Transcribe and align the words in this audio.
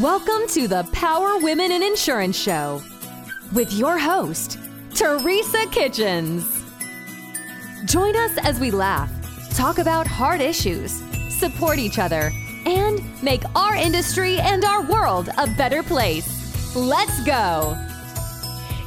Welcome 0.00 0.46
to 0.48 0.66
the 0.66 0.88
Power 0.92 1.36
Women 1.36 1.70
in 1.70 1.82
Insurance 1.82 2.34
Show 2.34 2.82
with 3.52 3.70
your 3.74 3.98
host, 3.98 4.58
Teresa 4.94 5.66
Kitchens. 5.70 6.64
Join 7.84 8.16
us 8.16 8.38
as 8.38 8.58
we 8.58 8.70
laugh, 8.70 9.10
talk 9.54 9.76
about 9.76 10.06
hard 10.06 10.40
issues, 10.40 11.02
support 11.28 11.78
each 11.78 11.98
other, 11.98 12.32
and 12.64 13.02
make 13.22 13.42
our 13.54 13.76
industry 13.76 14.38
and 14.38 14.64
our 14.64 14.82
world 14.82 15.28
a 15.36 15.46
better 15.58 15.82
place. 15.82 16.74
Let's 16.74 17.22
go. 17.24 17.74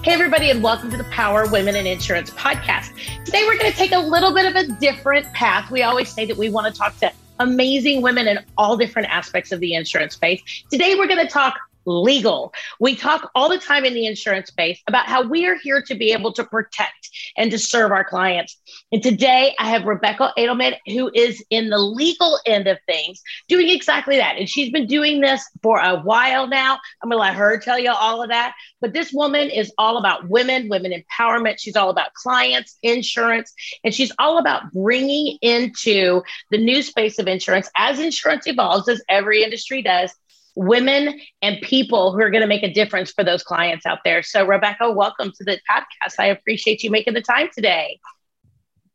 Hey, 0.01 0.13
everybody, 0.13 0.49
and 0.49 0.63
welcome 0.63 0.89
to 0.89 0.97
the 0.97 1.03
Power 1.05 1.47
Women 1.47 1.75
in 1.75 1.85
Insurance 1.85 2.31
podcast. 2.31 2.89
Today, 3.25 3.43
we're 3.45 3.59
going 3.59 3.71
to 3.71 3.77
take 3.77 3.91
a 3.91 3.99
little 3.99 4.33
bit 4.33 4.47
of 4.47 4.55
a 4.55 4.73
different 4.79 5.31
path. 5.33 5.69
We 5.69 5.83
always 5.83 6.09
say 6.09 6.25
that 6.25 6.35
we 6.35 6.49
want 6.49 6.73
to 6.73 6.75
talk 6.75 6.97
to 7.01 7.11
amazing 7.39 8.01
women 8.01 8.27
in 8.27 8.39
all 8.57 8.77
different 8.77 9.09
aspects 9.09 9.51
of 9.51 9.59
the 9.59 9.73
insurance 9.73 10.13
space. 10.13 10.41
Today, 10.71 10.95
we're 10.95 11.07
going 11.07 11.25
to 11.25 11.31
talk 11.31 11.55
legal. 11.85 12.53
We 12.79 12.95
talk 12.95 13.31
all 13.35 13.49
the 13.49 13.57
time 13.57 13.85
in 13.85 13.93
the 13.93 14.05
insurance 14.05 14.49
space 14.49 14.81
about 14.87 15.07
how 15.07 15.27
we 15.27 15.45
are 15.45 15.55
here 15.55 15.81
to 15.83 15.95
be 15.95 16.11
able 16.11 16.33
to 16.33 16.43
protect 16.43 17.09
and 17.37 17.51
to 17.51 17.59
serve 17.59 17.91
our 17.91 18.03
clients. 18.03 18.57
And 18.91 19.01
today 19.01 19.55
I 19.59 19.69
have 19.69 19.85
Rebecca 19.85 20.33
Edelman, 20.37 20.75
who 20.87 21.11
is 21.13 21.43
in 21.49 21.69
the 21.69 21.77
legal 21.77 22.39
end 22.45 22.67
of 22.67 22.77
things, 22.85 23.21
doing 23.47 23.69
exactly 23.69 24.17
that. 24.17 24.37
And 24.37 24.49
she's 24.49 24.71
been 24.71 24.87
doing 24.87 25.21
this 25.21 25.43
for 25.61 25.79
a 25.79 25.99
while 25.99 26.47
now. 26.47 26.79
I'm 27.01 27.09
going 27.09 27.19
to 27.19 27.21
let 27.21 27.35
her 27.35 27.57
tell 27.57 27.79
you 27.79 27.91
all 27.91 28.21
of 28.21 28.29
that. 28.29 28.53
But 28.81 28.93
this 28.93 29.11
woman 29.11 29.49
is 29.49 29.71
all 29.77 29.97
about 29.97 30.27
women, 30.29 30.69
women 30.69 30.91
empowerment. 30.91 31.55
She's 31.59 31.75
all 31.75 31.89
about 31.89 32.13
clients, 32.13 32.77
insurance, 32.83 33.53
and 33.83 33.93
she's 33.93 34.11
all 34.19 34.37
about 34.37 34.71
bringing 34.71 35.37
into 35.41 36.21
the 36.51 36.57
new 36.57 36.81
space 36.81 37.19
of 37.19 37.27
insurance 37.27 37.69
as 37.77 37.99
insurance 37.99 38.47
evolves, 38.47 38.87
as 38.87 39.01
every 39.09 39.43
industry 39.43 39.81
does 39.81 40.13
women 40.55 41.19
and 41.41 41.61
people 41.61 42.13
who 42.13 42.21
are 42.21 42.29
going 42.29 42.41
to 42.41 42.47
make 42.47 42.63
a 42.63 42.73
difference 42.73 43.11
for 43.11 43.23
those 43.23 43.43
clients 43.43 43.85
out 43.85 43.99
there. 44.03 44.23
So, 44.23 44.45
Rebecca, 44.45 44.91
welcome 44.91 45.31
to 45.37 45.43
the 45.43 45.59
podcast. 45.69 46.15
I 46.17 46.27
appreciate 46.27 46.83
you 46.83 46.89
making 46.89 47.13
the 47.13 47.21
time 47.21 47.49
today. 47.53 47.99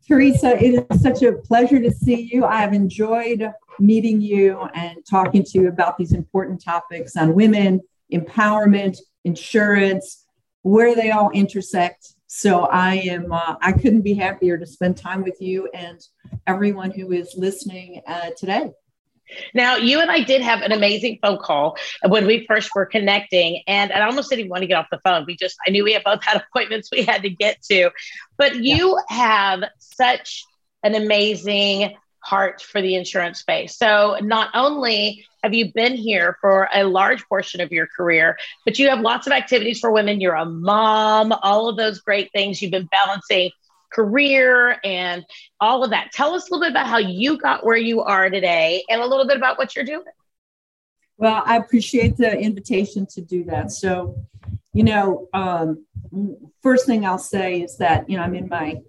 Teresa, 0.09 0.57
it 0.63 0.87
is 0.91 1.03
such 1.03 1.23
a 1.23 1.33
pleasure 1.33 1.81
to 1.81 1.91
see 1.91 2.29
you. 2.33 2.45
I 2.45 2.63
have 2.63 2.73
enjoyed 2.73 3.49
meeting 3.79 4.21
you 4.21 4.61
and 4.75 4.99
talking 5.09 5.45
to 5.45 5.59
you 5.59 5.69
about 5.69 5.99
these 5.99 6.13
important 6.13 6.63
topics 6.65 7.17
on 7.17 7.35
women, 7.35 7.81
empowerment, 8.13 8.99
insurance, 9.25 10.27
where 10.63 10.95
they 10.95 11.11
all 11.11 11.31
intersect. 11.31 12.15
So 12.27 12.65
I 12.67 12.97
am 12.97 13.33
uh, 13.33 13.57
I 13.61 13.73
couldn't 13.73 14.03
be 14.03 14.15
happier 14.15 14.59
to 14.59 14.67
spend 14.67 14.97
time 14.97 15.23
with 15.23 15.41
you 15.41 15.69
and 15.75 16.01
everyone 16.47 16.91
who 16.91 17.13
is 17.13 17.35
listening 17.37 18.03
uh, 18.07 18.31
today. 18.37 18.71
Now, 19.55 19.77
you 19.77 20.01
and 20.01 20.11
I 20.11 20.23
did 20.23 20.43
have 20.43 20.63
an 20.63 20.73
amazing 20.73 21.19
phone 21.23 21.39
call 21.39 21.77
when 22.07 22.27
we 22.27 22.47
first 22.47 22.71
were 22.75 22.87
connecting, 22.87 23.63
and 23.67 23.93
I 23.93 24.03
almost 24.07 24.31
didn't 24.31 24.41
even 24.41 24.51
want 24.51 24.63
to 24.63 24.67
get 24.67 24.75
off 24.75 24.87
the 24.91 25.01
phone. 25.05 25.25
We 25.27 25.37
just, 25.37 25.57
I 25.67 25.71
knew 25.71 25.85
we 25.85 25.93
had 25.93 26.05
both 26.05 26.23
had 26.23 26.43
appointments 26.55 26.91
we 26.91 27.03
had 27.03 27.23
to 27.23 27.31
get 27.31 27.63
to. 27.71 27.91
But 28.37 28.57
you 28.57 28.99
yeah. 29.11 29.17
have 29.17 29.65
such 29.79 30.45
an 30.83 30.95
amazing 30.95 31.97
heart 32.23 32.63
for 32.63 32.83
the 32.83 32.95
insurance 32.95 33.41
space. 33.41 33.77
So, 33.77 34.19
not 34.21 34.51
only 34.55 35.25
have 35.43 35.55
you 35.55 35.73
been 35.73 35.97
here 35.97 36.37
for 36.41 36.69
a 36.75 36.85
large 36.85 37.25
portion 37.27 37.61
of 37.61 37.73
your 37.73 37.87
career, 37.87 38.37
but 38.65 38.79
you 38.79 38.89
have 38.91 39.01
lots 39.01 39.27
of 39.27 39.33
activities 39.33 39.81
for 39.81 39.91
women. 39.91 40.21
You're 40.21 40.35
a 40.35 40.45
mom, 40.45 41.33
all 41.43 41.69
of 41.69 41.77
those 41.77 42.01
great 42.01 42.31
things. 42.33 42.61
You've 42.61 42.71
been 42.71 42.89
balancing 42.91 43.51
career 43.93 44.79
and 44.85 45.25
all 45.61 45.85
of 45.85 45.91
that. 45.91 46.13
Tell 46.13 46.35
us 46.35 46.49
a 46.49 46.55
little 46.55 46.67
bit 46.67 46.73
about 46.73 46.87
how 46.87 46.99
you 46.99 47.39
got 47.39 47.65
where 47.65 47.77
you 47.77 48.03
are 48.03 48.31
today 48.31 48.85
and 48.89 49.01
a 49.01 49.07
little 49.07 49.27
bit 49.27 49.37
about 49.37 49.59
what 49.59 49.75
you're 49.75 49.85
doing. 49.85 50.05
Well, 51.17 51.43
I 51.45 51.57
appreciate 51.57 52.17
the 52.17 52.39
invitation 52.39 53.07
to 53.11 53.21
do 53.21 53.45
that. 53.45 53.73
So, 53.73 54.17
you 54.73 54.85
know, 54.85 55.29
um, 55.35 55.85
first 56.63 56.87
thing 56.87 57.05
I'll 57.05 57.19
say 57.19 57.61
is 57.61 57.77
that, 57.77 58.09
you 58.09 58.17
know, 58.17 58.23
I'm 58.23 58.35
in 58.35 58.49
my, 58.49 58.81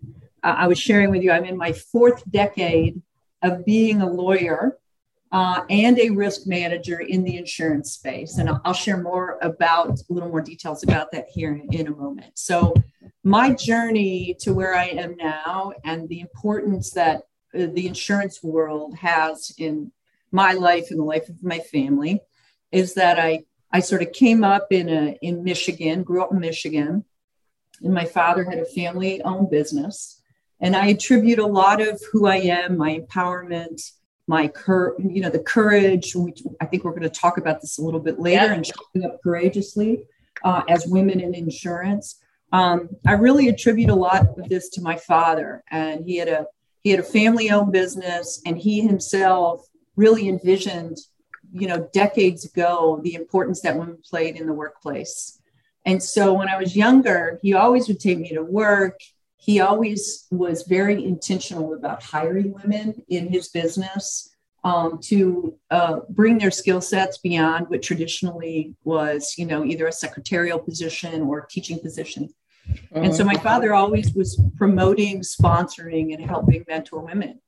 uh, 0.43 0.55
I 0.57 0.67
was 0.67 0.79
sharing 0.79 1.11
with 1.11 1.23
you, 1.23 1.31
I'm 1.31 1.43
in 1.43 1.57
my 1.57 1.73
fourth 1.73 2.23
decade 2.31 3.01
of 3.41 3.65
being 3.65 4.01
a 4.01 4.09
lawyer 4.09 4.77
uh, 5.31 5.63
and 5.69 5.97
a 5.99 6.09
risk 6.09 6.45
manager 6.45 6.99
in 6.99 7.23
the 7.23 7.37
insurance 7.37 7.93
space. 7.93 8.37
And 8.37 8.49
I'll, 8.65 8.73
share 8.73 8.97
more 8.97 9.37
about 9.41 9.99
a 9.99 10.13
little 10.13 10.29
more 10.29 10.41
details 10.41 10.83
about 10.83 11.11
that 11.11 11.27
here 11.31 11.53
in, 11.53 11.71
in 11.73 11.87
a 11.87 11.91
moment. 11.91 12.37
So, 12.37 12.73
my 13.23 13.53
journey 13.53 14.35
to 14.39 14.53
where 14.53 14.75
I 14.75 14.85
am 14.85 15.15
now 15.15 15.73
and 15.85 16.09
the 16.09 16.19
importance 16.21 16.91
that 16.91 17.23
uh, 17.57 17.67
the 17.73 17.87
insurance 17.87 18.41
world 18.41 18.95
has 18.95 19.53
in 19.57 19.91
my 20.31 20.53
life 20.53 20.87
and 20.89 20.99
the 20.99 21.03
life 21.03 21.29
of 21.29 21.43
my 21.43 21.59
family 21.59 22.21
is 22.71 22.95
that 22.95 23.19
I 23.19 23.43
I 23.71 23.79
sort 23.79 24.01
of 24.01 24.11
came 24.11 24.43
up 24.43 24.67
in 24.71 24.89
a 24.89 25.17
in 25.21 25.43
Michigan, 25.43 26.03
grew 26.03 26.23
up 26.23 26.31
in 26.31 26.39
Michigan, 26.39 27.05
and 27.81 27.93
my 27.93 28.05
father 28.05 28.43
had 28.43 28.59
a 28.59 28.65
family 28.65 29.21
owned 29.21 29.49
business, 29.49 30.21
and 30.59 30.75
I 30.75 30.87
attribute 30.87 31.39
a 31.39 31.45
lot 31.45 31.81
of 31.81 32.01
who 32.11 32.25
I 32.25 32.37
am, 32.37 32.77
my 32.77 32.99
empowerment, 32.99 33.81
my 34.27 34.47
cur, 34.47 34.95
you 34.99 35.21
know, 35.21 35.29
the 35.29 35.39
courage. 35.39 36.13
Which 36.15 36.43
I 36.59 36.65
think 36.65 36.83
we're 36.83 36.91
going 36.91 37.03
to 37.03 37.09
talk 37.09 37.37
about 37.37 37.61
this 37.61 37.77
a 37.77 37.81
little 37.81 37.99
bit 37.99 38.19
later, 38.19 38.45
yeah. 38.45 38.53
and 38.53 38.65
showing 38.65 39.05
up 39.05 39.21
courageously 39.21 40.03
uh, 40.43 40.61
as 40.69 40.87
women 40.87 41.19
in 41.19 41.33
insurance 41.33 42.21
um, 42.51 42.89
I 43.07 43.13
really 43.13 43.47
attribute 43.47 43.89
a 43.89 43.95
lot 43.95 44.27
of 44.37 44.49
this 44.49 44.69
to 44.69 44.81
my 44.81 44.97
father, 44.97 45.63
and 45.71 46.05
he 46.05 46.17
had 46.17 46.27
a 46.27 46.47
he 46.83 46.89
had 46.89 46.99
a 46.99 47.03
family-owned 47.03 47.71
business, 47.71 48.41
and 48.45 48.57
he 48.57 48.81
himself 48.81 49.67
really 49.95 50.27
envisioned, 50.27 50.97
you 51.53 51.67
know, 51.67 51.87
decades 51.93 52.43
ago, 52.43 52.99
the 53.03 53.13
importance 53.13 53.61
that 53.61 53.77
women 53.77 53.99
played 54.03 54.35
in 54.35 54.47
the 54.47 54.53
workplace. 54.53 55.39
And 55.85 56.01
so 56.01 56.33
when 56.33 56.49
I 56.49 56.57
was 56.57 56.75
younger, 56.75 57.39
he 57.43 57.53
always 57.53 57.87
would 57.87 57.99
take 57.99 58.17
me 58.17 58.29
to 58.29 58.41
work. 58.41 58.99
He 59.41 59.59
always 59.59 60.27
was 60.29 60.63
very 60.63 61.03
intentional 61.03 61.73
about 61.73 62.03
hiring 62.03 62.53
women 62.53 63.03
in 63.09 63.27
his 63.27 63.49
business 63.49 64.35
um, 64.63 64.99
to 65.05 65.57
uh, 65.71 66.01
bring 66.09 66.37
their 66.37 66.51
skill 66.51 66.79
sets 66.79 67.17
beyond 67.17 67.67
what 67.67 67.81
traditionally 67.81 68.75
was, 68.83 69.33
you 69.39 69.47
know, 69.47 69.65
either 69.65 69.87
a 69.87 69.91
secretarial 69.91 70.59
position 70.59 71.23
or 71.23 71.47
teaching 71.49 71.79
position. 71.79 72.29
And 72.91 73.15
so 73.15 73.23
my 73.23 73.33
mm-hmm. 73.33 73.43
father 73.43 73.73
always 73.73 74.13
was 74.13 74.39
promoting, 74.57 75.21
sponsoring, 75.21 76.13
and 76.13 76.23
helping 76.23 76.63
mentor 76.67 76.99
women, 76.99 77.41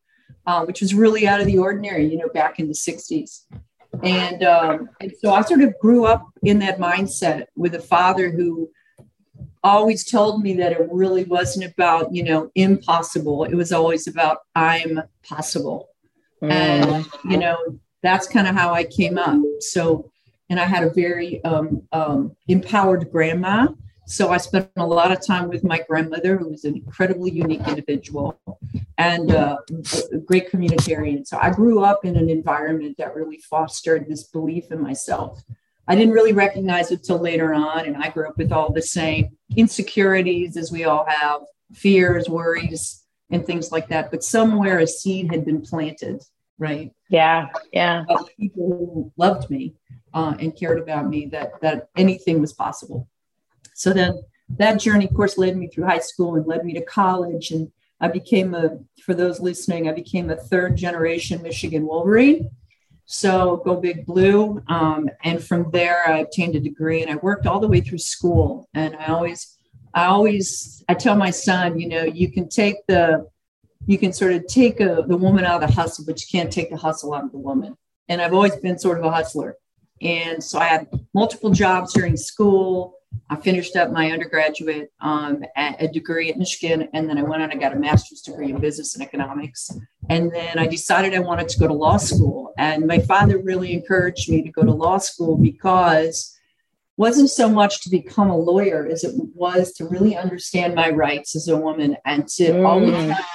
uh, 0.48 0.66
which 0.66 0.82
was 0.82 0.96
really 0.96 1.28
out 1.28 1.42
of 1.42 1.46
the 1.46 1.60
ordinary, 1.60 2.08
you 2.08 2.18
know, 2.18 2.30
back 2.34 2.58
in 2.58 2.68
the 2.68 2.74
60s. 2.74 3.42
And, 4.02 4.44
um, 4.44 4.90
and 5.00 5.14
so 5.22 5.32
I 5.32 5.44
sort 5.44 5.62
of 5.62 5.78
grew 5.80 6.06
up 6.06 6.28
in 6.42 6.58
that 6.60 6.80
mindset 6.80 7.46
with 7.56 7.76
a 7.76 7.80
father 7.80 8.32
who 8.32 8.72
always 9.64 10.04
told 10.04 10.44
me 10.44 10.54
that 10.56 10.72
it 10.74 10.88
really 10.92 11.24
wasn't 11.24 11.72
about, 11.72 12.14
you 12.14 12.24
know, 12.24 12.52
impossible. 12.56 13.46
It 13.46 13.56
was 13.56 13.72
always 13.72 14.08
about 14.08 14.40
I'm 14.56 15.02
possible. 15.24 15.90
Mm. 16.42 16.52
And, 16.52 17.06
you 17.30 17.38
know, 17.38 17.58
that's 18.02 18.28
kind 18.28 18.48
of 18.48 18.56
how 18.56 18.74
I 18.74 18.84
came 18.84 19.18
up. 19.18 19.42
So, 19.60 20.12
and 20.50 20.60
I 20.60 20.66
had 20.66 20.84
a 20.84 20.90
very 20.90 21.44
um, 21.44 21.84
um, 21.92 22.36
empowered 22.48 23.12
grandma 23.12 23.68
so 24.06 24.30
I 24.30 24.38
spent 24.38 24.70
a 24.76 24.86
lot 24.86 25.12
of 25.12 25.26
time 25.26 25.48
with 25.48 25.64
my 25.64 25.82
grandmother, 25.88 26.38
who 26.38 26.50
was 26.50 26.66
an 26.66 26.76
incredibly 26.76 27.32
unique 27.32 27.66
individual 27.68 28.40
and 28.98 29.32
uh, 29.32 29.58
a 30.12 30.18
great 30.18 30.52
communitarian. 30.52 31.26
So 31.26 31.38
I 31.42 31.52
grew 31.52 31.84
up 31.84 32.04
in 32.04 32.18
an 32.18 32.30
environment 32.30 32.98
that 32.98 33.16
really 33.16 33.38
fostered 33.38 34.08
this 34.08 34.24
belief 34.24 34.72
in 34.72 34.82
myself. 34.82 35.44
I 35.88 35.96
didn't 35.96 36.14
really 36.14 36.34
recognize 36.34 36.92
it 36.92 37.04
till 37.04 37.20
later 37.20 37.54
on, 37.54 37.86
and 37.86 37.98
I 37.98 38.10
grew 38.10 38.28
up 38.28 38.38
with 38.38 38.52
all 38.52 38.72
the 38.72 38.82
same 38.82 39.38
insecurities 39.56 40.56
as 40.56 40.72
we 40.72 40.86
all 40.86 41.06
have, 41.06 41.42
fears, 41.74 42.30
worries, 42.30 43.04
and 43.30 43.46
things 43.46 43.72
like 43.72 43.90
that. 43.90 44.10
But 44.10 44.24
somewhere 44.24 44.80
a 44.80 44.88
seed 44.88 45.32
had 45.32 45.44
been 45.44 45.62
planted, 45.62 46.24
right? 46.58 46.94
Yeah, 47.10 47.50
yeah. 47.74 48.06
Of 48.10 48.30
people 48.40 48.70
who 48.70 49.12
loved 49.18 49.50
me 49.50 49.76
uh, 50.14 50.36
and 50.40 50.56
cared 50.56 50.80
about 50.80 51.10
me, 51.10 51.26
that 51.28 51.60
that 51.62 51.90
anything 51.98 52.40
was 52.40 52.54
possible. 52.54 53.10
So 53.74 53.92
then 53.92 54.22
that 54.58 54.80
journey, 54.80 55.06
of 55.06 55.14
course, 55.14 55.38
led 55.38 55.58
me 55.58 55.68
through 55.68 55.86
high 55.86 56.00
school 56.00 56.36
and 56.36 56.46
led 56.46 56.64
me 56.64 56.74
to 56.74 56.86
college. 56.86 57.52
And 57.52 57.72
I 58.00 58.08
became 58.08 58.54
a, 58.54 58.80
for 59.04 59.14
those 59.14 59.40
listening, 59.40 59.90
I 59.90 59.94
became 59.94 60.30
a 60.30 60.36
third 60.36 60.76
generation 60.78 61.42
Michigan 61.42 61.86
Wolverine. 61.86 62.50
So 63.14 63.58
go 63.58 63.76
big 63.76 64.08
blue. 64.08 64.60
Um, 64.68 65.08
and 65.24 65.42
from 65.42 65.70
there, 65.70 66.02
I 66.08 66.18
obtained 66.18 66.56
a 66.56 66.60
degree 66.60 67.04
and 67.04 67.12
I 67.12 67.18
worked 67.18 67.46
all 67.46 67.60
the 67.60 67.68
way 67.68 67.80
through 67.80 68.00
school. 68.00 68.68
And 68.74 68.96
I 68.96 69.06
always, 69.06 69.56
I 69.94 70.06
always, 70.06 70.84
I 70.90 70.96
tell 70.96 71.16
my 71.16 71.30
son, 71.30 71.80
you 71.80 71.88
know, 71.88 72.02
you 72.02 72.32
can 72.32 72.50
take 72.50 72.78
the, 72.88 73.28
you 73.86 74.00
can 74.00 74.14
sort 74.14 74.34
of 74.34 74.48
take 74.48 74.80
a, 74.80 75.06
the 75.08 75.16
woman 75.16 75.46
out 75.46 75.62
of 75.62 75.70
the 75.70 75.76
hustle, 75.76 76.06
but 76.08 76.20
you 76.22 76.28
can't 76.32 76.52
take 76.52 76.72
the 76.72 76.76
hustle 76.76 77.14
out 77.14 77.24
of 77.24 77.32
the 77.32 77.38
woman. 77.38 77.78
And 78.10 78.20
I've 78.20 78.34
always 78.34 78.56
been 78.56 78.80
sort 78.80 78.98
of 78.98 79.06
a 79.06 79.12
hustler. 79.12 79.58
And 80.02 80.44
so 80.44 80.58
I 80.58 80.66
had 80.66 80.88
multiple 81.14 81.52
jobs 81.52 81.94
during 81.94 82.18
school 82.18 82.96
I 83.30 83.36
finished 83.38 83.76
up 83.76 83.92
my 83.92 84.12
undergraduate 84.12 84.92
um, 85.02 85.44
a 85.56 85.88
degree 85.88 86.30
at 86.30 86.38
Michigan, 86.38 86.90
and 86.94 87.10
then 87.10 87.18
I 87.18 87.24
went 87.24 87.42
on 87.42 87.52
and 87.52 87.60
got 87.60 87.74
a 87.74 87.80
master's 87.80 88.22
degree 88.22 88.50
in 88.50 88.60
business 88.60 88.96
and 88.96 89.04
economics. 89.04 89.72
And 90.10 90.32
then 90.32 90.60
I 90.60 90.68
decided 90.68 91.14
I 91.14 91.20
wanted 91.20 91.50
to 91.50 91.60
go 91.60 91.68
to 91.68 91.74
law 91.74 91.98
school. 91.98 92.54
And 92.58 92.86
my 92.86 93.00
father 93.00 93.40
really 93.40 93.74
encouraged 93.74 94.30
me 94.30 94.44
to 94.44 94.52
go 94.52 94.64
to 94.64 94.72
law 94.72 94.98
school 94.98 95.38
because 95.38 96.38
wasn't 96.98 97.30
so 97.30 97.50
much 97.50 97.82
to 97.82 97.90
become 97.90 98.30
a 98.30 98.38
lawyer 98.38 98.88
as 98.88 99.04
it 99.04 99.16
was 99.34 99.74
to 99.74 99.86
really 99.86 100.16
understand 100.16 100.76
my 100.76 100.90
rights 100.90 101.36
as 101.36 101.48
a 101.48 101.58
woman 101.58 101.98
and 102.06 102.28
to 102.28 102.52
mm. 102.52 102.68
always 102.68 102.94
have 102.94 103.26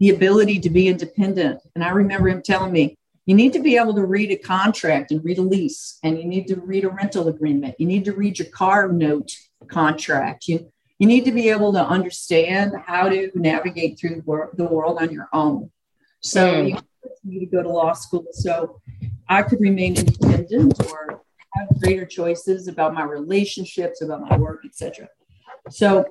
the 0.00 0.10
ability 0.10 0.58
to 0.60 0.70
be 0.70 0.88
independent. 0.88 1.60
And 1.74 1.84
I 1.84 1.90
remember 1.90 2.28
him 2.28 2.42
telling 2.42 2.72
me, 2.72 2.98
you 3.26 3.34
need 3.34 3.52
to 3.52 3.60
be 3.60 3.76
able 3.76 3.94
to 3.94 4.04
read 4.04 4.30
a 4.30 4.36
contract 4.36 5.12
and 5.12 5.24
read 5.24 5.38
a 5.38 5.42
lease, 5.42 5.98
and 6.02 6.18
you 6.18 6.24
need 6.24 6.48
to 6.48 6.60
read 6.60 6.84
a 6.84 6.90
rental 6.90 7.28
agreement. 7.28 7.76
You 7.78 7.86
need 7.86 8.04
to 8.06 8.12
read 8.12 8.38
your 8.38 8.48
car 8.48 8.88
note 8.88 9.32
contract. 9.68 10.48
You, 10.48 10.72
you 10.98 11.06
need 11.06 11.24
to 11.24 11.32
be 11.32 11.48
able 11.48 11.72
to 11.72 11.84
understand 11.84 12.72
how 12.84 13.08
to 13.08 13.30
navigate 13.34 13.98
through 13.98 14.16
the, 14.16 14.22
wor- 14.22 14.50
the 14.54 14.64
world 14.64 14.98
on 15.00 15.12
your 15.12 15.28
own. 15.32 15.70
So 16.20 16.52
mm. 16.52 16.68
you 16.70 16.78
need 17.24 17.40
to 17.40 17.46
go 17.46 17.62
to 17.62 17.68
law 17.68 17.92
school 17.92 18.26
so 18.32 18.80
I 19.28 19.42
could 19.42 19.60
remain 19.60 19.96
independent 19.96 20.74
or 20.90 21.22
have 21.54 21.68
greater 21.80 22.06
choices 22.06 22.66
about 22.66 22.94
my 22.94 23.04
relationships, 23.04 24.02
about 24.02 24.22
my 24.28 24.36
work, 24.36 24.64
etc. 24.64 25.08
So 25.70 26.06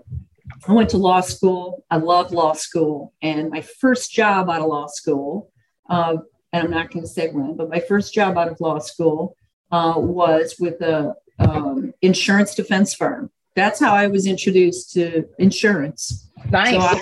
I 0.68 0.74
went 0.74 0.90
to 0.92 0.98
law 0.98 1.22
school. 1.22 1.84
I 1.90 1.98
love 1.98 2.31
law 2.31 2.54
school, 2.54 3.13
and 3.22 3.50
my 3.50 3.62
first 3.62 4.12
job 4.12 4.50
out 4.50 4.62
of 4.62 4.68
law 4.68 4.88
school 4.88 5.52
uh, 5.90 6.18
and 6.53 6.63
I'm 6.63 6.71
not 6.71 6.92
going 6.92 7.03
to 7.03 7.09
say 7.09 7.30
when, 7.30 7.56
but 7.56 7.69
my 7.69 7.80
first 7.80 8.13
job 8.13 8.38
out 8.38 8.50
of 8.50 8.59
law 8.59 8.80
school 8.80 9.36
uh, 9.71 9.94
was 9.95 10.56
with 10.59 10.81
a 10.81 11.15
um, 11.39 11.94
insurance 12.01 12.56
defense 12.56 12.94
firm. 12.94 13.31
That's 13.56 13.80
how 13.80 13.94
I 13.94 14.07
was 14.07 14.27
introduced 14.27 14.94
to 14.94 15.25
insurance. 15.39 16.30
Nice. 16.50 16.71
So 16.71 16.80
I, 16.80 17.01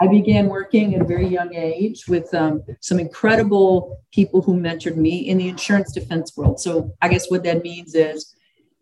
I 0.00 0.08
began 0.08 0.48
working 0.48 0.94
at 0.94 1.00
a 1.00 1.04
very 1.04 1.26
young 1.26 1.54
age 1.54 2.06
with 2.06 2.32
um, 2.34 2.62
some 2.80 2.98
incredible 2.98 4.02
people 4.12 4.42
who 4.42 4.54
mentored 4.54 4.96
me 4.96 5.18
in 5.28 5.38
the 5.38 5.48
insurance 5.48 5.92
defense 5.92 6.36
world. 6.36 6.60
So 6.60 6.94
I 7.00 7.08
guess 7.08 7.30
what 7.30 7.44
that 7.44 7.62
means 7.62 7.94
is 7.94 8.34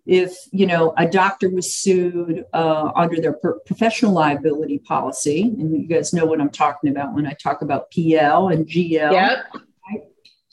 if 0.07 0.37
you 0.51 0.67
know 0.67 0.93
a 0.99 1.07
doctor 1.07 1.49
was 1.49 1.75
sued 1.75 2.45
uh, 2.53 2.93
under 2.95 3.21
their 3.21 3.33
per- 3.33 3.59
professional 3.61 4.13
liability 4.13 4.79
policy, 4.79 5.43
and 5.43 5.73
you 5.81 5.87
guys 5.87 6.13
know 6.13 6.27
what 6.27 6.41
I'm 6.41 6.51
talking 6.51 6.91
about 6.91 7.15
when 7.15 7.27
I 7.27 7.33
talk 7.33 7.63
about 7.63 7.91
PL 7.91 8.49
and 8.49 8.67
GL. 8.67 9.13
Yep. 9.13 9.63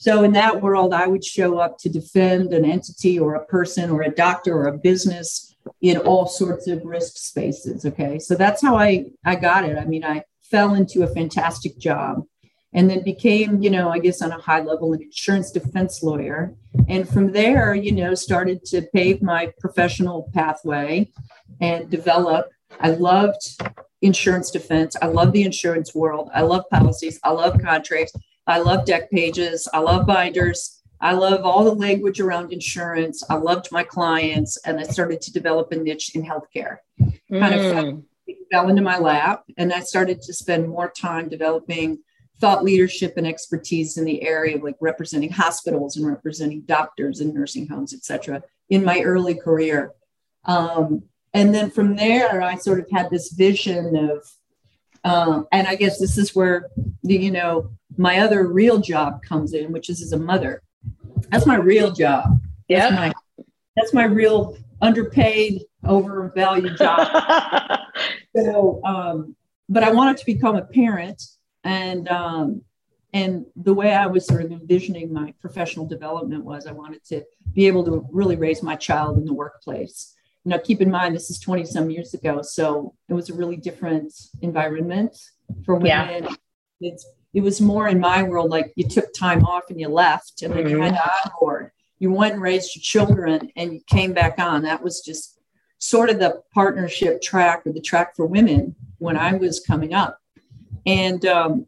So 0.01 0.23
in 0.23 0.31
that 0.31 0.63
world, 0.63 0.95
I 0.95 1.05
would 1.05 1.23
show 1.23 1.59
up 1.59 1.77
to 1.81 1.87
defend 1.87 2.53
an 2.53 2.65
entity 2.65 3.19
or 3.19 3.35
a 3.35 3.45
person 3.45 3.91
or 3.91 4.01
a 4.01 4.09
doctor 4.09 4.57
or 4.57 4.65
a 4.65 4.75
business 4.75 5.55
in 5.79 5.97
all 5.97 6.25
sorts 6.25 6.67
of 6.67 6.83
risk 6.83 7.17
spaces. 7.17 7.85
Okay. 7.85 8.17
So 8.17 8.33
that's 8.33 8.63
how 8.63 8.75
I, 8.75 9.11
I 9.23 9.35
got 9.35 9.63
it. 9.63 9.77
I 9.77 9.85
mean, 9.85 10.03
I 10.03 10.23
fell 10.41 10.73
into 10.73 11.03
a 11.03 11.07
fantastic 11.07 11.77
job 11.77 12.23
and 12.73 12.89
then 12.89 13.03
became, 13.03 13.61
you 13.61 13.69
know, 13.69 13.89
I 13.89 13.99
guess 13.99 14.23
on 14.23 14.31
a 14.31 14.41
high 14.41 14.61
level, 14.61 14.93
an 14.93 15.03
insurance 15.03 15.51
defense 15.51 16.01
lawyer. 16.01 16.55
And 16.87 17.07
from 17.07 17.31
there, 17.31 17.75
you 17.75 17.91
know, 17.91 18.15
started 18.15 18.65
to 18.65 18.81
pave 18.95 19.21
my 19.21 19.53
professional 19.59 20.31
pathway 20.33 21.11
and 21.59 21.91
develop. 21.91 22.49
I 22.79 22.89
loved 22.89 23.61
insurance 24.01 24.49
defense. 24.49 24.95
I 24.99 25.05
love 25.05 25.31
the 25.31 25.43
insurance 25.43 25.93
world. 25.93 26.31
I 26.33 26.41
love 26.41 26.63
policies. 26.71 27.19
I 27.23 27.29
love 27.29 27.61
contracts. 27.61 28.13
I 28.47 28.59
love 28.59 28.85
deck 28.85 29.11
pages. 29.11 29.67
I 29.73 29.79
love 29.79 30.05
binders. 30.05 30.81
I 30.99 31.13
love 31.13 31.43
all 31.43 31.63
the 31.63 31.73
language 31.73 32.19
around 32.19 32.53
insurance. 32.53 33.23
I 33.29 33.35
loved 33.35 33.71
my 33.71 33.83
clients, 33.83 34.57
and 34.65 34.79
I 34.79 34.83
started 34.83 35.21
to 35.21 35.33
develop 35.33 35.71
a 35.71 35.75
niche 35.75 36.15
in 36.15 36.23
healthcare. 36.23 36.77
Kind 37.31 37.55
of 37.55 37.71
fell, 38.51 38.65
mm. 38.65 38.69
into 38.69 38.81
my 38.83 38.99
lap, 38.99 39.43
and 39.57 39.73
I 39.73 39.79
started 39.79 40.21
to 40.21 40.33
spend 40.33 40.69
more 40.69 40.91
time 40.91 41.27
developing 41.27 41.99
thought 42.39 42.63
leadership 42.63 43.13
and 43.17 43.27
expertise 43.27 43.97
in 43.97 44.05
the 44.05 44.23
area 44.23 44.57
of 44.57 44.63
like 44.63 44.75
representing 44.81 45.31
hospitals 45.31 45.95
and 45.95 46.05
representing 46.05 46.61
doctors 46.61 47.19
and 47.19 47.33
nursing 47.33 47.67
homes, 47.67 47.93
et 47.93 48.03
cetera, 48.03 48.43
in 48.69 48.83
my 48.83 49.01
early 49.01 49.35
career. 49.35 49.91
Um, 50.45 51.03
and 51.33 51.53
then 51.53 51.69
from 51.69 51.95
there, 51.95 52.41
I 52.41 52.55
sort 52.55 52.79
of 52.79 52.87
had 52.91 53.09
this 53.09 53.31
vision 53.31 53.95
of, 53.95 54.27
uh, 55.03 55.43
and 55.51 55.67
I 55.67 55.75
guess 55.75 55.99
this 55.99 56.17
is 56.17 56.35
where 56.35 56.69
the, 57.03 57.15
you 57.15 57.31
know 57.31 57.71
my 57.97 58.19
other 58.19 58.47
real 58.47 58.79
job 58.79 59.21
comes 59.23 59.53
in, 59.53 59.71
which 59.71 59.89
is 59.89 60.01
as 60.01 60.13
a 60.13 60.19
mother. 60.19 60.61
That's 61.29 61.45
my 61.45 61.55
real 61.55 61.91
job. 61.91 62.41
Yeah. 62.67 62.89
That's 62.89 62.95
my, 62.95 63.45
that's 63.75 63.93
my 63.93 64.03
real 64.05 64.57
underpaid, 64.81 65.63
overvalued 65.85 66.77
job. 66.77 67.07
so, 68.35 68.81
um, 68.83 69.35
but 69.69 69.83
I 69.83 69.91
wanted 69.91 70.17
to 70.17 70.25
become 70.25 70.55
a 70.55 70.63
parent, 70.63 71.23
and 71.63 72.07
um, 72.09 72.61
and 73.13 73.45
the 73.55 73.73
way 73.73 73.93
I 73.93 74.07
was 74.07 74.25
sort 74.25 74.43
of 74.43 74.51
envisioning 74.51 75.13
my 75.13 75.33
professional 75.39 75.85
development 75.85 76.43
was 76.43 76.65
I 76.65 76.71
wanted 76.71 77.03
to 77.05 77.23
be 77.53 77.67
able 77.67 77.83
to 77.85 78.07
really 78.11 78.35
raise 78.35 78.63
my 78.63 78.75
child 78.75 79.17
in 79.17 79.25
the 79.25 79.33
workplace. 79.33 80.15
Now, 80.43 80.57
keep 80.57 80.81
in 80.81 80.89
mind 80.89 81.15
this 81.15 81.29
is 81.29 81.39
20 81.39 81.65
some 81.65 81.89
years 81.89 82.13
ago, 82.13 82.41
so 82.41 82.95
it 83.09 83.13
was 83.13 83.29
a 83.29 83.33
really 83.33 83.57
different 83.57 84.13
environment 84.41 85.15
for 85.65 85.75
women. 85.75 86.23
Yeah. 86.23 86.35
It's 86.81 87.05
it 87.33 87.41
was 87.41 87.61
more 87.61 87.87
in 87.87 87.99
my 87.99 88.23
world 88.23 88.49
like 88.49 88.73
you 88.75 88.87
took 88.87 89.13
time 89.13 89.45
off 89.45 89.69
and 89.69 89.79
you 89.79 89.87
left 89.87 90.41
and 90.41 90.53
then 90.53 90.63
mm-hmm. 90.63 90.69
you 90.69 90.79
went 90.79 90.97
on 90.97 91.31
board. 91.39 91.71
You 91.99 92.11
went 92.11 92.33
and 92.33 92.41
raised 92.41 92.75
your 92.75 92.81
children 92.81 93.51
and 93.55 93.73
you 93.73 93.81
came 93.87 94.13
back 94.13 94.39
on. 94.39 94.63
That 94.63 94.83
was 94.83 95.01
just 95.01 95.39
sort 95.77 96.09
of 96.09 96.19
the 96.19 96.41
partnership 96.53 97.21
track 97.21 97.65
or 97.65 97.71
the 97.71 97.81
track 97.81 98.15
for 98.15 98.25
women 98.25 98.75
when 98.97 99.17
I 99.17 99.33
was 99.33 99.59
coming 99.59 99.93
up. 99.93 100.19
And 100.85 101.25
um, 101.25 101.67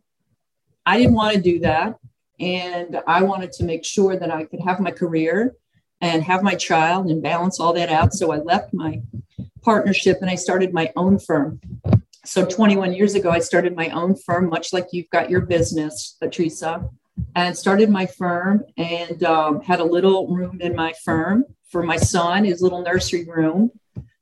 I 0.86 0.98
didn't 0.98 1.14
want 1.14 1.36
to 1.36 1.42
do 1.42 1.60
that. 1.60 1.98
And 2.40 3.00
I 3.08 3.24
wanted 3.24 3.52
to 3.54 3.64
make 3.64 3.86
sure 3.86 4.18
that 4.18 4.32
I 4.32 4.44
could 4.46 4.60
have 4.62 4.80
my 4.80 4.92
career 4.92 5.56
and 6.02 6.24
have 6.24 6.44
my 6.44 6.56
child 6.56 7.10
and 7.10 7.24
balance 7.24 7.60
all 7.60 7.74
that 7.74 7.90
out. 7.90 8.14
So 8.14 8.32
I 8.32 8.38
left 8.38 8.74
my 8.74 9.02
partnership 9.62 10.18
and 10.20 10.30
I 10.30 10.36
started 10.36 10.74
my 10.74 10.92
own 10.96 11.20
firm 11.20 11.62
so 12.26 12.46
21 12.46 12.94
years 12.94 13.16
ago, 13.16 13.30
I 13.30 13.40
started 13.40 13.76
my 13.76 13.90
own 13.90 14.16
firm, 14.16 14.50
much 14.50 14.72
like 14.72 14.88
you've 14.92 15.10
got 15.10 15.30
your 15.30 15.42
business, 15.42 16.16
Patricia, 16.22 16.90
and 17.36 17.58
started 17.58 17.90
my 17.90 18.06
firm 18.06 18.64
and 18.78 19.24
um, 19.24 19.62
had 19.62 19.80
a 19.80 19.84
little 19.84 20.28
room 20.28 20.62
in 20.62 20.76
my 20.76 20.94
firm 21.04 21.46
for 21.70 21.84
my 21.84 21.98
son, 21.98 22.46
his 22.46 22.62
little 22.62 22.82
nursery 22.82 23.26
room. 23.26 23.72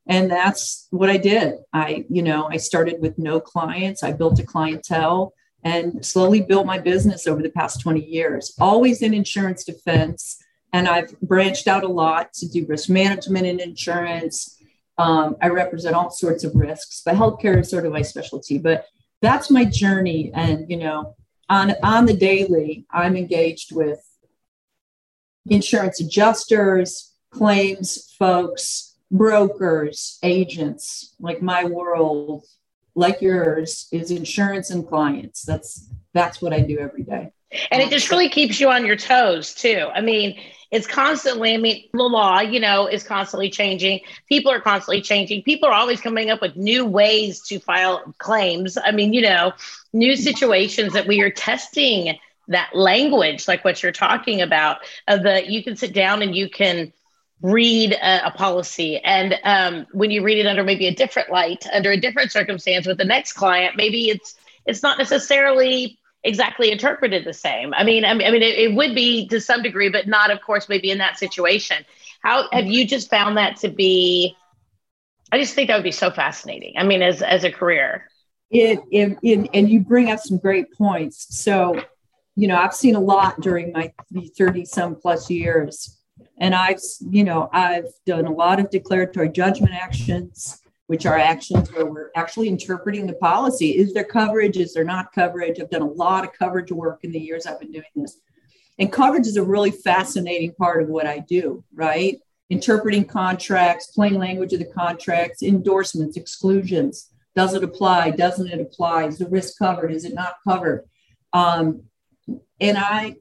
And 0.06 0.30
that's 0.30 0.88
what 0.90 1.10
I 1.10 1.16
did. 1.16 1.54
I, 1.72 2.04
you 2.08 2.22
know, 2.22 2.48
I 2.50 2.56
started 2.56 3.00
with 3.00 3.18
no 3.18 3.40
clients. 3.40 4.02
I 4.02 4.12
built 4.12 4.40
a 4.40 4.42
clientele 4.42 5.32
and 5.62 6.04
slowly 6.04 6.40
built 6.40 6.66
my 6.66 6.78
business 6.78 7.28
over 7.28 7.40
the 7.40 7.50
past 7.50 7.80
20 7.80 8.04
years, 8.04 8.52
always 8.60 9.00
in 9.00 9.14
insurance 9.14 9.62
defense. 9.62 10.42
And 10.72 10.88
I've 10.88 11.18
branched 11.20 11.68
out 11.68 11.84
a 11.84 11.88
lot 11.88 12.32
to 12.34 12.48
do 12.48 12.66
risk 12.66 12.88
management 12.88 13.46
in 13.46 13.60
insurance, 13.60 14.58
um, 15.02 15.36
I 15.42 15.48
represent 15.48 15.96
all 15.96 16.10
sorts 16.10 16.44
of 16.44 16.54
risks, 16.54 17.02
but 17.04 17.16
healthcare 17.16 17.58
is 17.58 17.70
sort 17.70 17.86
of 17.86 17.92
my 17.92 18.02
specialty. 18.02 18.58
But 18.58 18.86
that's 19.20 19.50
my 19.50 19.64
journey, 19.64 20.30
and 20.32 20.70
you 20.70 20.76
know, 20.76 21.16
on 21.48 21.74
on 21.82 22.06
the 22.06 22.16
daily, 22.16 22.86
I'm 22.90 23.16
engaged 23.16 23.74
with 23.74 24.00
insurance 25.46 26.00
adjusters, 26.00 27.12
claims 27.30 28.14
folks, 28.16 28.96
brokers, 29.10 30.18
agents. 30.22 31.16
Like 31.18 31.42
my 31.42 31.64
world, 31.64 32.44
like 32.94 33.20
yours, 33.20 33.88
is 33.90 34.12
insurance 34.12 34.70
and 34.70 34.86
clients. 34.86 35.42
That's 35.42 35.90
that's 36.14 36.40
what 36.40 36.52
I 36.52 36.60
do 36.60 36.78
every 36.78 37.02
day. 37.02 37.32
And 37.72 37.82
it 37.82 37.90
just 37.90 38.08
really 38.08 38.28
keeps 38.28 38.60
you 38.60 38.70
on 38.70 38.86
your 38.86 38.96
toes 38.96 39.52
too. 39.52 39.88
I 39.92 40.00
mean, 40.00 40.38
it's 40.72 40.86
constantly, 40.86 41.52
I 41.52 41.58
mean, 41.58 41.84
the 41.92 42.02
law, 42.02 42.40
you 42.40 42.58
know, 42.58 42.86
is 42.86 43.02
constantly 43.02 43.50
changing. 43.50 44.00
People 44.26 44.50
are 44.50 44.60
constantly 44.60 45.02
changing. 45.02 45.42
People 45.42 45.68
are 45.68 45.74
always 45.74 46.00
coming 46.00 46.30
up 46.30 46.40
with 46.40 46.56
new 46.56 46.86
ways 46.86 47.42
to 47.42 47.60
file 47.60 48.14
claims. 48.16 48.78
I 48.82 48.90
mean, 48.90 49.12
you 49.12 49.20
know, 49.20 49.52
new 49.92 50.16
situations 50.16 50.94
that 50.94 51.06
we 51.06 51.20
are 51.20 51.30
testing 51.30 52.18
that 52.48 52.70
language, 52.74 53.46
like 53.46 53.64
what 53.66 53.82
you're 53.82 53.92
talking 53.92 54.40
about, 54.40 54.78
uh, 55.06 55.18
that 55.18 55.50
you 55.50 55.62
can 55.62 55.76
sit 55.76 55.92
down 55.92 56.22
and 56.22 56.34
you 56.34 56.48
can 56.48 56.90
read 57.42 57.92
a, 57.92 58.28
a 58.28 58.30
policy. 58.30 58.98
And 58.98 59.38
um, 59.44 59.86
when 59.92 60.10
you 60.10 60.22
read 60.22 60.38
it 60.38 60.46
under 60.46 60.64
maybe 60.64 60.86
a 60.86 60.94
different 60.94 61.30
light, 61.30 61.66
under 61.70 61.90
a 61.90 62.00
different 62.00 62.32
circumstance 62.32 62.86
with 62.86 62.96
the 62.96 63.04
next 63.04 63.34
client, 63.34 63.76
maybe 63.76 64.08
it's 64.08 64.36
it's 64.64 64.82
not 64.82 64.96
necessarily 64.96 65.98
exactly 66.24 66.70
interpreted 66.70 67.24
the 67.24 67.32
same. 67.32 67.74
I 67.74 67.84
mean, 67.84 68.04
I 68.04 68.14
mean, 68.14 68.26
I 68.26 68.30
mean, 68.30 68.42
it, 68.42 68.58
it, 68.58 68.74
would 68.74 68.94
be 68.94 69.26
to 69.28 69.40
some 69.40 69.62
degree, 69.62 69.88
but 69.88 70.06
not, 70.06 70.30
of 70.30 70.40
course, 70.40 70.68
maybe 70.68 70.90
in 70.90 70.98
that 70.98 71.18
situation. 71.18 71.84
How 72.22 72.48
have 72.52 72.66
you 72.66 72.86
just 72.86 73.10
found 73.10 73.36
that 73.36 73.56
to 73.58 73.68
be? 73.68 74.36
I 75.32 75.38
just 75.38 75.54
think 75.54 75.68
that 75.68 75.76
would 75.76 75.84
be 75.84 75.90
so 75.90 76.10
fascinating. 76.10 76.74
I 76.76 76.84
mean, 76.84 77.02
as 77.02 77.22
as 77.22 77.44
a 77.44 77.50
career. 77.50 78.08
It, 78.50 78.80
it, 78.90 79.18
it 79.22 79.50
and 79.54 79.68
you 79.68 79.80
bring 79.80 80.10
up 80.10 80.20
some 80.20 80.36
great 80.38 80.72
points. 80.74 81.38
So, 81.42 81.82
you 82.36 82.46
know, 82.48 82.56
I've 82.56 82.74
seen 82.74 82.94
a 82.94 83.00
lot 83.00 83.40
during 83.40 83.72
my 83.72 83.92
30 84.36 84.66
some 84.66 84.94
plus 84.94 85.30
years. 85.30 85.98
And 86.38 86.54
I've, 86.54 86.80
you 87.00 87.24
know, 87.24 87.48
I've 87.52 87.88
done 88.04 88.26
a 88.26 88.32
lot 88.32 88.60
of 88.60 88.68
declaratory 88.70 89.30
judgment 89.30 89.74
actions, 89.74 90.60
which 90.92 91.06
are 91.06 91.16
actions 91.16 91.72
where 91.72 91.86
we're 91.86 92.10
actually 92.14 92.48
interpreting 92.48 93.06
the 93.06 93.14
policy. 93.14 93.70
Is 93.70 93.94
there 93.94 94.04
coverage? 94.04 94.58
Is 94.58 94.74
there 94.74 94.84
not 94.84 95.10
coverage? 95.10 95.58
I've 95.58 95.70
done 95.70 95.80
a 95.80 95.86
lot 95.86 96.22
of 96.22 96.34
coverage 96.34 96.70
work 96.70 96.98
in 97.02 97.12
the 97.12 97.18
years 97.18 97.46
I've 97.46 97.58
been 97.58 97.72
doing 97.72 97.86
this. 97.96 98.18
And 98.78 98.92
coverage 98.92 99.26
is 99.26 99.38
a 99.38 99.42
really 99.42 99.70
fascinating 99.70 100.52
part 100.52 100.82
of 100.82 100.90
what 100.90 101.06
I 101.06 101.20
do, 101.20 101.64
right? 101.74 102.18
Interpreting 102.50 103.06
contracts, 103.06 103.86
plain 103.86 104.18
language 104.18 104.52
of 104.52 104.58
the 104.58 104.66
contracts, 104.66 105.42
endorsements, 105.42 106.18
exclusions. 106.18 107.08
Does 107.34 107.54
it 107.54 107.64
apply? 107.64 108.10
Doesn't 108.10 108.48
it 108.48 108.60
apply? 108.60 109.06
Is 109.06 109.16
the 109.16 109.28
risk 109.30 109.58
covered? 109.58 109.92
Is 109.92 110.04
it 110.04 110.12
not 110.12 110.34
covered? 110.46 110.84
Um, 111.32 111.84
and 112.60 112.76
I, 112.76 113.16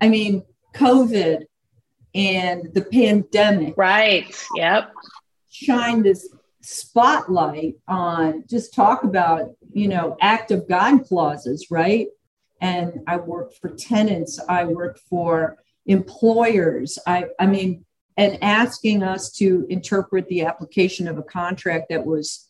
I 0.00 0.08
mean, 0.08 0.42
COVID 0.74 1.44
and 2.14 2.72
the 2.72 2.80
pandemic. 2.80 3.74
Right. 3.76 4.34
Yep. 4.56 4.90
Shine 5.50 6.02
this 6.02 6.33
spotlight 6.64 7.76
on 7.86 8.44
just 8.48 8.74
talk 8.74 9.04
about, 9.04 9.54
you 9.72 9.88
know, 9.88 10.16
act 10.20 10.50
of 10.50 10.68
God 10.68 11.04
clauses, 11.04 11.70
right? 11.70 12.08
And 12.60 13.00
I 13.06 13.16
worked 13.16 13.58
for 13.58 13.68
tenants, 13.70 14.40
I 14.48 14.64
worked 14.64 15.00
for 15.10 15.58
employers. 15.86 16.98
I, 17.06 17.26
I 17.38 17.46
mean, 17.46 17.84
and 18.16 18.42
asking 18.42 19.02
us 19.02 19.30
to 19.32 19.66
interpret 19.68 20.28
the 20.28 20.42
application 20.42 21.08
of 21.08 21.18
a 21.18 21.22
contract 21.22 21.86
that 21.90 22.06
was 22.06 22.48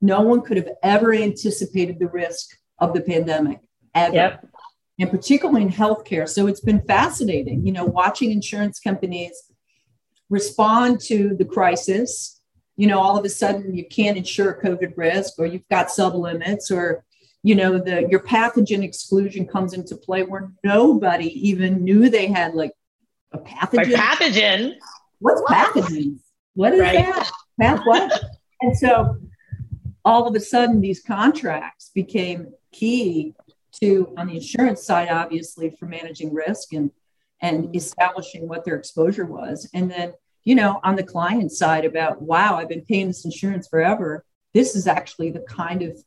no 0.00 0.20
one 0.20 0.42
could 0.42 0.58
have 0.58 0.70
ever 0.82 1.12
anticipated 1.12 1.98
the 1.98 2.08
risk 2.08 2.56
of 2.78 2.92
the 2.92 3.00
pandemic 3.00 3.60
ever. 3.94 4.14
Yep 4.14 4.46
and 4.98 5.10
particularly 5.10 5.62
in 5.62 5.68
healthcare. 5.70 6.28
So 6.28 6.46
it's 6.46 6.60
been 6.60 6.80
fascinating, 6.82 7.66
you 7.66 7.72
know, 7.72 7.84
watching 7.84 8.30
insurance 8.30 8.80
companies 8.80 9.50
respond 10.30 11.00
to 11.02 11.36
the 11.36 11.44
crisis. 11.44 12.35
You 12.76 12.86
know, 12.86 13.00
all 13.00 13.18
of 13.18 13.24
a 13.24 13.28
sudden 13.28 13.74
you 13.74 13.84
can't 13.84 14.18
insure 14.18 14.60
COVID 14.62 14.94
risk, 14.96 15.34
or 15.38 15.46
you've 15.46 15.68
got 15.68 15.88
sublimits, 15.88 16.70
or 16.70 17.04
you 17.42 17.54
know, 17.54 17.78
the 17.78 18.06
your 18.10 18.20
pathogen 18.20 18.82
exclusion 18.82 19.46
comes 19.46 19.72
into 19.72 19.96
play 19.96 20.22
where 20.22 20.52
nobody 20.64 21.48
even 21.48 21.84
knew 21.84 22.10
they 22.10 22.26
had 22.26 22.54
like 22.54 22.72
a 23.32 23.38
pathogen. 23.38 23.94
pathogen. 23.94 24.74
What's 25.20 25.40
pathogen? 25.42 26.18
What 26.54 26.74
is 26.74 26.80
right. 26.80 27.06
that? 27.06 27.30
Path 27.60 27.80
what? 27.84 28.20
and 28.60 28.76
so 28.76 29.16
all 30.04 30.26
of 30.26 30.34
a 30.34 30.40
sudden 30.40 30.80
these 30.80 31.02
contracts 31.02 31.90
became 31.94 32.52
key 32.72 33.34
to 33.80 34.12
on 34.16 34.28
the 34.28 34.36
insurance 34.36 34.84
side, 34.84 35.08
obviously 35.08 35.70
for 35.70 35.86
managing 35.86 36.32
risk 36.32 36.72
and 36.72 36.90
and 37.42 37.74
establishing 37.76 38.48
what 38.48 38.64
their 38.64 38.76
exposure 38.76 39.26
was. 39.26 39.68
And 39.74 39.90
then, 39.90 40.14
you 40.46 40.54
know, 40.54 40.80
on 40.82 40.96
the 40.96 41.02
client 41.02 41.52
side 41.52 41.84
about, 41.84 42.22
wow, 42.22 42.56
I've 42.56 42.70
been 42.70 42.84
paying 42.84 43.08
this 43.08 43.26
insurance 43.26 43.68
forever. 43.68 44.24
This 44.54 44.74
is 44.74 44.86
actually 44.86 45.30
the 45.30 45.40
kind 45.40 45.82
of 45.82 45.98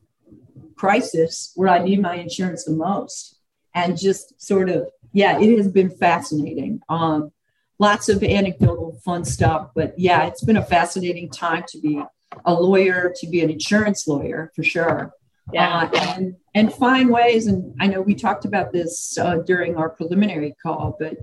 crisis 0.75 1.51
where 1.55 1.69
I 1.69 1.79
need 1.79 2.01
my 2.01 2.15
insurance 2.15 2.63
the 2.63 2.72
most. 2.72 3.38
And 3.75 3.96
just 3.98 4.41
sort 4.41 4.69
of, 4.69 4.88
yeah, 5.13 5.38
it 5.39 5.58
has 5.58 5.67
been 5.67 5.91
fascinating. 5.91 6.81
Um, 6.89 7.31
lots 7.77 8.10
of 8.10 8.24
anecdotal 8.24 9.00
fun 9.05 9.24
stuff, 9.25 9.69
but 9.75 9.93
yeah, 9.98 10.25
it's 10.25 10.43
been 10.43 10.58
a 10.58 10.65
fascinating 10.65 11.29
time 11.29 11.65
to 11.67 11.79
be 11.79 12.01
a 12.46 12.53
lawyer, 12.53 13.13
to 13.17 13.27
be 13.27 13.41
an 13.41 13.51
insurance 13.51 14.08
lawyer 14.08 14.51
for 14.55 14.63
sure 14.63 15.13
yeah. 15.51 15.89
Uh, 15.93 16.00
and 16.17 16.36
and 16.55 16.74
find 16.74 17.10
ways. 17.10 17.48
And 17.48 17.75
I 17.79 17.88
know 17.88 18.01
we 18.01 18.15
talked 18.15 18.46
about 18.46 18.72
this 18.72 19.17
uh, 19.17 19.38
during 19.38 19.77
our 19.77 19.89
preliminary 19.89 20.55
call, 20.62 20.96
but 21.00 21.17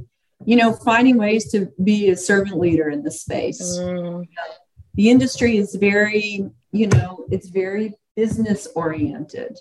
you 0.47 0.57
know, 0.57 0.73
finding 0.73 1.19
ways 1.19 1.51
to 1.51 1.71
be 1.83 2.09
a 2.09 2.17
servant 2.17 2.59
leader 2.59 2.89
in 2.89 3.03
this 3.03 3.21
space. 3.21 3.61
Mm. 3.79 4.27
The 4.95 5.11
industry 5.11 5.59
is 5.59 5.75
very, 5.75 6.49
you 6.73 6.87
know, 6.87 7.27
it's 7.31 7.49
very 7.49 7.95
business 8.15 8.67
oriented 8.75 9.59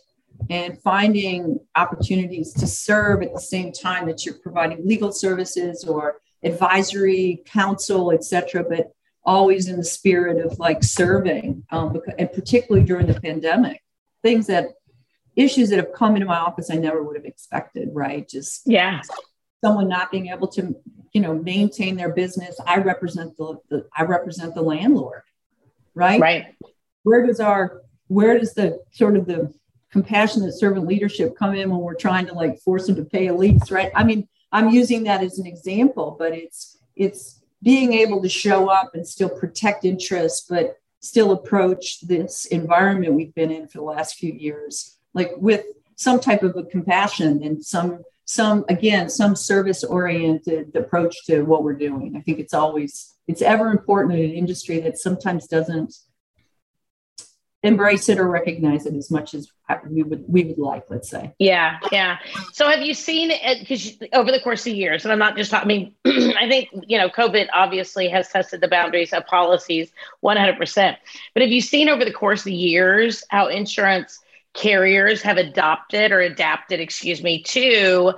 and 0.49 0.79
finding 0.81 1.59
opportunities 1.75 2.53
to 2.53 2.67
serve 2.67 3.23
at 3.23 3.33
the 3.33 3.41
same 3.41 3.71
time 3.71 4.05
that 4.07 4.25
you're 4.25 4.35
providing 4.35 4.87
legal 4.87 5.11
services 5.11 5.83
or 5.83 6.19
advisory 6.43 7.41
counsel 7.45 8.11
etc 8.11 8.63
but 8.63 8.91
always 9.23 9.67
in 9.67 9.77
the 9.77 9.83
spirit 9.83 10.45
of 10.45 10.59
like 10.59 10.83
serving 10.83 11.63
um, 11.71 11.99
and 12.19 12.31
particularly 12.31 12.85
during 12.85 13.07
the 13.07 13.19
pandemic 13.19 13.81
things 14.21 14.45
that 14.45 14.67
issues 15.35 15.69
that 15.69 15.77
have 15.77 15.93
come 15.93 16.15
into 16.15 16.25
my 16.25 16.37
office 16.37 16.69
I 16.71 16.75
never 16.75 17.03
would 17.03 17.15
have 17.15 17.25
expected, 17.25 17.89
right? 17.93 18.27
Just 18.27 18.63
yeah, 18.65 19.01
someone 19.65 19.87
not 19.87 20.11
being 20.11 20.27
able 20.27 20.47
to, 20.47 20.75
you 21.11 21.21
know, 21.21 21.33
maintain 21.33 21.95
their 21.95 22.09
business. 22.09 22.59
I 22.67 22.77
represent 22.77 23.35
the, 23.35 23.57
the 23.69 23.87
I 23.97 24.03
represent 24.03 24.53
the 24.53 24.61
landlord, 24.61 25.23
right? 25.95 26.21
Right. 26.21 26.45
Where 27.01 27.25
does 27.25 27.39
our 27.39 27.81
where 28.07 28.37
does 28.37 28.53
the 28.53 28.79
sort 28.91 29.15
of 29.17 29.25
the 29.25 29.51
compassionate 29.91 30.53
servant 30.53 30.85
leadership 30.85 31.35
come 31.35 31.55
in 31.55 31.71
when 31.71 31.79
we're 31.79 31.95
trying 31.95 32.27
to 32.27 32.33
like 32.33 32.59
force 32.59 32.85
them 32.85 32.95
to 32.97 33.05
pay 33.05 33.27
a 33.27 33.33
lease, 33.33 33.71
right? 33.71 33.91
I 33.95 34.03
mean, 34.03 34.27
I'm 34.51 34.69
using 34.69 35.05
that 35.05 35.23
as 35.23 35.39
an 35.39 35.47
example, 35.47 36.15
but 36.19 36.31
it's 36.33 36.77
it's 36.95 37.41
being 37.63 37.93
able 37.93 38.21
to 38.21 38.29
show 38.29 38.69
up 38.69 38.91
and 38.93 39.07
still 39.07 39.29
protect 39.29 39.83
interests, 39.83 40.45
but 40.47 40.77
still 40.99 41.31
approach 41.31 42.01
this 42.01 42.45
environment 42.45 43.13
we've 43.13 43.33
been 43.33 43.51
in 43.51 43.67
for 43.67 43.79
the 43.79 43.83
last 43.83 44.15
few 44.15 44.31
years, 44.31 44.99
like 45.15 45.31
with 45.37 45.65
some 45.95 46.19
type 46.19 46.43
of 46.43 46.55
a 46.55 46.63
compassion 46.63 47.41
and 47.41 47.65
some 47.65 48.03
some 48.25 48.65
again 48.69 49.07
some 49.07 49.35
service 49.35 49.83
oriented 49.83 50.75
approach 50.75 51.15
to 51.27 51.43
what 51.43 51.63
we're 51.63 51.73
doing. 51.73 52.15
I 52.17 52.21
think 52.21 52.39
it's 52.39 52.53
always 52.53 53.13
it's 53.27 53.41
ever 53.41 53.71
important 53.71 54.19
in 54.19 54.25
an 54.25 54.31
industry 54.31 54.79
that 54.81 54.97
sometimes 54.97 55.47
doesn't 55.47 55.93
embrace 57.63 58.09
it 58.09 58.19
or 58.19 58.27
recognize 58.27 58.85
it 58.85 58.93
as 58.93 59.09
much 59.09 59.33
as 59.33 59.47
we 59.89 60.03
would 60.03 60.23
we 60.27 60.43
would 60.43 60.57
like 60.57 60.85
let's 60.89 61.09
say. 61.09 61.33
Yeah 61.37 61.77
yeah. 61.91 62.17
So 62.51 62.67
have 62.67 62.81
you 62.81 62.95
seen 62.95 63.29
it 63.31 63.59
because 63.59 63.97
over 64.13 64.31
the 64.31 64.39
course 64.39 64.65
of 64.67 64.73
years 64.73 65.05
and 65.05 65.11
i'm 65.11 65.19
not 65.19 65.37
just 65.37 65.51
talking 65.51 65.93
i 66.05 66.09
mean 66.09 66.33
i 66.39 66.47
think 66.47 66.69
you 66.87 66.97
know 66.97 67.09
covid 67.09 67.47
obviously 67.53 68.07
has 68.07 68.27
tested 68.29 68.61
the 68.61 68.67
boundaries 68.67 69.13
of 69.13 69.25
policies 69.25 69.91
100% 70.23 70.97
but 71.33 71.41
have 71.41 71.51
you 71.51 71.61
seen 71.61 71.89
over 71.89 72.05
the 72.05 72.13
course 72.13 72.41
of 72.41 72.51
years 72.51 73.23
how 73.29 73.47
insurance 73.47 74.19
carriers 74.55 75.21
have 75.21 75.37
adopted 75.37 76.11
or 76.11 76.21
adapted 76.21 76.79
excuse 76.79 77.21
me 77.21 77.43
to 77.43 78.13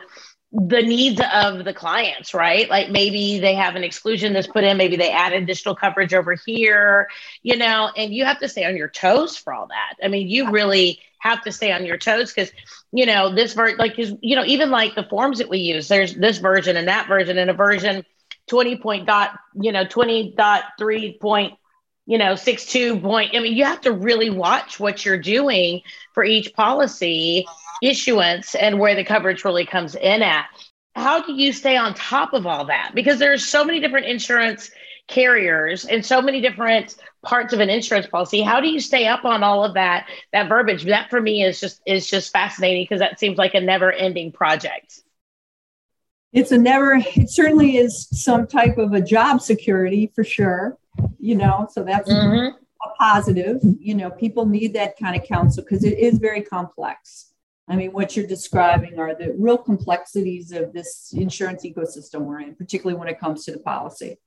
the 0.51 0.81
needs 0.81 1.21
of 1.33 1.65
the 1.65 1.73
clients, 1.73 2.33
right? 2.33 2.69
Like 2.69 2.89
maybe 2.89 3.39
they 3.39 3.53
have 3.55 3.75
an 3.75 3.83
exclusion 3.83 4.33
that's 4.33 4.47
put 4.47 4.63
in, 4.63 4.77
maybe 4.77 4.95
they 4.95 5.11
add 5.11 5.33
additional 5.33 5.75
coverage 5.75 6.13
over 6.13 6.35
here, 6.45 7.09
you 7.43 7.57
know, 7.57 7.91
and 7.95 8.13
you 8.13 8.23
have 8.23 8.39
to 8.39 8.47
stay 8.47 8.63
on 8.63 8.77
your 8.77 8.87
toes 8.87 9.35
for 9.35 9.53
all 9.53 9.67
that. 9.67 9.95
I 10.03 10.07
mean, 10.07 10.29
you 10.29 10.49
really 10.51 10.99
have 11.19 11.43
to 11.43 11.51
stay 11.51 11.73
on 11.73 11.85
your 11.85 11.97
toes 11.97 12.33
because, 12.33 12.51
you 12.93 13.05
know, 13.05 13.35
this 13.35 13.53
version, 13.53 13.77
like, 13.77 13.99
is, 13.99 14.13
you 14.21 14.35
know, 14.37 14.45
even 14.45 14.71
like 14.71 14.95
the 14.95 15.03
forms 15.03 15.39
that 15.39 15.49
we 15.49 15.59
use, 15.59 15.89
there's 15.89 16.15
this 16.15 16.37
version 16.37 16.77
and 16.77 16.87
that 16.87 17.07
version 17.07 17.37
and 17.37 17.49
a 17.49 17.53
version 17.53 18.05
20 18.47 18.77
point 18.77 19.05
dot, 19.05 19.37
you 19.59 19.73
know, 19.73 19.85
20 19.85 20.33
dot 20.37 20.63
three 20.79 21.17
point, 21.19 21.53
you 22.07 22.17
know, 22.17 22.35
six 22.35 22.65
two 22.65 22.99
point. 22.99 23.35
I 23.35 23.39
mean, 23.39 23.55
you 23.55 23.65
have 23.65 23.81
to 23.81 23.91
really 23.91 24.31
watch 24.31 24.79
what 24.79 25.05
you're 25.05 25.19
doing 25.19 25.81
for 26.13 26.23
each 26.23 26.53
policy 26.53 27.45
issuance 27.83 28.55
and 28.55 28.79
where 28.79 28.95
the 28.95 29.03
coverage 29.03 29.45
really 29.45 29.65
comes 29.65 29.93
in 29.93 30.23
at. 30.23 30.47
How 30.95 31.21
do 31.21 31.33
you 31.33 31.53
stay 31.53 31.77
on 31.77 31.93
top 31.93 32.33
of 32.33 32.47
all 32.47 32.65
that? 32.65 32.93
Because 32.95 33.19
there's 33.19 33.45
so 33.45 33.63
many 33.63 33.79
different 33.79 34.07
insurance 34.07 34.71
carriers 35.07 35.85
and 35.85 36.05
so 36.05 36.21
many 36.21 36.41
different 36.41 36.95
parts 37.23 37.53
of 37.53 37.59
an 37.59 37.69
insurance 37.69 38.07
policy. 38.07 38.41
How 38.41 38.59
do 38.61 38.67
you 38.67 38.79
stay 38.79 39.05
up 39.05 39.23
on 39.25 39.43
all 39.43 39.63
of 39.63 39.75
that 39.75 40.07
that 40.33 40.49
verbiage? 40.49 40.85
That 40.85 41.09
for 41.09 41.21
me 41.21 41.43
is 41.43 41.59
just 41.59 41.81
is 41.85 42.09
just 42.09 42.31
fascinating 42.31 42.83
because 42.83 42.99
that 42.99 43.19
seems 43.19 43.37
like 43.37 43.53
a 43.53 43.61
never-ending 43.61 44.31
project. 44.31 45.01
It's 46.37 46.51
a 46.51 46.57
never 46.59 47.01
it 47.15 47.31
certainly 47.31 47.77
is 47.77 48.07
some 48.11 48.45
type 48.45 48.77
of 48.77 48.93
a 48.93 49.01
job 49.01 49.41
security 49.41 50.11
for 50.13 50.23
sure, 50.23 50.77
you 51.17 51.35
know, 51.35 51.67
so 51.71 51.83
that's 51.83 52.07
mm-hmm. 52.07 52.55
a 52.55 52.89
positive. 52.99 53.59
You 53.79 53.95
know, 53.95 54.11
people 54.11 54.45
need 54.45 54.75
that 54.75 54.99
kind 54.99 55.19
of 55.19 55.27
counsel 55.27 55.63
because 55.63 55.83
it 55.83 55.97
is 55.97 56.19
very 56.19 56.43
complex. 56.43 57.31
I 57.67 57.75
mean, 57.75 57.91
what 57.91 58.15
you're 58.15 58.27
describing 58.27 58.99
are 58.99 59.15
the 59.15 59.33
real 59.35 59.57
complexities 59.57 60.51
of 60.51 60.73
this 60.73 61.11
insurance 61.11 61.65
ecosystem 61.65 62.21
we're 62.21 62.41
in, 62.41 62.53
particularly 62.53 62.99
when 62.99 63.07
it 63.07 63.19
comes 63.19 63.43
to 63.45 63.51
the 63.51 63.59
policy. 63.59 64.19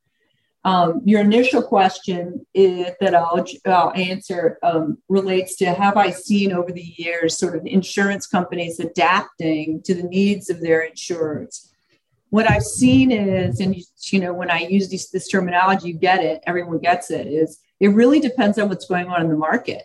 Um, 0.65 1.03
your 1.05 1.21
initial 1.21 1.63
question 1.63 2.45
is, 2.53 2.91
that 3.01 3.15
I'll, 3.15 3.47
I'll 3.67 3.93
answer 3.93 4.59
um, 4.65 4.99
relates 5.09 5.55
to 5.59 5.73
have 5.73 5.97
I 5.97 6.11
seen 6.11 6.53
over 6.53 6.73
the 6.73 6.93
years 6.97 7.39
sort 7.39 7.55
of 7.55 7.65
insurance 7.67 8.27
companies 8.27 8.81
adapting 8.81 9.81
to 9.83 9.95
the 9.95 10.03
needs 10.03 10.51
of 10.51 10.61
their 10.61 10.83
insurers? 10.83 11.70
What 12.31 12.51
I've 12.51 12.63
seen 12.63 13.11
is, 13.11 13.61
and 13.61 13.77
you 13.77 14.21
know, 14.21 14.33
when 14.33 14.51
I 14.51 14.61
use 14.61 14.89
this, 14.89 15.11
this 15.11 15.29
terminology, 15.29 15.89
you 15.89 15.95
get 15.95 16.25
it, 16.25 16.43
everyone 16.47 16.79
gets 16.79 17.11
it, 17.11 17.27
is 17.27 17.59
it 17.81 17.89
really 17.89 18.21
depends 18.21 18.59
on 18.59 18.69
what's 18.69 18.87
going 18.87 19.09
on 19.09 19.21
in 19.23 19.29
the 19.29 19.37
market. 19.37 19.85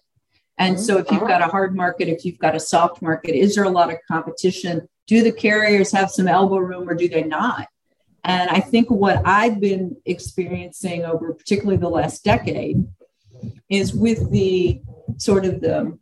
And 0.58 0.80
so, 0.80 0.98
if 0.98 1.12
you've 1.12 1.24
uh-huh. 1.24 1.40
got 1.40 1.42
a 1.42 1.48
hard 1.48 1.76
market, 1.76 2.08
if 2.08 2.24
you've 2.24 2.38
got 2.38 2.56
a 2.56 2.60
soft 2.60 3.02
market, 3.02 3.36
is 3.36 3.56
there 3.56 3.66
a 3.66 3.70
lot 3.70 3.92
of 3.92 3.98
competition? 4.08 4.88
Do 5.08 5.22
the 5.22 5.32
carriers 5.32 5.92
have 5.92 6.10
some 6.10 6.28
elbow 6.28 6.58
room 6.58 6.90
or 6.90 6.96
do 6.96 7.10
they 7.10 7.24
not? 7.24 7.68
And 8.24 8.50
I 8.50 8.60
think 8.60 8.90
what 8.90 9.22
I've 9.26 9.60
been 9.60 9.98
experiencing 10.06 11.06
over 11.06 11.34
particularly 11.34 11.78
the 11.78 11.90
last 11.90 12.24
decade 12.24 12.84
is 13.70 13.94
with 13.94 14.32
the 14.32 14.82
sort 15.18 15.46
of 15.46 15.62
the 15.62 15.98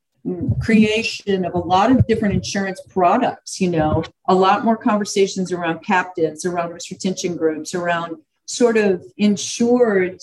creation 0.62 1.44
of 1.44 1.53
a 1.53 1.60
lot 1.60 1.92
of 1.92 2.08
different 2.08 2.34
insurance 2.34 2.82
products, 2.89 3.60
you 3.60 3.70
know, 3.70 4.03
a 4.27 4.36
lot 4.36 4.63
more 4.63 4.77
conversations 4.77 5.51
around 5.51 5.84
captives, 5.84 6.46
around 6.46 6.72
risk 6.72 6.92
retention 6.92 7.36
groups, 7.36 7.75
around 7.75 8.15
sort 8.46 8.77
of 8.77 9.03
insured 9.18 10.20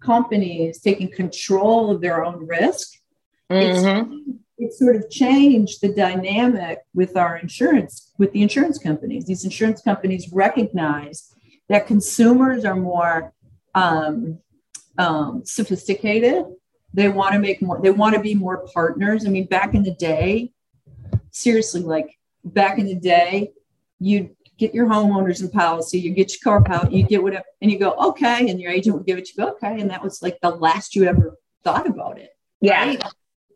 companies 0.00 0.80
taking 0.80 1.10
control 1.10 1.90
of 1.90 2.00
their 2.00 2.24
own 2.24 2.46
risk. 2.46 2.92
Mm-hmm. 3.50 4.12
It's, 4.12 4.38
it's 4.58 4.78
sort 4.78 4.94
of 4.94 5.10
changed 5.10 5.80
the 5.80 5.88
dynamic 5.88 6.78
with 6.94 7.16
our 7.16 7.36
insurance, 7.36 8.12
with 8.18 8.32
the 8.32 8.42
insurance 8.42 8.78
companies. 8.78 9.26
These 9.26 9.44
insurance 9.44 9.82
companies 9.82 10.32
recognize 10.32 11.34
that 11.68 11.88
consumers 11.88 12.64
are 12.64 12.76
more 12.76 13.32
um, 13.74 14.38
um, 14.96 15.42
sophisticated 15.44 16.44
they 16.92 17.08
want 17.08 17.32
to 17.32 17.38
make 17.38 17.62
more 17.62 17.80
they 17.80 17.90
want 17.90 18.14
to 18.14 18.20
be 18.20 18.34
more 18.34 18.66
partners. 18.72 19.26
I 19.26 19.30
mean 19.30 19.46
back 19.46 19.74
in 19.74 19.82
the 19.82 19.94
day 19.94 20.52
seriously 21.30 21.82
like 21.82 22.18
back 22.44 22.78
in 22.78 22.86
the 22.86 22.94
day 22.94 23.52
you 23.98 24.34
get 24.58 24.74
your 24.74 24.86
homeowners 24.86 25.40
and 25.40 25.52
policy 25.52 25.98
you 25.98 26.10
get 26.10 26.32
your 26.32 26.40
car 26.42 26.62
policy 26.62 26.96
you 26.96 27.02
get 27.04 27.22
whatever 27.22 27.44
and 27.62 27.70
you 27.70 27.78
go 27.78 27.92
okay 27.92 28.50
and 28.50 28.60
your 28.60 28.72
agent 28.72 28.96
would 28.96 29.06
give 29.06 29.16
it 29.16 29.24
to 29.24 29.32
you 29.36 29.48
okay 29.48 29.80
and 29.80 29.90
that 29.90 30.02
was 30.02 30.22
like 30.22 30.38
the 30.40 30.50
last 30.50 30.96
you 30.96 31.04
ever 31.04 31.36
thought 31.62 31.86
about 31.86 32.18
it 32.18 32.30
yeah. 32.60 32.84
right? 32.84 33.04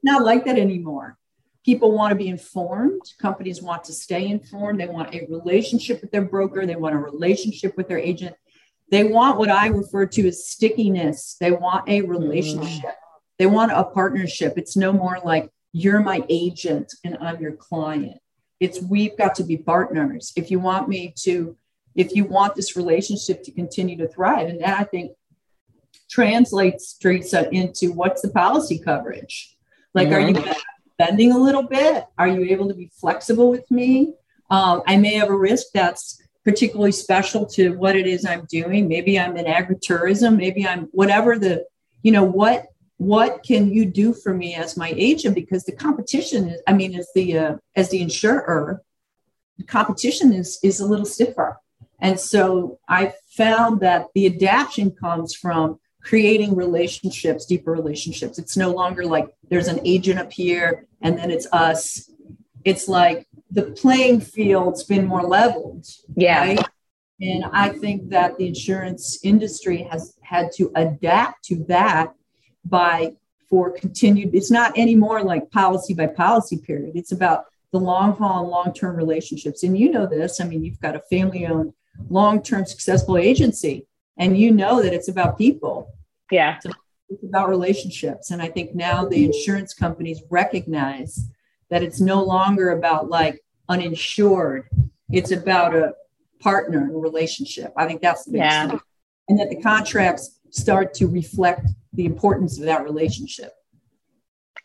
not 0.04 0.22
like 0.22 0.44
that 0.44 0.58
anymore. 0.58 1.18
People 1.64 1.92
want 1.92 2.10
to 2.10 2.14
be 2.14 2.28
informed 2.28 3.00
companies 3.20 3.62
want 3.62 3.84
to 3.84 3.92
stay 3.92 4.28
informed 4.28 4.78
they 4.78 4.86
want 4.86 5.14
a 5.14 5.26
relationship 5.30 6.02
with 6.02 6.12
their 6.12 6.22
broker 6.22 6.66
they 6.66 6.76
want 6.76 6.94
a 6.94 6.98
relationship 6.98 7.76
with 7.76 7.88
their 7.88 7.98
agent. 7.98 8.36
They 8.90 9.02
want 9.04 9.38
what 9.38 9.50
i 9.50 9.68
refer 9.68 10.06
to 10.06 10.28
as 10.28 10.46
stickiness 10.46 11.36
they 11.40 11.50
want 11.50 11.88
a 11.88 12.02
relationship. 12.02 12.90
mm. 12.90 13.03
They 13.38 13.46
want 13.46 13.72
a 13.72 13.84
partnership. 13.84 14.54
It's 14.56 14.76
no 14.76 14.92
more 14.92 15.18
like 15.24 15.50
you're 15.72 16.00
my 16.00 16.22
agent 16.28 16.92
and 17.02 17.18
I'm 17.20 17.40
your 17.40 17.52
client. 17.52 18.18
It's 18.60 18.80
we've 18.80 19.16
got 19.18 19.34
to 19.36 19.44
be 19.44 19.56
partners. 19.56 20.32
If 20.36 20.50
you 20.50 20.60
want 20.60 20.88
me 20.88 21.12
to, 21.22 21.56
if 21.94 22.14
you 22.14 22.24
want 22.24 22.54
this 22.54 22.76
relationship 22.76 23.42
to 23.44 23.52
continue 23.52 23.96
to 23.98 24.08
thrive, 24.08 24.48
and 24.48 24.60
that 24.60 24.80
I 24.80 24.84
think 24.84 25.12
translates 26.08 26.96
Teresa 26.96 27.50
into 27.50 27.92
what's 27.92 28.22
the 28.22 28.30
policy 28.30 28.78
coverage? 28.78 29.56
Like, 29.94 30.08
mm-hmm. 30.08 30.36
are 30.36 30.50
you 30.50 30.54
bending 30.98 31.32
a 31.32 31.38
little 31.38 31.64
bit? 31.64 32.04
Are 32.18 32.28
you 32.28 32.44
able 32.44 32.68
to 32.68 32.74
be 32.74 32.90
flexible 32.94 33.50
with 33.50 33.68
me? 33.70 34.14
Um, 34.50 34.82
I 34.86 34.96
may 34.96 35.14
have 35.14 35.28
a 35.28 35.36
risk 35.36 35.68
that's 35.74 36.22
particularly 36.44 36.92
special 36.92 37.46
to 37.46 37.70
what 37.76 37.96
it 37.96 38.06
is 38.06 38.24
I'm 38.24 38.46
doing. 38.48 38.86
Maybe 38.86 39.18
I'm 39.18 39.36
in 39.36 39.46
agritourism. 39.46 40.36
Maybe 40.36 40.66
I'm 40.66 40.84
whatever 40.92 41.38
the, 41.38 41.64
you 42.02 42.12
know, 42.12 42.24
what 42.24 42.66
what 42.98 43.42
can 43.42 43.70
you 43.70 43.84
do 43.84 44.12
for 44.12 44.32
me 44.32 44.54
as 44.54 44.76
my 44.76 44.92
agent? 44.96 45.34
Because 45.34 45.64
the 45.64 45.72
competition 45.72 46.48
is 46.48 46.60
i 46.66 46.72
mean 46.72 46.94
as 46.94 47.08
the 47.14 47.38
uh, 47.38 47.56
as 47.76 47.90
the 47.90 48.00
insurer 48.00 48.82
the 49.58 49.64
competition 49.64 50.32
is 50.32 50.58
is 50.62 50.80
a 50.80 50.86
little 50.86 51.06
stiffer. 51.06 51.58
And 52.00 52.18
so 52.18 52.78
i 52.88 53.14
found 53.36 53.80
that 53.80 54.06
the 54.14 54.26
adaptation 54.26 54.90
comes 54.90 55.34
from 55.34 55.80
creating 56.02 56.54
relationships 56.54 57.46
deeper 57.46 57.72
relationships. 57.72 58.38
It's 58.38 58.56
no 58.56 58.70
longer 58.70 59.04
like 59.06 59.34
there's 59.48 59.68
an 59.68 59.80
agent 59.84 60.18
up 60.18 60.32
here 60.32 60.86
and 61.00 61.16
then 61.18 61.30
it's 61.30 61.46
us. 61.52 62.10
It's 62.64 62.88
like 62.88 63.26
the 63.50 63.62
playing 63.62 64.20
field's 64.20 64.84
been 64.84 65.06
more 65.06 65.22
leveled 65.22 65.86
yeah. 66.16 66.40
right? 66.40 66.68
and 67.20 67.44
i 67.52 67.68
think 67.68 68.10
that 68.10 68.36
the 68.36 68.46
insurance 68.46 69.18
industry 69.22 69.82
has 69.90 70.18
had 70.22 70.50
to 70.52 70.70
adapt 70.74 71.44
to 71.44 71.64
that 71.68 72.12
by 72.64 73.14
for 73.48 73.70
continued 73.70 74.34
it's 74.34 74.50
not 74.50 74.76
anymore 74.78 75.22
like 75.22 75.50
policy 75.50 75.94
by 75.94 76.06
policy 76.06 76.58
period. 76.58 76.92
It's 76.94 77.12
about 77.12 77.44
the 77.72 77.78
long 77.80 78.16
haul 78.16 78.42
and 78.42 78.50
long 78.50 78.72
term 78.72 78.96
relationships. 78.96 79.62
And 79.62 79.76
you 79.76 79.90
know 79.90 80.06
this. 80.06 80.40
I 80.40 80.44
mean 80.44 80.64
you've 80.64 80.80
got 80.80 80.96
a 80.96 81.00
family 81.00 81.46
owned 81.46 81.72
long 82.08 82.42
term 82.42 82.66
successful 82.66 83.16
agency 83.16 83.86
and 84.16 84.38
you 84.38 84.50
know 84.52 84.82
that 84.82 84.92
it's 84.92 85.08
about 85.08 85.38
people. 85.38 85.92
Yeah. 86.30 86.56
It's 86.56 86.64
about, 86.66 86.76
it's 87.08 87.24
about 87.24 87.48
relationships. 87.48 88.30
And 88.30 88.40
i 88.40 88.48
think 88.48 88.74
now 88.74 89.04
the 89.04 89.24
insurance 89.24 89.74
companies 89.74 90.22
recognize 90.30 91.28
that 91.70 91.82
it's 91.82 92.00
no 92.00 92.22
longer 92.22 92.70
about 92.70 93.08
like 93.08 93.44
uninsured. 93.68 94.68
It's 95.10 95.30
about 95.30 95.74
a 95.74 95.94
partner 96.40 96.78
and 96.78 97.02
relationship. 97.02 97.72
I 97.76 97.86
think 97.86 98.00
that's 98.00 98.24
the 98.24 98.38
yeah. 98.38 98.68
thing. 98.68 98.80
And 99.28 99.40
that 99.40 99.48
the 99.48 99.60
contracts 99.60 100.33
start 100.54 100.94
to 100.94 101.06
reflect 101.06 101.68
the 101.92 102.04
importance 102.04 102.58
of 102.58 102.64
that 102.64 102.84
relationship. 102.84 103.52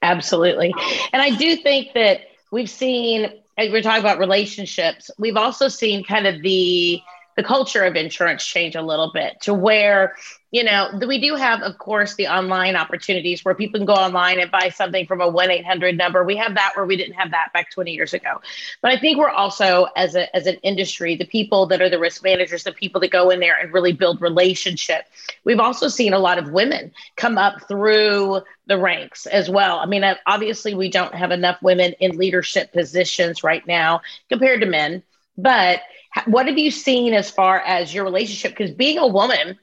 Absolutely. 0.01 0.73
And 1.11 1.21
I 1.21 1.31
do 1.35 1.57
think 1.57 1.93
that 1.93 2.21
we've 2.51 2.69
seen, 2.69 3.25
as 3.57 3.71
we're 3.71 3.81
talking 3.81 3.99
about 3.99 4.19
relationships, 4.19 5.11
we've 5.17 5.35
also 5.35 5.67
seen 5.67 6.03
kind 6.03 6.25
of 6.25 6.41
the 6.41 7.01
the 7.39 7.43
culture 7.43 7.85
of 7.85 7.95
insurance 7.95 8.45
change 8.45 8.75
a 8.75 8.81
little 8.81 9.13
bit 9.13 9.39
to 9.39 9.53
where 9.53 10.13
you 10.51 10.61
know 10.61 10.89
we 11.07 11.21
do 11.21 11.35
have 11.35 11.61
of 11.61 11.77
course 11.77 12.15
the 12.15 12.27
online 12.27 12.75
opportunities 12.75 13.45
where 13.45 13.55
people 13.55 13.79
can 13.79 13.85
go 13.85 13.93
online 13.93 14.41
and 14.41 14.51
buy 14.51 14.67
something 14.67 15.05
from 15.05 15.21
a 15.21 15.31
1-800 15.31 15.95
number. 15.95 16.25
We 16.25 16.35
have 16.35 16.55
that 16.55 16.73
where 16.75 16.85
we 16.85 16.97
didn't 16.97 17.13
have 17.13 17.31
that 17.31 17.53
back 17.53 17.71
20 17.71 17.93
years 17.93 18.13
ago. 18.13 18.41
But 18.81 18.91
i 18.91 18.99
think 18.99 19.17
we're 19.17 19.29
also 19.29 19.87
as 19.95 20.15
a 20.15 20.35
as 20.35 20.47
an 20.47 20.55
industry 20.63 21.15
the 21.15 21.27
people 21.27 21.65
that 21.67 21.81
are 21.81 21.89
the 21.89 21.97
risk 21.97 22.25
managers 22.25 22.65
the 22.65 22.73
people 22.73 22.99
that 22.99 23.11
go 23.11 23.29
in 23.29 23.39
there 23.39 23.57
and 23.57 23.71
really 23.71 23.93
build 23.93 24.19
relationship 24.21 25.05
we've 25.45 25.61
also 25.61 25.87
seen 25.87 26.11
a 26.11 26.19
lot 26.19 26.39
of 26.39 26.51
women 26.51 26.91
come 27.15 27.37
up 27.37 27.65
through 27.69 28.41
the 28.67 28.77
ranks 28.77 29.27
as 29.27 29.49
well. 29.49 29.79
I 29.79 29.85
mean 29.85 30.03
uh, 30.03 30.15
obviously 30.27 30.73
we 30.73 30.89
don't 30.89 31.15
have 31.15 31.31
enough 31.31 31.61
women 31.61 31.93
in 32.01 32.17
leadership 32.17 32.73
positions 32.73 33.45
right 33.45 33.65
now 33.65 34.01
compared 34.27 34.59
to 34.59 34.67
men 34.67 35.03
but 35.41 35.81
what 36.25 36.47
have 36.47 36.57
you 36.57 36.71
seen 36.71 37.13
as 37.13 37.29
far 37.29 37.59
as 37.59 37.93
your 37.93 38.03
relationship? 38.03 38.51
Because 38.51 38.71
being 38.71 38.97
a 38.97 39.07
woman, 39.07 39.57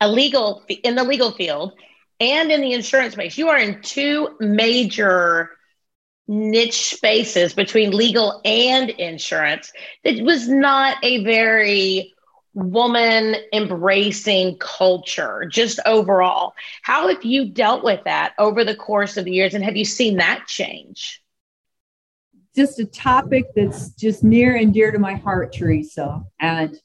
a 0.00 0.08
legal 0.08 0.64
in 0.68 0.94
the 0.94 1.04
legal 1.04 1.32
field 1.32 1.72
and 2.20 2.50
in 2.50 2.60
the 2.60 2.72
insurance 2.72 3.14
space, 3.14 3.38
you 3.38 3.48
are 3.48 3.58
in 3.58 3.80
two 3.82 4.36
major 4.40 5.50
niche 6.28 6.94
spaces 6.94 7.54
between 7.54 7.92
legal 7.92 8.40
and 8.44 8.90
insurance. 8.90 9.72
It 10.02 10.24
was 10.24 10.48
not 10.48 10.96
a 11.02 11.24
very 11.24 12.12
woman 12.54 13.36
embracing 13.52 14.56
culture 14.58 15.46
just 15.50 15.78
overall. 15.84 16.54
How 16.82 17.08
have 17.08 17.22
you 17.22 17.50
dealt 17.50 17.84
with 17.84 18.04
that 18.04 18.34
over 18.38 18.64
the 18.64 18.74
course 18.74 19.16
of 19.16 19.24
the 19.24 19.32
years 19.32 19.54
and 19.54 19.62
have 19.62 19.76
you 19.76 19.84
seen 19.84 20.16
that 20.16 20.46
change? 20.46 21.22
Just 22.56 22.80
a 22.80 22.86
topic 22.86 23.44
that's 23.54 23.90
just 23.90 24.24
near 24.24 24.56
and 24.56 24.72
dear 24.72 24.90
to 24.90 24.98
my 24.98 25.14
heart, 25.14 25.52
Teresa. 25.52 26.22
And 26.40 26.76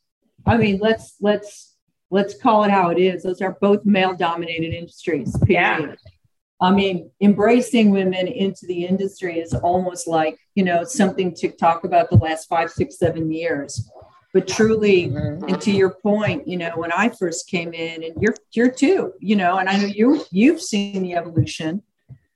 I 0.45 0.57
mean, 0.57 0.79
let's 0.79 1.15
let's 1.21 1.75
let's 2.09 2.35
call 2.39 2.63
it 2.65 2.71
how 2.71 2.89
it 2.89 2.99
is. 2.99 3.23
Those 3.23 3.41
are 3.41 3.57
both 3.61 3.85
male-dominated 3.85 4.73
industries. 4.73 5.35
Period. 5.45 5.97
Yeah. 5.99 6.11
I 6.59 6.71
mean, 6.71 7.09
embracing 7.21 7.89
women 7.89 8.27
into 8.27 8.67
the 8.67 8.85
industry 8.85 9.39
is 9.39 9.53
almost 9.53 10.07
like 10.07 10.37
you 10.55 10.63
know 10.63 10.83
something 10.83 11.33
to 11.35 11.49
talk 11.49 11.85
about 11.85 12.09
the 12.09 12.17
last 12.17 12.47
five, 12.47 12.69
six, 12.69 12.99
seven 12.99 13.31
years. 13.31 13.89
But 14.33 14.47
truly, 14.47 15.07
mm-hmm. 15.07 15.45
and 15.45 15.61
to 15.61 15.71
your 15.71 15.89
point, 15.89 16.47
you 16.47 16.57
know, 16.57 16.71
when 16.75 16.91
I 16.91 17.09
first 17.09 17.49
came 17.49 17.73
in, 17.73 18.03
and 18.03 18.13
you're 18.21 18.35
you're 18.53 18.71
too, 18.71 19.13
you 19.19 19.35
know, 19.35 19.57
and 19.57 19.67
I 19.67 19.77
know 19.77 19.87
you 19.87 20.23
you've 20.31 20.61
seen 20.61 21.01
the 21.03 21.15
evolution. 21.15 21.83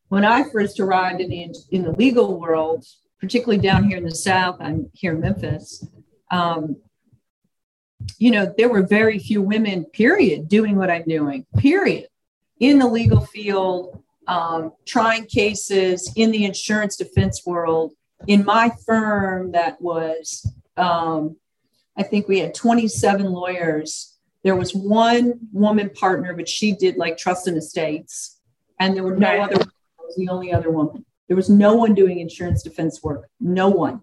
When 0.10 0.26
I 0.26 0.44
first 0.50 0.80
arrived 0.80 1.22
in 1.22 1.30
the 1.30 1.56
in 1.72 1.84
the 1.84 1.92
legal 1.92 2.40
world, 2.40 2.86
particularly 3.20 3.62
down 3.62 3.84
here 3.84 3.98
in 3.98 4.04
the 4.04 4.16
South, 4.16 4.58
I'm 4.60 4.90
here 4.94 5.14
in 5.14 5.22
Memphis, 5.22 5.88
um, 6.32 6.78
you 8.18 8.32
know, 8.32 8.54
there 8.58 8.70
were 8.70 8.84
very 8.84 9.20
few 9.20 9.42
women, 9.42 9.86
period, 9.86 10.48
doing 10.48 10.76
what 10.76 10.90
I'm 10.90 11.04
doing, 11.04 11.46
period, 11.58 12.08
in 12.60 12.80
the 12.80 12.88
legal 12.88 13.22
field, 13.22 14.04
um, 14.28 14.74
trying 14.86 15.26
cases 15.26 16.12
in 16.16 16.32
the 16.32 16.46
insurance 16.46 16.96
defense 16.96 17.46
world. 17.46 17.94
In 18.28 18.46
my 18.46 18.72
firm, 18.86 19.52
that 19.52 19.82
was, 19.82 20.52
um, 20.78 21.38
I 21.98 22.04
think 22.04 22.28
we 22.28 22.40
had 22.40 22.54
27 22.54 23.26
lawyers. 23.26 24.18
There 24.44 24.56
was 24.56 24.76
one 24.76 25.40
woman 25.52 25.90
partner, 25.90 26.34
but 26.34 26.50
she 26.50 26.74
did 26.74 26.98
like 26.98 27.18
trust 27.18 27.48
and 27.48 27.58
estates, 27.58 28.40
and 28.80 28.96
there 28.96 29.04
were 29.04 29.16
no 29.16 29.42
other. 29.42 29.56
I 29.56 30.04
was 30.04 30.16
the 30.16 30.30
only 30.30 30.54
other 30.54 30.70
woman. 30.70 31.06
There 31.28 31.38
was 31.38 31.50
no 31.50 31.76
one 31.76 31.94
doing 31.96 32.20
insurance 32.20 32.64
defense 32.64 33.02
work, 33.04 33.30
no 33.40 33.70
one. 33.70 34.02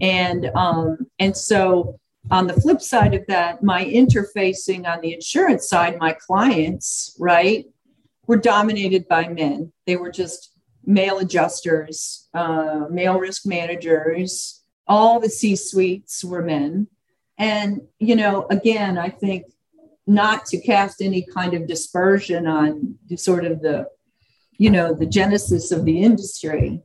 And 0.00 0.50
um, 0.54 1.06
and 1.18 1.36
so 1.36 1.98
on 2.30 2.46
the 2.46 2.54
flip 2.54 2.80
side 2.80 3.14
of 3.14 3.26
that, 3.28 3.62
my 3.62 3.84
interfacing 3.84 4.86
on 4.86 5.00
the 5.00 5.12
insurance 5.12 5.68
side, 5.68 5.98
my 5.98 6.12
clients, 6.12 7.16
right, 7.18 7.66
were 8.26 8.36
dominated 8.36 9.06
by 9.08 9.28
men. 9.28 9.72
They 9.86 9.96
were 9.96 10.10
just 10.10 10.52
male 10.86 11.18
adjusters, 11.18 12.28
uh, 12.34 12.86
male 12.90 13.18
risk 13.18 13.46
managers. 13.46 14.62
All 14.86 15.20
the 15.20 15.28
C 15.28 15.56
suites 15.56 16.24
were 16.24 16.42
men. 16.42 16.88
And, 17.38 17.82
you 17.98 18.16
know, 18.16 18.46
again, 18.50 18.96
I 18.96 19.08
think 19.08 19.46
not 20.06 20.46
to 20.46 20.60
cast 20.60 21.00
any 21.00 21.22
kind 21.22 21.54
of 21.54 21.66
dispersion 21.66 22.46
on 22.46 22.96
sort 23.16 23.44
of 23.44 23.60
the, 23.60 23.86
you 24.56 24.70
know, 24.70 24.94
the 24.94 25.06
genesis 25.06 25.72
of 25.72 25.84
the 25.84 26.02
industry, 26.02 26.80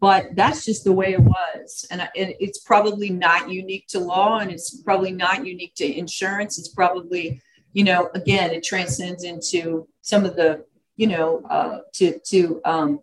but 0.00 0.34
that's 0.34 0.64
just 0.64 0.84
the 0.84 0.92
way 0.92 1.12
it 1.12 1.20
was. 1.20 1.86
And 1.90 2.08
it's 2.14 2.58
probably 2.58 3.10
not 3.10 3.50
unique 3.50 3.86
to 3.88 4.00
law 4.00 4.38
and 4.38 4.50
it's 4.50 4.82
probably 4.82 5.12
not 5.12 5.46
unique 5.46 5.74
to 5.76 5.86
insurance. 5.86 6.58
It's 6.58 6.68
probably, 6.68 7.40
you 7.72 7.84
know, 7.84 8.10
again, 8.14 8.50
it 8.50 8.64
transcends 8.64 9.22
into 9.22 9.86
some 10.00 10.24
of 10.24 10.34
the, 10.34 10.64
you 10.96 11.06
know, 11.06 11.42
uh, 11.48 11.78
to, 11.94 12.18
to 12.18 12.60
um, 12.64 13.00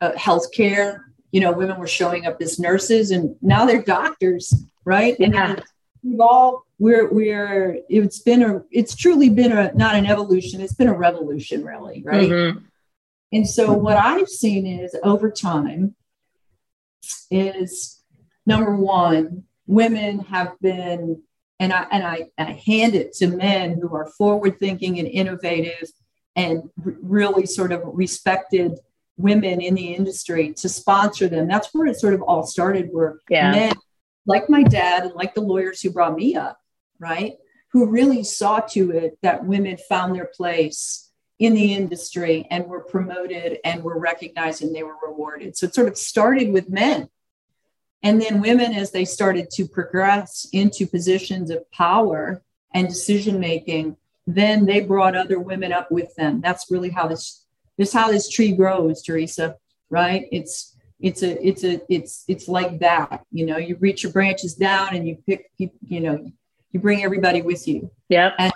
uh, 0.00 0.12
healthcare. 0.12 1.00
You 1.30 1.40
know, 1.40 1.52
women 1.52 1.78
were 1.78 1.86
showing 1.86 2.26
up 2.26 2.42
as 2.42 2.58
nurses 2.58 3.10
and 3.10 3.34
now 3.40 3.64
they're 3.64 3.82
doctors, 3.82 4.52
right? 4.84 5.16
Yeah. 5.18 5.30
And 5.32 5.62
we've 6.02 6.20
all 6.20 6.66
we're 6.78 7.08
we're 7.10 7.78
it's 7.88 8.18
been 8.18 8.42
a 8.42 8.62
it's 8.70 8.94
truly 8.94 9.28
been 9.28 9.52
a 9.52 9.72
not 9.74 9.94
an 9.94 10.06
evolution 10.06 10.60
it's 10.60 10.74
been 10.74 10.88
a 10.88 10.96
revolution 10.96 11.64
really 11.64 12.02
right 12.04 12.28
mm-hmm. 12.28 12.58
And 13.32 13.48
so 13.48 13.72
what 13.72 13.96
i've 13.96 14.28
seen 14.28 14.66
is 14.66 14.96
over 15.02 15.30
time 15.30 15.94
is 17.30 18.02
number 18.46 18.76
one 18.76 19.44
women 19.66 20.20
have 20.20 20.54
been 20.60 21.22
and 21.60 21.72
i 21.72 21.86
and 21.90 22.06
i, 22.06 22.26
I 22.38 22.60
hand 22.64 22.94
it 22.94 23.12
to 23.14 23.28
men 23.28 23.78
who 23.80 23.94
are 23.94 24.10
forward 24.18 24.58
thinking 24.58 24.98
and 24.98 25.08
innovative 25.08 25.88
and 26.36 26.70
r- 26.84 26.94
really 27.02 27.46
sort 27.46 27.72
of 27.72 27.82
respected 27.84 28.78
women 29.18 29.60
in 29.60 29.74
the 29.74 29.94
industry 29.94 30.52
to 30.54 30.68
sponsor 30.68 31.28
them 31.28 31.48
that's 31.48 31.68
where 31.72 31.86
it 31.86 31.98
sort 31.98 32.14
of 32.14 32.22
all 32.22 32.46
started 32.46 32.88
where 32.92 33.18
yeah. 33.28 33.50
men 33.50 33.72
like 34.26 34.48
my 34.48 34.62
dad 34.62 35.04
and 35.04 35.14
like 35.14 35.34
the 35.34 35.40
lawyers 35.40 35.80
who 35.80 35.90
brought 35.90 36.14
me 36.14 36.36
up, 36.36 36.58
right? 36.98 37.34
Who 37.72 37.90
really 37.90 38.22
saw 38.22 38.60
to 38.60 38.90
it 38.92 39.18
that 39.22 39.44
women 39.44 39.76
found 39.76 40.14
their 40.14 40.30
place 40.34 41.10
in 41.42 41.54
the 41.54 41.74
industry 41.74 42.46
and 42.52 42.66
were 42.66 42.84
promoted 42.84 43.58
and 43.64 43.82
were 43.82 43.98
recognized 43.98 44.62
and 44.62 44.72
they 44.72 44.84
were 44.84 44.94
rewarded. 45.04 45.56
So 45.56 45.66
it 45.66 45.74
sort 45.74 45.88
of 45.88 45.98
started 45.98 46.52
with 46.52 46.70
men. 46.70 47.08
And 48.04 48.22
then 48.22 48.40
women, 48.40 48.72
as 48.74 48.92
they 48.92 49.04
started 49.04 49.50
to 49.54 49.66
progress 49.66 50.46
into 50.52 50.86
positions 50.86 51.50
of 51.50 51.68
power 51.72 52.44
and 52.72 52.86
decision 52.86 53.40
making, 53.40 53.96
then 54.24 54.66
they 54.66 54.80
brought 54.80 55.16
other 55.16 55.40
women 55.40 55.72
up 55.72 55.90
with 55.90 56.14
them. 56.14 56.40
That's 56.40 56.70
really 56.70 56.90
how 56.90 57.08
this 57.08 57.44
this 57.76 57.92
how 57.92 58.08
this 58.12 58.28
tree 58.28 58.52
grows, 58.52 59.02
Teresa. 59.02 59.56
Right? 59.90 60.28
It's 60.30 60.76
it's 61.00 61.24
a 61.24 61.44
it's 61.44 61.64
a 61.64 61.80
it's 61.92 62.24
it's 62.28 62.46
like 62.46 62.78
that 62.78 63.24
you 63.32 63.46
know 63.46 63.56
you 63.56 63.76
reach 63.80 64.04
your 64.04 64.12
branches 64.12 64.54
down 64.54 64.94
and 64.94 65.08
you 65.08 65.16
pick 65.26 65.50
you, 65.58 65.70
you 65.84 66.00
know 66.00 66.30
you 66.70 66.78
bring 66.78 67.02
everybody 67.02 67.42
with 67.42 67.66
you 67.66 67.90
yeah 68.08 68.30
and 68.38 68.52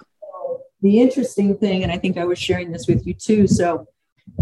the 0.82 1.00
interesting 1.00 1.56
thing 1.56 1.82
and 1.82 1.92
i 1.92 1.98
think 1.98 2.16
i 2.18 2.24
was 2.24 2.38
sharing 2.38 2.70
this 2.70 2.86
with 2.86 3.06
you 3.06 3.14
too 3.14 3.46
so 3.46 3.86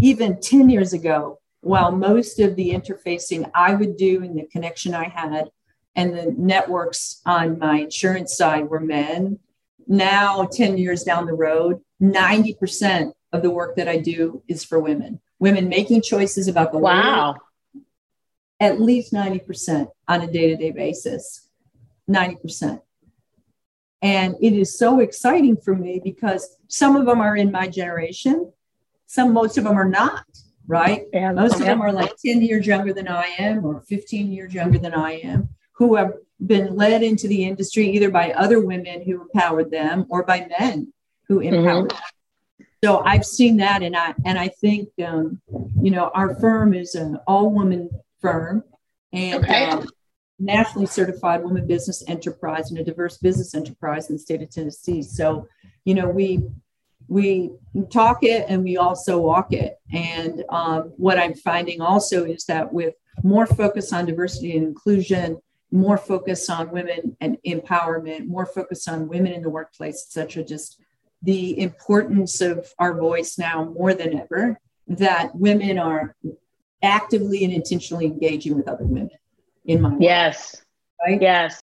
even 0.00 0.40
10 0.40 0.68
years 0.68 0.92
ago 0.92 1.38
while 1.60 1.92
most 1.92 2.40
of 2.40 2.56
the 2.56 2.70
interfacing 2.70 3.50
i 3.54 3.74
would 3.74 3.96
do 3.96 4.22
and 4.22 4.38
the 4.38 4.46
connection 4.46 4.94
i 4.94 5.08
had 5.08 5.50
and 5.96 6.14
the 6.14 6.34
networks 6.36 7.20
on 7.24 7.58
my 7.58 7.80
insurance 7.80 8.36
side 8.36 8.68
were 8.68 8.80
men 8.80 9.38
now 9.86 10.44
10 10.44 10.78
years 10.78 11.04
down 11.04 11.26
the 11.26 11.32
road 11.32 11.80
90% 12.02 13.12
of 13.32 13.42
the 13.42 13.50
work 13.50 13.76
that 13.76 13.88
i 13.88 13.96
do 13.96 14.42
is 14.48 14.64
for 14.64 14.80
women 14.80 15.20
women 15.38 15.68
making 15.68 16.02
choices 16.02 16.48
about 16.48 16.72
the 16.72 16.78
wow 16.78 17.36
at 18.60 18.80
least 18.80 19.12
90% 19.12 19.88
on 20.08 20.20
a 20.22 20.26
day 20.30 20.48
to 20.48 20.56
day 20.56 20.70
basis. 20.70 21.48
90%. 22.08 22.80
And 24.04 24.36
it 24.42 24.52
is 24.52 24.78
so 24.78 25.00
exciting 25.00 25.56
for 25.56 25.74
me 25.74 25.98
because 26.04 26.58
some 26.68 26.94
of 26.94 27.06
them 27.06 27.22
are 27.22 27.36
in 27.36 27.50
my 27.50 27.66
generation, 27.66 28.52
some, 29.06 29.32
most 29.32 29.56
of 29.56 29.64
them 29.64 29.78
are 29.78 29.88
not, 29.88 30.26
right? 30.66 31.06
And, 31.14 31.36
most 31.36 31.54
of 31.54 31.64
them 31.64 31.80
are 31.80 31.90
like 31.90 32.12
10 32.22 32.42
years 32.42 32.66
younger 32.66 32.92
than 32.92 33.08
I 33.08 33.34
am 33.38 33.64
or 33.64 33.80
15 33.80 34.30
years 34.30 34.52
younger 34.52 34.78
than 34.78 34.92
I 34.92 35.12
am, 35.12 35.48
who 35.72 35.94
have 35.94 36.12
been 36.46 36.76
led 36.76 37.02
into 37.02 37.26
the 37.28 37.44
industry 37.44 37.88
either 37.92 38.10
by 38.10 38.32
other 38.32 38.60
women 38.60 39.02
who 39.02 39.22
empowered 39.22 39.70
them 39.70 40.04
or 40.10 40.22
by 40.22 40.48
men 40.60 40.92
who 41.26 41.38
mm-hmm. 41.38 41.54
empowered 41.54 41.88
mm-hmm. 41.88 41.96
them. 41.96 42.66
So 42.84 42.98
I've 42.98 43.24
seen 43.24 43.56
that, 43.56 43.82
and 43.82 43.96
I 43.96 44.12
and 44.26 44.38
I 44.38 44.48
think 44.48 44.90
um, 45.02 45.40
you 45.80 45.90
know 45.90 46.10
our 46.12 46.34
firm 46.34 46.74
is 46.74 46.94
an 46.94 47.18
all 47.26 47.48
woman 47.48 47.88
firm 48.20 48.62
and 49.14 49.42
okay. 49.42 49.70
um, 49.70 49.88
nationally 50.38 50.86
certified 50.86 51.44
women 51.44 51.66
business 51.66 52.02
enterprise 52.08 52.70
and 52.70 52.78
a 52.78 52.84
diverse 52.84 53.18
business 53.18 53.54
enterprise 53.54 54.08
in 54.08 54.16
the 54.16 54.20
state 54.20 54.42
of 54.42 54.50
Tennessee. 54.50 55.02
So, 55.02 55.48
you 55.84 55.94
know, 55.94 56.08
we 56.08 56.42
we 57.06 57.50
talk 57.90 58.22
it 58.22 58.46
and 58.48 58.64
we 58.64 58.76
also 58.76 59.18
walk 59.18 59.52
it. 59.52 59.78
And 59.92 60.42
um, 60.48 60.92
what 60.96 61.18
I'm 61.18 61.34
finding 61.34 61.80
also 61.80 62.24
is 62.24 62.44
that 62.46 62.72
with 62.72 62.94
more 63.22 63.46
focus 63.46 63.92
on 63.92 64.06
diversity 64.06 64.56
and 64.56 64.66
inclusion, 64.66 65.38
more 65.70 65.98
focus 65.98 66.48
on 66.48 66.70
women 66.70 67.16
and 67.20 67.36
empowerment, 67.46 68.26
more 68.26 68.46
focus 68.46 68.88
on 68.88 69.08
women 69.08 69.32
in 69.32 69.42
the 69.42 69.50
workplace, 69.50 70.06
etc. 70.08 70.44
Just 70.44 70.80
the 71.22 71.60
importance 71.60 72.40
of 72.40 72.72
our 72.78 72.98
voice 72.98 73.38
now 73.38 73.64
more 73.64 73.92
than 73.92 74.18
ever. 74.18 74.58
That 74.86 75.34
women 75.34 75.78
are 75.78 76.14
actively 76.82 77.44
and 77.44 77.52
intentionally 77.52 78.06
engaging 78.06 78.56
with 78.56 78.68
other 78.68 78.84
women 78.84 79.10
in 79.64 79.80
my 79.80 79.94
yes 79.98 80.62
right 81.06 81.20
yes 81.20 81.60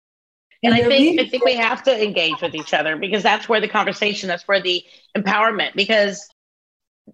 and, 0.61 0.73
and 0.73 0.83
I 0.83 0.87
think 0.87 1.19
I 1.19 1.25
think 1.25 1.45
we 1.45 1.55
have 1.55 1.83
to 1.83 2.03
engage 2.03 2.41
with 2.41 2.53
each 2.53 2.73
other 2.73 2.97
because 2.97 3.23
that's 3.23 3.47
where 3.47 3.61
the 3.61 3.67
conversation, 3.69 4.27
that's 4.27 4.47
where 4.47 4.61
the 4.61 4.83
empowerment, 5.17 5.73
because 5.73 6.27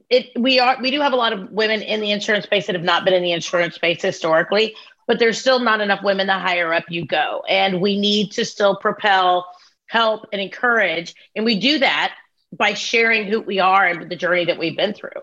it 0.10 0.30
we 0.38 0.60
are 0.60 0.78
we 0.82 0.92
do 0.92 1.00
have 1.02 1.14
a 1.14 1.16
lot 1.18 1.32
of 1.32 1.52
women 1.52 1.82
in 1.82 2.02
the 2.02 2.12
insurance 2.12 2.46
space 2.46 2.66
that 2.68 2.76
have 2.76 2.84
not 2.84 3.06
been 3.06 3.14
in 3.14 3.22
the 3.22 3.34
insurance 3.34 3.76
space 3.76 4.02
historically, 4.02 4.76
but 5.08 5.20
there's 5.20 5.40
still 5.40 5.60
not 5.60 5.80
enough 5.80 6.04
women 6.04 6.26
the 6.26 6.34
higher 6.34 6.74
up 6.74 6.86
you 6.90 7.06
go. 7.06 7.44
And 7.48 7.82
we 7.82 8.00
need 8.00 8.32
to 8.34 8.46
still 8.46 8.78
propel, 8.78 9.46
help, 9.88 10.28
and 10.34 10.42
encourage. 10.42 11.14
And 11.36 11.46
we 11.46 11.60
do 11.60 11.80
that 11.80 12.16
by 12.52 12.74
sharing 12.74 13.28
who 13.28 13.42
we 13.42 13.60
are 13.60 13.86
and 13.86 14.10
the 14.10 14.16
journey 14.16 14.46
that 14.46 14.58
we've 14.58 14.78
been 14.78 14.94
through. 14.94 15.22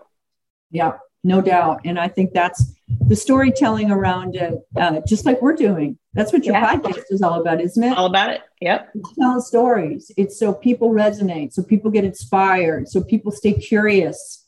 Yeah, 0.71 0.93
no 1.23 1.41
doubt. 1.41 1.81
And 1.85 1.99
I 1.99 2.07
think 2.07 2.33
that's 2.33 2.73
the 3.07 3.15
storytelling 3.15 3.91
around 3.91 4.35
it, 4.35 4.59
uh, 4.75 5.01
just 5.07 5.25
like 5.25 5.41
we're 5.41 5.55
doing. 5.55 5.97
That's 6.13 6.31
what 6.31 6.45
your 6.45 6.55
yeah. 6.55 6.75
podcast 6.75 7.05
is 7.09 7.21
all 7.21 7.41
about, 7.41 7.61
isn't 7.61 7.83
it? 7.83 7.97
All 7.97 8.05
about 8.05 8.29
it. 8.29 8.41
Yep. 8.61 8.91
It's 8.95 9.15
telling 9.15 9.41
stories. 9.41 10.11
It's 10.15 10.37
so 10.37 10.53
people 10.53 10.91
resonate, 10.91 11.53
so 11.53 11.63
people 11.63 11.91
get 11.91 12.03
inspired, 12.03 12.87
so 12.87 13.03
people 13.03 13.31
stay 13.31 13.53
curious. 13.53 14.45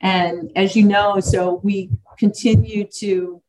And 0.00 0.50
as 0.56 0.74
you 0.74 0.84
know, 0.84 1.20
so 1.20 1.60
we 1.62 1.90
continue 2.18 2.84
to, 2.98 3.42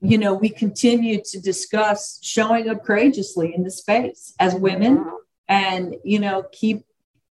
you 0.00 0.18
know, 0.18 0.34
we 0.34 0.48
continue 0.48 1.20
to 1.24 1.40
discuss 1.40 2.20
showing 2.22 2.68
up 2.68 2.84
courageously 2.84 3.54
in 3.54 3.64
the 3.64 3.70
space 3.70 4.34
as 4.38 4.54
women 4.54 5.10
and, 5.48 5.96
you 6.04 6.18
know, 6.18 6.44
keep 6.52 6.84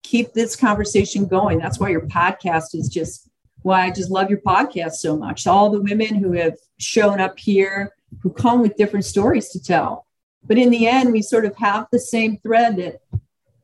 keep 0.03 0.33
this 0.33 0.55
conversation 0.55 1.27
going. 1.27 1.59
That's 1.59 1.79
why 1.79 1.89
your 1.89 2.07
podcast 2.07 2.73
is 2.73 2.87
just 2.87 3.29
why 3.61 3.85
I 3.85 3.91
just 3.91 4.11
love 4.11 4.29
your 4.29 4.41
podcast 4.41 4.93
so 4.93 5.17
much. 5.17 5.47
All 5.47 5.69
the 5.69 5.81
women 5.81 6.15
who 6.15 6.33
have 6.33 6.57
shown 6.79 7.19
up 7.19 7.37
here 7.37 7.93
who 8.21 8.31
come 8.31 8.61
with 8.61 8.77
different 8.77 9.05
stories 9.05 9.49
to 9.49 9.61
tell. 9.61 10.05
But 10.43 10.57
in 10.57 10.69
the 10.69 10.87
end, 10.87 11.11
we 11.11 11.21
sort 11.21 11.45
of 11.45 11.55
have 11.57 11.87
the 11.91 11.99
same 11.99 12.37
thread 12.37 12.77
that 12.77 13.01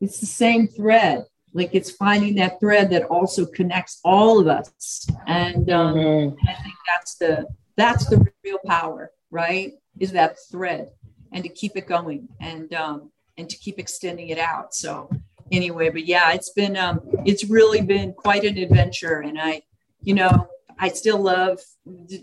it's 0.02 0.20
the 0.20 0.26
same 0.26 0.68
thread. 0.68 1.26
Like 1.54 1.70
it's 1.74 1.92
finding 1.92 2.36
that 2.36 2.60
thread 2.60 2.90
that 2.90 3.04
also 3.04 3.46
connects 3.46 4.00
all 4.04 4.40
of 4.40 4.48
us. 4.48 5.08
And 5.28 5.70
um, 5.70 5.96
mm-hmm. 5.96 6.50
I 6.50 6.54
think 6.54 6.76
that's 6.88 7.16
the 7.16 7.48
that's 7.78 8.08
the 8.08 8.26
real 8.44 8.60
power, 8.66 9.12
right? 9.32 9.74
Is 10.00 10.12
that 10.12 10.38
thread 10.52 10.90
and 11.32 11.44
to 11.44 11.50
keep 11.50 11.76
it 11.76 11.88
going 11.88 12.28
and 12.40 12.74
um, 12.74 13.12
and 13.38 13.50
to 13.50 13.58
keep 13.58 13.80
extending 13.80 14.30
it 14.30 14.38
out. 14.38 14.74
So 14.74 15.10
anyway, 15.52 15.90
but 15.90 16.06
yeah, 16.06 16.34
it's 16.34 16.52
been 16.52 16.76
um, 16.76 17.02
it's 17.26 17.46
really 17.46 17.82
been 17.82 18.14
quite 18.14 18.44
an 18.44 18.58
adventure, 18.58 19.22
and 19.22 19.40
I 19.40 19.62
you 20.04 20.14
know, 20.14 20.48
I 20.78 20.90
still 20.90 21.20
love, 21.20 21.60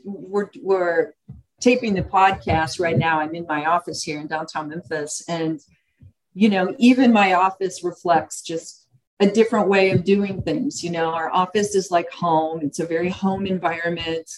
we're, 0.05 0.51
we're 0.61 1.15
taping 1.61 1.95
the 1.95 2.03
podcast 2.03 2.81
right 2.81 2.97
now. 2.97 3.21
I'm 3.21 3.35
in 3.35 3.47
my 3.47 3.67
office 3.67 4.03
here 4.03 4.21
in 4.21 4.27
downtown 4.27 4.69
Memphis. 4.69 5.23
And, 5.29 5.61
you 6.35 6.49
know, 6.49 6.75
even 6.79 7.13
my 7.13 7.35
office 7.35 7.85
reflects 7.85 8.43
just 8.43 8.87
a 9.21 9.27
different 9.27 9.69
way 9.69 9.91
of 9.91 10.05
doing 10.05 10.43
things. 10.43 10.83
You 10.83 10.91
know, 10.91 11.11
our 11.13 11.31
office 11.31 11.75
is 11.75 11.91
like 11.91 12.11
home, 12.11 12.61
it's 12.63 12.79
a 12.79 12.87
very 12.87 13.11
home 13.11 13.47
environment. 13.47 14.31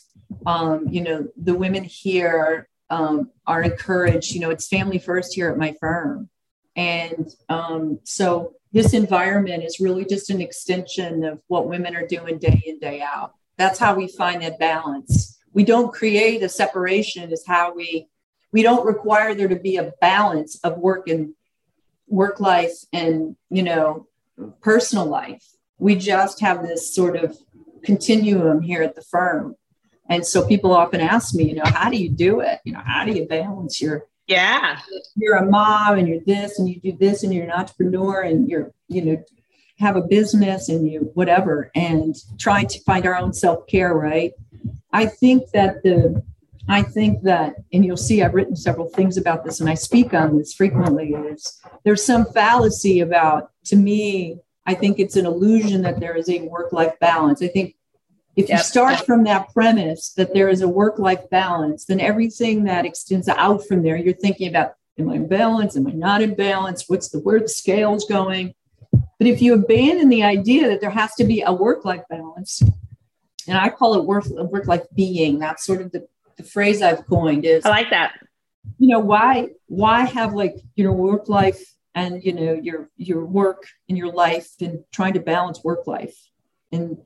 Um, 0.47 0.89
you 0.89 1.03
know, 1.03 1.29
the 1.37 1.55
women 1.55 1.85
here 1.85 2.69
um, 2.91 3.31
are 3.47 3.63
encouraged, 3.63 4.35
you 4.35 4.41
know, 4.41 4.51
it's 4.51 4.69
family 4.69 4.99
first 4.99 5.35
here 5.35 5.51
at 5.51 5.59
my 5.59 5.75
firm. 5.81 6.29
And 6.75 7.29
um, 7.49 8.01
so 8.05 8.55
this 8.73 8.95
environment 8.95 9.65
is 9.65 9.81
really 9.81 10.05
just 10.05 10.31
an 10.31 10.41
extension 10.41 11.25
of 11.25 11.41
what 11.49 11.69
women 11.69 11.95
are 11.95 12.07
doing 12.07 12.39
day 12.39 12.63
in, 12.67 12.79
day 12.79 13.03
out. 13.03 13.35
That's 13.59 13.79
how 13.79 13.95
we 13.95 14.09
find 14.09 14.43
that 14.43 14.59
balance. 14.59 15.39
We 15.53 15.65
don't 15.65 15.93
create 15.93 16.43
a 16.43 16.49
separation, 16.49 17.31
is 17.33 17.45
how 17.47 17.75
we 17.75 18.09
we 18.53 18.63
don't 18.63 18.87
require 18.87 19.35
there 19.35 19.49
to 19.49 19.57
be 19.57 19.77
a 19.77 19.93
balance 20.01 20.59
of 20.63 20.79
work 20.79 21.09
and 21.09 21.35
work 22.07 22.41
life 22.41 22.85
and 22.93 23.37
you 23.51 23.63
know 23.63 24.07
personal 24.61 25.07
life 25.07 25.45
we 25.79 25.97
just 25.97 26.41
have 26.41 26.63
this 26.63 26.95
sort 26.95 27.17
of 27.17 27.37
continuum 27.83 28.61
here 28.61 28.83
at 28.83 28.95
the 28.95 29.03
firm 29.03 29.57
and 30.11 30.27
so 30.27 30.47
people 30.47 30.75
often 30.75 31.01
ask 31.01 31.35
me 31.35 31.45
you 31.45 31.55
know 31.55 31.63
how 31.65 31.89
do 31.89 31.97
you 31.97 32.11
do 32.11 32.41
it 32.41 32.61
you 32.65 32.73
know 32.73 32.83
how 32.85 33.05
do 33.05 33.13
you 33.13 33.27
balance 33.27 33.81
your 33.81 34.05
yeah. 34.27 34.79
You're 35.17 35.37
a 35.37 35.47
mom 35.47 35.99
and 35.99 36.09
you're 36.09 36.21
this 36.27 36.59
and 36.59 36.69
you 36.69 36.81
do 36.81 36.93
this 36.93 37.23
and 37.23 37.35
you're 37.35 37.45
an 37.45 37.51
entrepreneur 37.51 38.23
and 38.23 38.49
you're 38.49 38.73
you 38.89 39.03
know 39.05 39.25
have 39.79 39.97
a 39.97 40.03
business 40.03 40.69
and 40.69 40.89
you 40.89 41.11
whatever 41.15 41.71
and 41.75 42.15
trying 42.39 42.69
to 42.69 42.81
find 42.81 43.07
our 43.07 43.17
own 43.17 43.33
self-care 43.33 43.95
right? 43.95 44.33
I 44.93 45.07
think 45.07 45.51
that 45.51 45.83
the 45.83 46.23
i 46.69 46.81
think 46.81 47.23
that 47.23 47.55
and 47.73 47.85
you'll 47.85 47.97
see 47.97 48.23
i've 48.23 48.35
written 48.35 48.55
several 48.55 48.87
things 48.87 49.17
about 49.17 49.45
this 49.45 49.59
and 49.59 49.69
i 49.69 49.75
speak 49.75 50.15
on 50.15 50.39
this 50.39 50.55
frequently 50.55 51.13
is 51.13 51.61
there's 51.83 52.05
some 52.05 52.25
fallacy 52.27 53.01
about 53.01 53.51
to 53.65 53.75
me 53.75 54.39
i 54.67 54.73
think 54.73 55.01
it's 55.01 55.17
an 55.17 55.27
illusion 55.27 55.83
that 55.83 55.99
there 55.99 56.15
is 56.15 56.29
a 56.29 56.43
work-life 56.43 56.97
balance. 57.01 57.43
I 57.43 57.49
think 57.49 57.75
if 58.35 58.49
you 58.49 58.59
start 58.59 59.05
from 59.05 59.25
that 59.25 59.53
premise 59.53 60.13
that 60.15 60.33
there 60.33 60.49
is 60.49 60.63
a 60.63 60.69
work-life 60.69 61.29
balance 61.31 61.85
then 61.85 62.01
everything 62.01 62.65
that 62.65 62.85
extends 62.85 63.29
out 63.29 63.67
from 63.67 63.83
there 63.83 63.97
you're 63.97 64.15
thinking 64.15 64.49
about 64.49 64.75
am 64.99 65.11
i 65.11 65.15
in 65.15 65.29
balance? 65.29 65.77
Am 65.77 65.87
i 65.87 65.91
not 65.91 66.23
in 66.23 66.35
balance? 66.35 66.89
What's 66.89 67.09
the 67.09 67.21
where 67.21 67.41
the 67.41 67.49
scale's 67.49 68.05
going? 68.07 68.55
But 68.93 69.27
if 69.27 69.41
you 69.41 69.55
abandon 69.55 70.09
the 70.09 70.25
idea 70.25 70.69
that 70.69 70.81
there 70.81 70.91
has 70.91 71.15
to 71.15 71.25
be 71.25 71.43
a 71.43 71.53
work 71.53 71.85
life 71.85 72.03
balance, 72.11 72.63
and 73.49 73.59
I 73.59 73.71
call 73.71 73.95
it 73.95 74.05
work, 74.05 74.27
work 74.27 74.67
life 74.67 74.85
being, 74.95 75.39
that's 75.39 75.65
sort 75.65 75.81
of 75.81 75.93
the, 75.93 76.07
the 76.37 76.43
phrase 76.43 76.83
I've 76.83 77.07
coined 77.07 77.45
is 77.45 77.65
I 77.65 77.71
like 77.71 77.91
that. 77.91 78.15
You 78.79 78.89
know, 78.89 79.01
why 79.01 79.51
why 79.67 80.05
have 80.05 80.35
like, 80.35 80.57
you 80.75 80.85
know, 80.85 80.93
work 80.93 81.29
life 81.29 81.61
and 81.95 82.23
you 82.25 82.33
know 82.33 82.55
your 82.55 82.91
your 82.97 83.25
work 83.25 83.65
and 83.89 83.99
your 83.99 84.13
life 84.13 84.51
and 84.61 84.85
trying 84.93 85.13
to 85.15 85.21
balance 85.21 85.63
work 85.63 85.87
life 85.87 86.17
and 86.71 86.97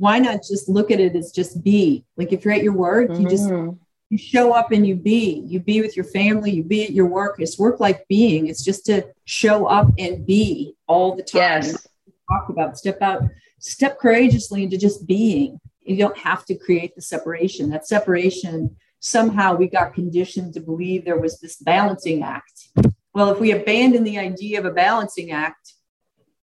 why 0.00 0.18
not 0.18 0.42
just 0.42 0.66
look 0.66 0.90
at 0.90 0.98
it 0.98 1.14
as 1.14 1.30
just 1.30 1.62
be? 1.62 2.06
Like 2.16 2.32
if 2.32 2.42
you're 2.42 2.54
at 2.54 2.62
your 2.62 2.72
work 2.72 3.10
mm-hmm. 3.10 3.22
you 3.22 3.28
just 3.28 3.50
mm-hmm. 3.50 3.76
you 4.08 4.16
show 4.16 4.52
up 4.54 4.72
and 4.72 4.86
you 4.86 4.96
be. 4.96 5.44
You 5.46 5.60
be 5.60 5.82
with 5.82 5.94
your 5.94 6.06
family 6.06 6.50
you 6.50 6.64
be 6.64 6.84
at 6.84 6.92
your 6.92 7.06
work. 7.06 7.36
It's 7.38 7.58
work 7.58 7.80
like 7.80 8.08
being. 8.08 8.46
It's 8.46 8.64
just 8.64 8.86
to 8.86 9.06
show 9.26 9.66
up 9.66 9.88
and 9.98 10.26
be 10.26 10.74
all 10.86 11.14
the 11.16 11.22
time. 11.22 11.62
Yes. 11.62 11.86
talk 12.30 12.48
about 12.48 12.78
step 12.78 13.02
out 13.02 13.24
step 13.58 13.98
courageously 13.98 14.62
into 14.62 14.78
just 14.78 15.06
being. 15.06 15.60
You 15.82 15.98
don't 15.98 16.16
have 16.16 16.46
to 16.46 16.54
create 16.54 16.94
the 16.94 17.02
separation. 17.02 17.68
That 17.68 17.86
separation 17.86 18.76
somehow 19.00 19.54
we 19.54 19.66
got 19.68 19.92
conditioned 19.92 20.54
to 20.54 20.60
believe 20.60 21.04
there 21.04 21.20
was 21.20 21.40
this 21.40 21.56
balancing 21.56 22.22
act. 22.22 22.68
Well 23.12 23.30
if 23.32 23.38
we 23.38 23.52
abandon 23.52 24.04
the 24.04 24.18
idea 24.18 24.60
of 24.60 24.64
a 24.64 24.70
balancing 24.70 25.30
act 25.30 25.74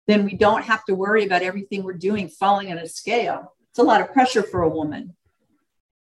then 0.08 0.24
we 0.24 0.34
don't 0.34 0.64
have 0.64 0.84
to 0.86 0.94
worry 0.94 1.24
about 1.24 1.42
everything 1.42 1.84
we're 1.84 1.92
doing 1.92 2.28
falling 2.28 2.72
on 2.72 2.78
a 2.78 2.88
scale 2.88 3.54
it's 3.70 3.78
a 3.78 3.82
lot 3.82 4.00
of 4.00 4.12
pressure 4.12 4.42
for 4.42 4.62
a 4.62 4.68
woman 4.68 5.14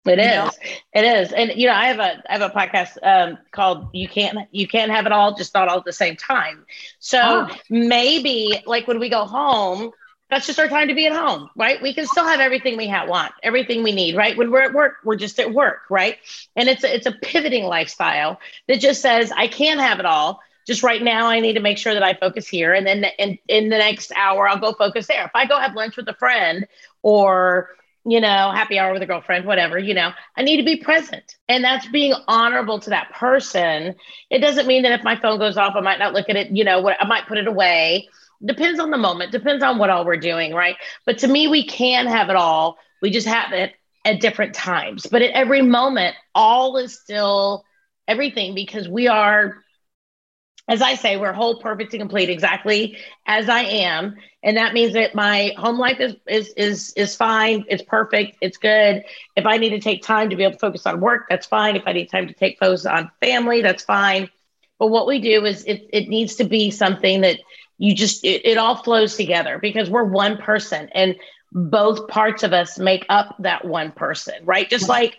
it 0.08 0.20
is. 0.20 0.36
Know? 0.36 0.52
It 0.94 1.04
is. 1.04 1.34
And 1.34 1.52
you 1.56 1.68
know, 1.68 1.74
I 1.74 1.88
have 1.88 2.00
a 2.00 2.24
I 2.30 2.38
have 2.38 2.42
a 2.42 2.50
podcast 2.50 2.98
um, 3.04 3.38
called 3.52 3.90
You 3.94 4.08
Can't 4.08 4.48
You 4.52 4.68
Can't 4.68 4.92
Have 4.92 5.06
It 5.06 5.12
All, 5.12 5.36
just 5.36 5.54
not 5.54 5.68
all 5.68 5.80
at 5.80 5.86
the 5.86 5.94
same 5.94 6.16
time. 6.16 6.66
So 7.00 7.48
oh. 7.50 7.56
maybe 7.70 8.62
like 8.66 8.88
when 8.88 9.00
we 9.00 9.10
go 9.10 9.26
home, 9.26 9.92
that's 10.30 10.46
just 10.46 10.60
our 10.60 10.68
time 10.68 10.90
to 10.90 10.96
be 10.96 11.08
at 11.08 11.14
home, 11.14 11.50
right? 11.56 11.82
We 11.82 11.94
can 11.94 12.06
still 12.06 12.26
have 12.26 12.40
everything 12.40 12.76
we 12.76 12.88
have, 12.88 13.08
want, 13.08 13.32
everything 13.44 13.82
we 13.82 13.94
need, 13.94 14.16
right? 14.16 14.38
When 14.38 14.52
we're 14.52 14.64
at 14.64 14.74
work, 14.74 14.96
we're 15.04 15.16
just 15.16 15.40
at 15.40 15.54
work, 15.54 15.84
right? 15.90 16.18
And 16.56 16.68
it's 16.68 16.84
a, 16.84 16.94
it's 16.94 17.06
a 17.06 17.14
pivoting 17.14 17.64
lifestyle 17.64 18.40
that 18.68 18.80
just 18.80 19.02
says 19.02 19.32
I 19.32 19.48
can't 19.48 19.80
have 19.80 20.00
it 20.00 20.06
all. 20.06 20.42
Just 20.68 20.84
right 20.84 21.02
now, 21.02 21.28
I 21.28 21.40
need 21.40 21.54
to 21.54 21.62
make 21.62 21.78
sure 21.78 21.94
that 21.94 22.04
I 22.04 22.14
focus 22.14 22.48
here, 22.48 22.74
and 22.74 22.86
then 22.86 23.06
in 23.18 23.40
in 23.48 23.70
the 23.70 23.78
next 23.78 24.12
hour, 24.16 24.48
I'll 24.48 24.60
go 24.60 24.74
focus 24.74 25.08
there. 25.08 25.26
If 25.26 25.32
I 25.34 25.46
go 25.46 25.58
have 25.58 25.76
lunch 25.76 25.98
with 25.98 26.08
a 26.10 26.14
friend 26.14 26.68
or 27.02 27.70
you 28.08 28.22
know, 28.22 28.52
happy 28.52 28.80
hour 28.80 28.94
with 28.94 29.02
a 29.02 29.06
girlfriend, 29.06 29.46
whatever, 29.46 29.78
you 29.78 29.94
know, 29.94 30.12
I 30.38 30.42
need 30.42 30.58
to 30.58 30.64
be 30.64 30.78
present. 30.78 31.36
And 31.50 31.62
that's 31.62 31.86
being 31.90 32.14
honorable 32.30 32.80
to 32.80 32.90
that 32.90 33.12
person. 33.12 33.96
It 34.30 34.40
doesn't 34.40 34.66
mean 34.66 34.84
that 34.84 34.98
if 34.98 35.04
my 35.04 35.18
phone 35.20 35.40
goes 35.40 35.58
off, 35.58 35.76
I 35.76 35.82
might 35.82 36.00
not 36.00 36.14
look 36.14 36.30
at 36.30 36.38
it, 36.38 36.50
you 36.50 36.64
know, 36.64 36.80
what 36.80 36.96
I 37.02 37.06
might 37.06 37.28
put 37.28 37.38
it 37.38 37.48
away. 37.48 38.08
Depends 38.46 38.80
on 38.80 38.92
the 38.92 38.98
moment, 38.98 39.34
depends 39.34 39.62
on 39.62 39.78
what 39.78 39.90
all 39.90 40.06
we're 40.06 40.16
doing, 40.16 40.54
right? 40.54 40.78
But 41.06 41.18
to 41.20 41.28
me, 41.28 41.50
we 41.50 41.66
can 41.66 42.08
have 42.08 42.30
it 42.30 42.38
all. 42.38 42.78
We 43.02 43.10
just 43.10 43.28
have 43.28 43.52
it 43.52 43.74
at 44.06 44.22
different 44.22 44.56
times. 44.56 45.06
But 45.06 45.22
at 45.22 45.32
every 45.32 45.62
moment, 45.62 46.16
all 46.34 46.78
is 46.78 46.98
still 46.98 47.66
everything 48.08 48.56
because 48.56 48.88
we 48.88 49.10
are 49.10 49.58
as 50.68 50.82
I 50.82 50.96
say, 50.96 51.18
we're 51.18 51.34
whole, 51.34 51.60
perfect, 51.60 51.94
and 51.94 52.02
complete, 52.02 52.30
exactly 52.30 52.98
as 53.26 53.50
I 53.50 53.62
am, 53.62 54.16
and 54.44 54.58
that 54.58 54.74
means 54.74 54.94
that 54.94 55.16
my 55.16 55.54
home 55.58 55.78
life 55.78 56.00
is 56.00 56.16
is 56.28 56.50
is 56.58 56.94
is 56.96 57.16
fine. 57.16 57.66
It's 57.70 57.84
perfect. 57.84 58.38
It's 58.42 58.58
good. 58.58 59.04
If 59.36 59.46
I 59.46 59.58
need 59.58 59.70
to 59.70 59.80
take 59.80 60.04
time 60.04 60.30
to 60.30 60.36
be 60.36 60.44
able 60.44 60.54
to 60.54 60.60
focus 60.60 60.86
on 60.86 61.00
work, 61.00 61.28
that's 61.30 61.46
fine. 61.46 61.76
If 61.76 61.84
I 61.86 61.94
need 61.94 62.10
time 62.10 62.28
to 62.28 62.34
take 62.34 62.60
focus 62.60 62.86
on 62.86 63.12
family, 63.22 63.62
that's 63.62 63.84
fine. 63.84 64.30
But 64.80 64.88
what 64.88 65.08
we 65.08 65.20
do 65.20 65.46
is 65.46 65.64
it 65.66 65.88
it 65.94 66.10
needs 66.10 66.36
to 66.36 66.44
be 66.44 66.70
something 66.72 67.22
that 67.22 67.40
you 67.78 67.96
just 67.96 68.24
it, 68.24 68.46
it 68.46 68.58
all 68.58 68.76
flows 68.76 69.16
together 69.16 69.60
because 69.60 69.90
we're 69.90 70.04
one 70.04 70.38
person 70.38 70.90
and 70.94 71.16
both 71.52 72.08
parts 72.08 72.44
of 72.44 72.54
us 72.54 72.78
make 72.78 73.06
up 73.10 73.36
that 73.40 73.66
one 73.66 73.92
person, 73.92 74.36
right? 74.44 74.70
Just 74.70 74.90
like 74.90 75.18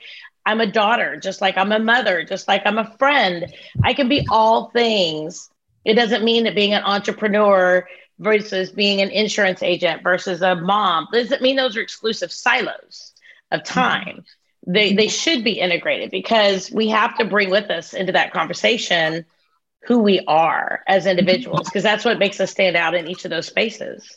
I'm 0.49 0.63
a 0.63 0.67
daughter, 0.67 1.19
just 1.19 1.43
like 1.43 1.59
I'm 1.59 1.73
a 1.73 1.79
mother, 1.79 2.25
just 2.25 2.49
like 2.49 2.63
I'm 2.65 2.79
a 2.79 2.97
friend. 2.97 3.53
I 3.85 3.93
can 3.93 4.09
be 4.09 4.27
all 4.31 4.71
things. 4.71 5.51
It 5.85 5.93
doesn't 5.93 6.25
mean 6.25 6.45
that 6.45 6.55
being 6.55 6.73
an 6.73 6.85
entrepreneur 6.85 7.87
versus 8.19 8.71
being 8.71 9.03
an 9.03 9.11
insurance 9.11 9.63
agent 9.63 10.03
versus 10.03 10.41
a 10.41 10.57
mom 10.57 11.07
doesn't 11.13 11.43
mean 11.43 11.57
those 11.57 11.77
are 11.77 11.83
exclusive 11.83 12.33
silos 12.33 13.13
of 13.51 13.61
mm-hmm. 13.61 13.75
time. 13.79 14.25
They 14.67 14.95
they 14.95 15.09
should 15.09 15.45
be 15.45 15.61
integrated 15.61 16.11
because 16.11 16.71
we 16.71 16.89
have 16.89 17.19
to 17.19 17.27
bring 17.27 17.51
with 17.51 17.71
us 17.71 17.93
into 17.93 18.13
that 18.13 18.33
conversation 18.33 19.27
who 19.83 19.99
we 19.99 20.21
are 20.27 20.83
as 20.89 21.05
individuals 21.05 21.69
because 21.69 21.83
that's 21.83 22.07
what 22.07 22.19
makes 22.19 22.41
us 22.41 22.51
stand 22.51 22.75
out 22.75 22.95
in 22.95 23.07
each 23.07 23.27
of 23.27 23.31
those 23.31 23.47
spaces. 23.47 24.17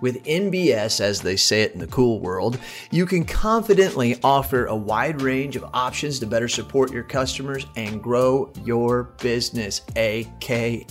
With 0.00 0.24
NBS, 0.24 1.00
as 1.00 1.20
they 1.20 1.36
say 1.36 1.62
it 1.62 1.72
in 1.72 1.78
the 1.78 1.86
cool 1.86 2.18
world, 2.20 2.58
you 2.90 3.06
can 3.06 3.24
confidently 3.24 4.18
offer 4.22 4.66
a 4.66 4.76
wide 4.76 5.22
range 5.22 5.56
of 5.56 5.64
options 5.72 6.18
to 6.20 6.26
better 6.26 6.48
support 6.48 6.92
your 6.92 7.02
customers 7.02 7.64
and 7.76 8.02
grow 8.02 8.52
your 8.64 9.04
business, 9.22 9.80
AK 9.96 10.50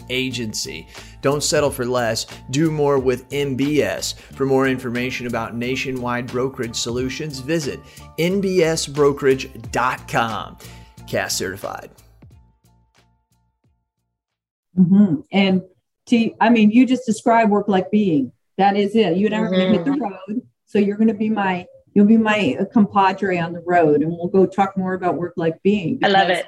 Agency. 0.09 0.87
Don't 1.21 1.43
settle 1.43 1.69
for 1.71 1.85
less, 1.85 2.25
do 2.51 2.71
more 2.71 2.99
with 2.99 3.29
NBS. 3.29 4.15
For 4.15 4.45
more 4.45 4.67
information 4.67 5.27
about 5.27 5.55
nationwide 5.55 6.27
brokerage 6.27 6.75
solutions, 6.75 7.39
visit 7.39 7.79
nbsbrokerage.com. 8.19 10.57
CAS 11.07 11.35
certified. 11.35 11.91
Mm-hmm. 14.77 15.21
And 15.31 15.61
T, 16.05 16.35
I 16.39 16.49
mean, 16.49 16.71
you 16.71 16.85
just 16.85 17.05
describe 17.05 17.49
work 17.49 17.67
like 17.67 17.91
being. 17.91 18.31
That 18.57 18.77
is 18.77 18.95
it. 18.95 19.17
You 19.17 19.27
and 19.27 19.35
I 19.35 19.39
are 19.39 19.49
going 19.49 19.71
to 19.71 19.77
hit 19.77 19.85
the 19.85 19.91
mm-hmm. 19.91 20.01
road. 20.01 20.41
So 20.65 20.79
you're 20.79 20.97
going 20.97 21.09
to 21.09 21.13
be 21.13 21.29
my, 21.29 21.65
you'll 21.93 22.05
be 22.05 22.17
my 22.17 22.57
compadre 22.73 23.37
on 23.37 23.53
the 23.53 23.61
road, 23.61 24.01
and 24.01 24.11
we'll 24.11 24.27
go 24.27 24.45
talk 24.45 24.77
more 24.77 24.93
about 24.93 25.15
work 25.15 25.33
life 25.35 25.55
being. 25.63 25.99
I 26.03 26.07
love 26.07 26.29
it. 26.29 26.47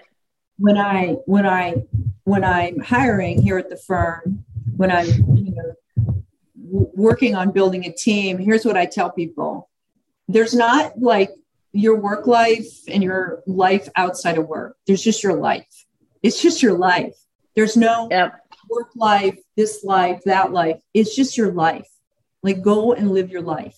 When 0.58 0.78
I 0.78 1.18
when 1.26 1.46
I 1.46 1.84
when 2.24 2.44
I'm 2.44 2.80
hiring 2.80 3.42
here 3.42 3.60
at 3.60 3.70
the 3.70 3.78
firm, 3.78 4.44
when 4.76 4.92
I'm 4.92 5.06
you 5.06 5.54
know 5.56 5.76
working 6.66 7.36
on 7.36 7.52
building 7.52 7.86
a 7.86 7.92
team, 7.92 8.40
here's 8.40 8.66
what 8.66 8.76
I 8.76 8.88
tell 8.88 9.12
people: 9.12 9.70
there's 10.28 10.56
not 10.56 11.00
like 11.00 11.30
your 11.74 11.96
work 11.96 12.26
life 12.26 12.68
and 12.88 13.04
your 13.04 13.44
life 13.46 13.88
outside 13.96 14.38
of 14.38 14.48
work. 14.48 14.78
There's 14.88 15.04
just 15.04 15.24
your 15.24 15.36
life. 15.36 15.86
It's 16.24 16.42
just 16.42 16.64
your 16.64 16.78
life. 16.78 17.16
There's 17.56 17.78
no 17.78 18.08
yep. 18.10 18.42
work 18.70 18.90
life, 18.96 19.38
this 19.56 19.84
life, 19.84 20.22
that 20.26 20.52
life. 20.52 20.78
It's 20.94 21.16
just 21.16 21.38
your 21.38 21.52
life. 21.52 21.88
Like 22.44 22.62
go 22.62 22.94
and 22.94 23.12
live 23.12 23.30
your 23.30 23.42
life. 23.42 23.78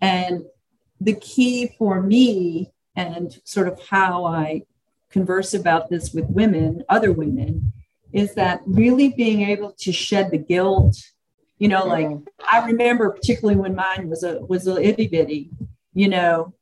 And 0.00 0.44
the 1.00 1.14
key 1.14 1.74
for 1.78 2.00
me 2.00 2.72
and 2.96 3.40
sort 3.44 3.68
of 3.68 3.80
how 3.88 4.24
I 4.24 4.62
converse 5.10 5.54
about 5.54 5.88
this 5.88 6.12
with 6.12 6.26
women, 6.26 6.84
other 6.88 7.12
women, 7.12 7.72
is 8.12 8.34
that 8.34 8.60
really 8.66 9.10
being 9.10 9.42
able 9.42 9.72
to 9.78 9.92
shed 9.92 10.30
the 10.30 10.38
guilt. 10.38 10.96
You 11.58 11.68
know, 11.68 11.84
like 11.84 12.08
I 12.50 12.64
remember 12.66 13.10
particularly 13.10 13.58
when 13.58 13.74
mine 13.74 14.08
was 14.08 14.22
a 14.22 14.40
was 14.40 14.68
a 14.68 14.80
itty 14.80 15.08
bitty, 15.08 15.50
you 15.92 16.08
know, 16.08 16.54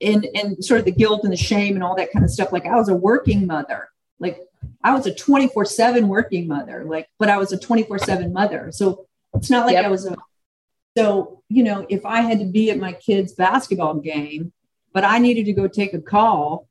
and 0.00 0.26
and 0.34 0.64
sort 0.64 0.80
of 0.80 0.84
the 0.86 0.92
guilt 0.92 1.24
and 1.24 1.32
the 1.32 1.36
shame 1.36 1.74
and 1.74 1.82
all 1.82 1.96
that 1.96 2.12
kind 2.12 2.24
of 2.24 2.30
stuff. 2.30 2.52
Like 2.52 2.66
I 2.66 2.76
was 2.76 2.88
a 2.88 2.94
working 2.94 3.46
mother. 3.46 3.88
Like 4.20 4.40
I 4.82 4.94
was 4.94 5.06
a 5.06 5.14
24 5.14 5.64
seven 5.64 6.08
working 6.08 6.46
mother, 6.46 6.84
like, 6.84 7.08
but 7.18 7.28
I 7.28 7.38
was 7.38 7.52
a 7.52 7.58
24 7.58 7.98
seven 7.98 8.32
mother. 8.32 8.70
So 8.72 9.06
it's 9.34 9.50
not 9.50 9.66
like 9.66 9.74
yep. 9.74 9.86
I 9.86 9.88
was 9.88 10.06
a, 10.06 10.16
so, 10.98 11.42
you 11.48 11.62
know, 11.62 11.86
if 11.88 12.04
I 12.04 12.22
had 12.22 12.40
to 12.40 12.44
be 12.44 12.72
at 12.72 12.78
my 12.78 12.92
kid's 12.92 13.32
basketball 13.32 13.94
game, 13.94 14.52
but 14.92 15.04
I 15.04 15.18
needed 15.18 15.44
to 15.44 15.52
go 15.52 15.68
take 15.68 15.94
a 15.94 16.00
call, 16.00 16.66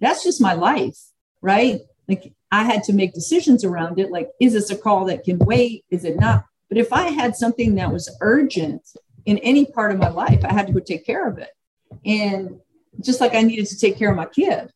that's 0.00 0.22
just 0.22 0.40
my 0.40 0.52
life, 0.52 0.96
right? 1.40 1.80
Like 2.08 2.32
I 2.52 2.62
had 2.62 2.84
to 2.84 2.92
make 2.92 3.14
decisions 3.14 3.64
around 3.64 3.98
it. 3.98 4.12
Like, 4.12 4.30
is 4.40 4.52
this 4.52 4.70
a 4.70 4.76
call 4.76 5.06
that 5.06 5.24
can 5.24 5.40
wait? 5.40 5.84
Is 5.90 6.04
it 6.04 6.20
not? 6.20 6.44
But 6.68 6.78
if 6.78 6.92
I 6.92 7.08
had 7.08 7.34
something 7.34 7.74
that 7.74 7.92
was 7.92 8.16
urgent 8.20 8.82
in 9.24 9.38
any 9.38 9.66
part 9.66 9.90
of 9.90 9.98
my 9.98 10.08
life, 10.08 10.44
I 10.44 10.52
had 10.52 10.68
to 10.68 10.72
go 10.72 10.78
take 10.78 11.04
care 11.04 11.28
of 11.28 11.38
it. 11.38 11.50
And 12.06 12.60
just 13.00 13.20
like 13.20 13.34
I 13.34 13.42
needed 13.42 13.66
to 13.66 13.78
take 13.78 13.98
care 13.98 14.10
of 14.10 14.16
my 14.16 14.26
kid. 14.26 14.70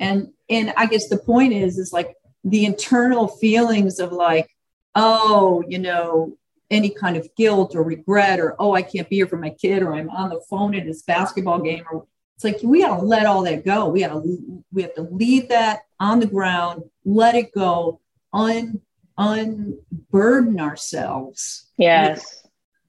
And 0.00 0.32
and 0.48 0.72
I 0.78 0.86
guess 0.86 1.10
the 1.10 1.18
point 1.18 1.52
is, 1.52 1.76
is 1.76 1.92
like 1.92 2.14
the 2.44 2.64
internal 2.64 3.28
feelings 3.28 3.98
of 3.98 4.10
like, 4.10 4.48
oh, 4.94 5.62
you 5.68 5.78
know, 5.78 6.38
any 6.70 6.90
kind 6.90 7.16
of 7.16 7.28
guilt 7.36 7.74
or 7.74 7.82
regret 7.82 8.40
or 8.40 8.56
oh, 8.58 8.74
I 8.74 8.82
can't 8.82 9.08
be 9.08 9.16
here 9.16 9.26
for 9.26 9.36
my 9.36 9.50
kid 9.50 9.82
or 9.82 9.94
I'm 9.94 10.10
on 10.10 10.30
the 10.30 10.40
phone 10.48 10.74
at 10.74 10.86
his 10.86 11.02
basketball 11.02 11.60
game 11.60 11.84
or 11.90 12.06
it's 12.34 12.44
like 12.44 12.58
we 12.62 12.82
gotta 12.82 13.02
let 13.02 13.26
all 13.26 13.42
that 13.42 13.64
go. 13.64 13.88
We 13.88 14.00
gotta 14.00 14.22
we 14.72 14.82
have 14.82 14.94
to 14.94 15.02
leave 15.02 15.48
that 15.48 15.80
on 15.98 16.20
the 16.20 16.26
ground, 16.26 16.82
let 17.04 17.34
it 17.34 17.52
go, 17.52 18.00
un 18.32 18.80
unburden 19.18 20.60
ourselves. 20.60 21.70
Yes. 21.78 22.42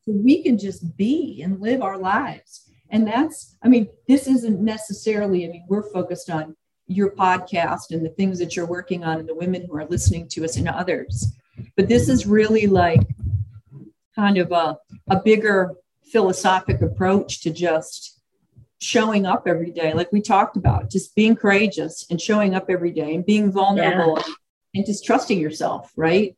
So 0.06 0.12
we 0.12 0.44
can 0.44 0.58
just 0.58 0.98
be 0.98 1.42
and 1.42 1.62
live 1.62 1.82
our 1.82 1.98
lives. 1.98 2.70
And 2.90 3.08
that's, 3.08 3.58
I 3.64 3.68
mean, 3.68 3.90
this 4.08 4.28
isn't 4.28 4.62
necessarily, 4.62 5.46
I 5.46 5.50
mean, 5.52 5.66
we're 5.68 5.90
focused 5.92 6.30
on 6.30 6.56
your 6.88 7.12
podcast 7.12 7.92
and 7.92 8.06
the 8.06 8.10
things 8.10 8.40
that 8.40 8.56
you're 8.56 8.66
working 8.66 9.04
on 9.04 9.20
and 9.20 9.28
the 9.28 9.36
women 9.36 9.66
who 9.66 9.76
are 9.76 9.86
listening 9.86 10.28
to 10.30 10.46
us 10.46 10.56
and 10.56 10.70
others. 10.70 11.34
But 11.76 11.88
this 11.88 12.08
is 12.08 12.26
really 12.26 12.68
like 12.68 13.02
kind 14.18 14.38
of 14.38 14.52
a, 14.52 14.78
a 15.10 15.22
bigger 15.22 15.76
philosophic 16.12 16.82
approach 16.82 17.42
to 17.42 17.52
just 17.52 18.20
showing 18.80 19.26
up 19.26 19.48
every 19.48 19.72
day, 19.72 19.94
like 19.94 20.12
we 20.12 20.22
talked 20.22 20.58
about, 20.58 20.90
just 20.90 21.16
being 21.16 21.36
courageous 21.36 22.06
and 22.10 22.20
showing 22.20 22.56
up 22.56 22.66
every 22.70 22.92
day 22.92 23.14
and 23.16 23.26
being 23.26 23.52
vulnerable 23.52 24.18
yeah. 24.18 24.34
and 24.76 24.86
just 24.86 25.06
trusting 25.06 25.40
yourself, 25.40 25.92
right? 25.96 26.36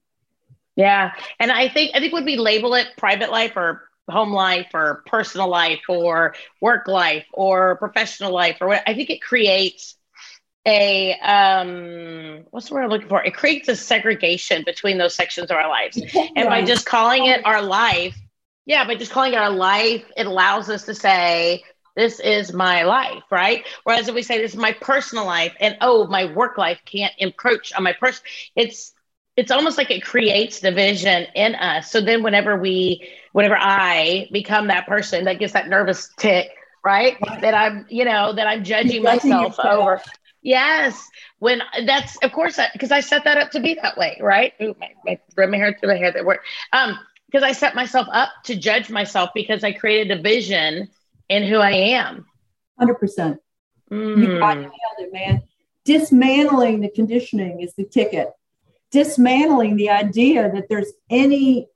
Yeah. 0.76 1.12
And 1.40 1.52
I 1.52 1.68
think 1.68 1.92
I 1.94 2.00
think 2.00 2.14
when 2.14 2.26
we 2.26 2.38
label 2.38 2.74
it 2.76 2.88
private 2.98 3.32
life 3.32 3.54
or 3.56 3.90
home 4.10 4.32
life 4.32 4.68
or 4.74 5.04
personal 5.06 5.48
life 5.48 5.82
or 5.90 6.34
work 6.62 6.88
life 6.88 7.26
or 7.34 7.76
professional 7.78 8.32
life 8.32 8.58
or 8.62 8.68
what 8.70 8.84
I 8.88 8.94
think 8.94 9.10
it 9.10 9.22
creates 9.22 9.96
a 10.66 11.14
um 11.22 12.46
what's 12.52 12.70
the 12.70 12.76
word 12.76 12.84
I'm 12.84 12.90
looking 12.90 13.08
for? 13.08 13.24
It 13.24 13.34
creates 13.34 13.68
a 13.70 13.76
segregation 13.76 14.64
between 14.66 14.98
those 14.98 15.16
sections 15.16 15.50
of 15.50 15.58
our 15.58 15.70
lives. 15.70 16.02
And 16.36 16.50
by 16.50 16.64
just 16.64 16.86
calling 16.86 17.26
it 17.26 17.46
our 17.46 17.62
life, 17.62 18.18
yeah, 18.66 18.86
by 18.86 18.96
just 18.96 19.12
calling 19.12 19.34
it 19.34 19.38
our 19.38 19.50
life, 19.50 20.06
it 20.16 20.28
allows 20.28 20.70
us 20.70 20.86
to 20.86 20.94
say, 20.94 21.64
this 21.96 22.20
is 22.20 22.54
my 22.54 22.84
life, 22.84 23.24
right? 23.32 23.66
Whereas 23.84 24.08
if 24.08 24.16
we 24.16 24.22
say 24.22 24.42
this 24.42 24.54
is 24.54 24.58
my 24.58 24.74
personal 24.74 25.26
life 25.26 25.54
and 25.60 25.78
oh, 25.82 26.08
my 26.08 26.26
work 26.34 26.58
life 26.58 26.80
can't 26.86 27.14
encroach 27.18 27.74
on 27.74 27.84
my 27.84 27.94
person, 27.94 28.24
it's 28.56 28.94
it's 29.36 29.52
almost 29.52 29.78
like 29.78 29.90
it 29.90 30.04
creates 30.04 30.60
division 30.60 31.26
in 31.34 31.56
us. 31.56 31.90
So 31.90 32.02
then 32.02 32.24
whenever 32.24 32.58
we, 32.58 33.10
whenever 33.32 33.58
I 33.58 34.28
become 34.34 34.68
that 34.68 34.86
person 34.86 35.24
that 35.26 35.40
gets 35.40 35.54
that 35.54 35.70
nervous 35.70 36.10
tick, 36.18 36.50
right? 36.84 37.18
That 37.42 37.54
I'm, 37.54 37.86
you 37.90 38.04
know, 38.04 38.34
that 38.34 38.48
I'm 38.48 38.66
judging 38.66 39.02
myself 39.02 39.58
over. 39.60 40.02
Yes. 40.42 41.10
When 41.40 41.62
that's, 41.86 42.18
of 42.24 42.32
course, 42.32 42.60
because 42.74 42.92
I, 42.92 42.98
I, 42.98 43.00
set 43.02 43.24
that 43.26 43.38
up 43.38 43.52
to 43.52 43.60
be 43.60 43.78
that 43.82 43.98
way, 43.98 44.18
right? 44.22 44.54
Ooh, 44.62 44.76
my, 44.80 44.94
my, 45.06 45.46
my 45.46 45.58
hair 45.58 45.76
through 45.80 45.90
my 45.90 45.98
hair 45.98 46.12
that 46.12 46.26
work. 46.26 46.44
Um, 46.74 46.98
because 47.26 47.44
I 47.44 47.52
set 47.52 47.76
myself 47.76 48.08
up 48.12 48.30
to 48.46 48.56
judge 48.56 48.90
myself 48.90 49.30
because 49.36 49.64
I 49.64 49.72
created 49.72 50.18
a 50.18 50.22
vision 50.22 50.90
in 51.28 51.44
who 51.44 51.58
I 51.58 51.72
am. 51.72 52.26
100%. 52.82 53.38
Mm. 53.92 54.18
You 54.18 54.40
got 54.40 54.58
nailed 54.58 54.72
it, 54.98 55.14
man. 55.14 55.44
Dismantling 55.86 56.82
the 56.82 56.90
conditioning 56.90 57.62
is 57.62 57.74
the 57.76 57.84
ticket 57.84 58.30
dismantling 58.92 59.76
the 59.76 59.90
idea 59.90 60.52
that 60.52 60.68
there's 60.70 60.92
any 61.10 61.68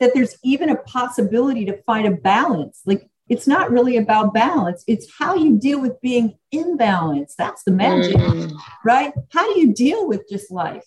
that 0.00 0.12
there's 0.14 0.36
even 0.42 0.68
a 0.68 0.76
possibility 0.76 1.64
to 1.64 1.80
find 1.82 2.06
a 2.06 2.10
balance 2.10 2.80
like 2.86 3.08
it's 3.28 3.46
not 3.46 3.70
really 3.70 3.96
about 3.96 4.34
balance 4.34 4.84
it's 4.86 5.06
how 5.18 5.34
you 5.34 5.58
deal 5.58 5.80
with 5.80 6.00
being 6.00 6.36
imbalanced 6.52 7.34
that's 7.36 7.62
the 7.64 7.70
magic 7.70 8.16
mm. 8.16 8.52
right 8.84 9.12
how 9.32 9.52
do 9.52 9.60
you 9.60 9.72
deal 9.72 10.06
with 10.08 10.22
just 10.28 10.50
life 10.50 10.86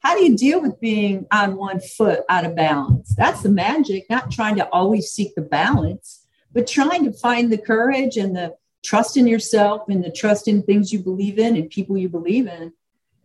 how 0.00 0.16
do 0.16 0.22
you 0.22 0.36
deal 0.36 0.60
with 0.60 0.80
being 0.80 1.26
on 1.30 1.56
one 1.56 1.80
foot 1.80 2.20
out 2.28 2.44
of 2.44 2.54
balance 2.54 3.14
that's 3.16 3.42
the 3.42 3.48
magic 3.48 4.04
not 4.10 4.30
trying 4.30 4.56
to 4.56 4.68
always 4.68 5.10
seek 5.10 5.34
the 5.34 5.42
balance 5.42 6.26
but 6.52 6.66
trying 6.66 7.04
to 7.04 7.12
find 7.12 7.52
the 7.52 7.58
courage 7.58 8.16
and 8.16 8.36
the 8.36 8.54
trust 8.84 9.16
in 9.16 9.26
yourself 9.26 9.82
and 9.88 10.04
the 10.04 10.10
trust 10.10 10.48
in 10.48 10.62
things 10.62 10.92
you 10.92 10.98
believe 10.98 11.38
in 11.38 11.56
and 11.56 11.70
people 11.70 11.96
you 11.96 12.08
believe 12.08 12.46
in 12.46 12.72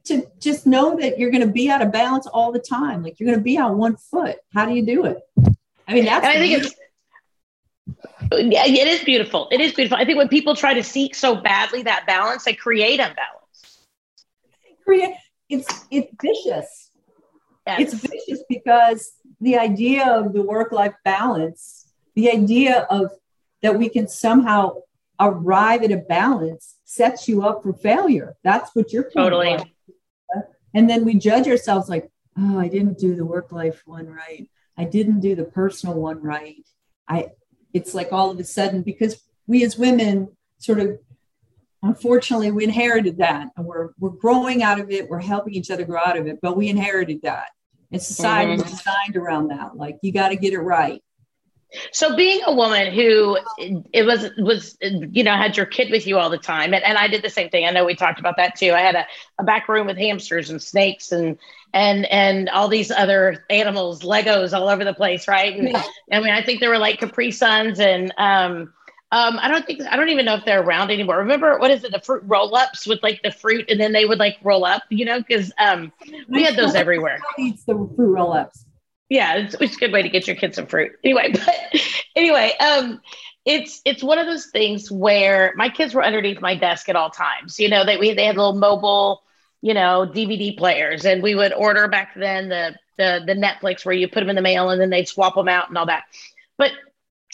to 0.06 0.28
just 0.40 0.68
know 0.68 0.98
that 1.00 1.18
you're 1.18 1.32
going 1.32 1.46
to 1.46 1.52
be 1.52 1.70
out 1.70 1.82
of 1.82 1.92
balance 1.92 2.28
all 2.28 2.52
the 2.52 2.60
time. 2.60 3.04
Like 3.04 3.20
you're 3.20 3.28
going 3.28 3.40
to 3.40 3.44
be 3.44 3.58
on 3.58 3.78
one 3.78 3.96
foot. 3.96 4.38
How 4.54 4.66
do 4.66 4.74
you 4.74 4.86
do 4.86 5.06
it? 5.06 5.20
I 5.88 5.94
mean, 5.94 6.06
that's. 6.06 6.26
I 6.26 6.34
think 6.34 6.64
it's. 6.64 6.76
Yeah, 8.32 8.66
it 8.66 8.88
is 8.88 9.04
beautiful. 9.04 9.48
It 9.52 9.62
is 9.62 9.74
beautiful. 9.74 9.98
I 9.98 10.06
think 10.06 10.18
when 10.18 10.30
people 10.30 10.56
try 10.56 10.74
to 10.74 10.84
seek 10.84 11.16
so 11.16 11.36
badly 11.36 11.84
that 11.84 12.06
balance, 12.08 12.46
they 12.46 12.54
create 12.54 13.00
unbalance. 13.00 13.88
Create 14.84 15.16
it's 15.50 15.86
it's 15.92 16.12
vicious. 16.22 16.92
Yes. 17.68 17.80
It's 17.80 17.94
vicious 17.94 18.44
because 18.50 19.14
the 19.40 19.58
idea 19.58 20.08
of 20.08 20.34
the 20.34 20.42
work-life 20.42 20.96
balance, 21.06 21.94
the 22.16 22.32
idea 22.32 22.88
of 22.90 23.12
that 23.62 23.78
we 23.78 23.88
can 23.90 24.08
somehow 24.08 24.82
arrive 25.20 25.84
at 25.84 25.92
a 25.92 25.98
balance 25.98 26.76
sets 26.84 27.28
you 27.28 27.44
up 27.44 27.64
for 27.64 27.74
failure. 27.74 28.36
That's 28.44 28.76
what 28.76 28.92
you're 28.92 29.10
totally. 29.10 29.58
And 30.74 30.90
then 30.90 31.06
we 31.06 31.14
judge 31.14 31.48
ourselves 31.48 31.88
like, 31.88 32.10
oh, 32.38 32.60
I 32.60 32.68
didn't 32.68 32.98
do 32.98 33.16
the 33.16 33.26
work 33.26 33.52
life 33.52 33.84
one 33.86 34.08
right. 34.08 34.50
I 34.78 34.86
didn't 34.86 35.20
do 35.20 35.36
the 35.36 35.46
personal 35.46 35.96
one 35.96 36.22
right. 36.22 36.66
I 37.08 37.30
it's 37.74 37.94
like 37.94 38.12
all 38.12 38.32
of 38.32 38.40
a 38.40 38.44
sudden 38.44 38.82
because 38.82 39.22
we 39.48 39.64
as 39.64 39.78
women 39.78 40.30
sort 40.60 40.80
of 40.80 41.00
unfortunately 41.84 42.50
we 42.52 42.64
inherited 42.64 43.18
that 43.18 43.50
and 43.56 43.66
we're 43.66 43.90
we're 44.00 44.10
growing 44.10 44.64
out 44.64 44.80
of 44.80 44.90
it, 44.90 45.10
we're 45.10 45.20
helping 45.20 45.54
each 45.54 45.70
other 45.70 45.86
grow 45.86 46.02
out 46.04 46.18
of 46.18 46.28
it, 46.28 46.40
but 46.42 46.58
we 46.58 46.70
inherited 46.70 47.22
that. 47.22 47.48
And 47.92 48.02
society 48.02 48.54
mm-hmm. 48.54 48.64
was 48.64 48.72
designed 48.72 49.16
around 49.16 49.50
that. 49.50 49.76
Like 49.76 50.00
you 50.02 50.12
got 50.12 50.30
to 50.30 50.36
get 50.36 50.54
it 50.54 50.60
right. 50.60 51.04
So 51.92 52.16
being 52.16 52.42
a 52.46 52.54
woman 52.54 52.94
who 52.94 53.38
it 53.58 54.06
was 54.06 54.30
was 54.38 54.78
you 54.82 55.24
know 55.24 55.36
had 55.36 55.58
your 55.58 55.66
kid 55.66 55.92
with 55.92 56.08
you 56.08 56.18
all 56.18 56.30
the 56.30 56.38
time, 56.38 56.74
and, 56.74 56.84
and 56.84 56.98
I 56.98 57.08
did 57.08 57.24
the 57.24 57.30
same 57.30 57.50
thing. 57.50 57.66
I 57.66 57.72
know 57.72 57.86
we 57.86 57.96
talked 57.96 58.20
about 58.20 58.38
that 58.38 58.56
too. 58.56 58.72
I 58.72 58.80
had 58.80 58.96
a, 58.96 59.06
a 59.40 59.44
back 59.44 59.68
room 59.68 59.88
with 59.88 59.98
hamsters 59.98 60.50
and 60.50 60.62
snakes 60.62 61.12
and 61.12 61.38
and 61.74 62.06
and 62.06 62.50
all 62.50 62.68
these 62.68 62.92
other 62.92 63.44
animals, 63.50 64.02
Legos 64.02 64.58
all 64.58 64.70
over 64.70 64.84
the 64.84 64.94
place, 64.94 65.28
right? 65.28 65.58
And, 65.58 65.70
yeah. 65.70 65.84
I 66.12 66.20
mean, 66.20 66.30
I 66.30 66.44
think 66.44 66.60
there 66.60 66.70
were 66.70 66.78
like 66.78 67.00
Capri 67.00 67.32
Suns 67.32 67.80
and 67.80 68.14
um, 68.18 68.74
um, 69.12 69.38
I 69.40 69.48
don't 69.48 69.66
think 69.66 69.82
I 69.84 69.96
don't 69.96 70.10
even 70.10 70.26
know 70.26 70.36
if 70.36 70.46
they're 70.46 70.62
around 70.62 70.92
anymore. 70.92 71.18
Remember 71.18 71.58
what 71.60 71.72
is 71.72 71.84
it? 71.84 71.92
The 71.92 72.00
fruit 72.00 72.24
roll 72.26 72.56
ups 72.56 72.88
with 72.88 73.02
like 73.04 73.22
the 73.24 73.32
fruit, 73.32 73.70
and 73.70 73.80
then 73.80 73.92
they 73.92 74.06
would 74.06 74.20
like 74.20 74.38
roll 74.44 74.66
up, 74.66 74.84
you 74.90 75.06
know, 75.06 75.20
because 75.20 75.52
um, 75.60 75.92
we 76.28 76.44
had 76.44 76.56
those 76.56 76.76
everywhere. 76.76 77.20
Eats 77.38 77.64
the 77.64 77.74
fruit 77.74 78.14
roll 78.16 78.34
ups 78.34 78.66
yeah, 79.14 79.36
it's, 79.36 79.56
it's 79.60 79.76
a 79.76 79.80
good 79.80 79.92
way 79.92 80.02
to 80.02 80.10
get 80.10 80.28
your 80.28 80.36
kids 80.36 80.56
some 80.56 80.66
fruit. 80.66 80.94
Anyway, 81.04 81.32
but 81.34 81.82
anyway, 82.16 82.52
um, 82.60 83.00
it's 83.46 83.82
it's 83.86 84.04
one 84.04 84.18
of 84.18 84.26
those 84.26 84.48
things 84.48 84.92
where 84.92 85.54
my 85.56 85.70
kids 85.70 85.94
were 85.94 86.04
underneath 86.04 86.42
my 86.42 86.56
desk 86.56 86.90
at 86.90 86.96
all 86.96 87.10
times. 87.10 87.60
You 87.60 87.70
know, 87.70 87.86
they 87.86 87.98
we 87.98 88.14
they 88.14 88.26
had 88.26 88.38
little 88.38 88.56
mobile, 88.56 89.22
you 89.64 89.74
know, 89.74 90.06
DVD 90.06 90.56
players, 90.56 91.06
and 91.06 91.24
we 91.24 91.36
would 91.36 91.54
order 91.54 91.88
back 91.88 92.14
then 92.18 92.50
the 92.50 92.76
the 92.98 93.24
the 93.26 93.34
Netflix 93.34 93.86
where 93.86 93.96
you 93.96 94.10
put 94.10 94.20
them 94.20 94.30
in 94.30 94.36
the 94.36 94.42
mail 94.42 94.70
and 94.70 94.80
then 94.80 94.90
they'd 94.90 95.08
swap 95.08 95.36
them 95.36 95.48
out 95.48 95.70
and 95.70 95.78
all 95.78 95.86
that. 95.86 96.04
But 96.58 96.72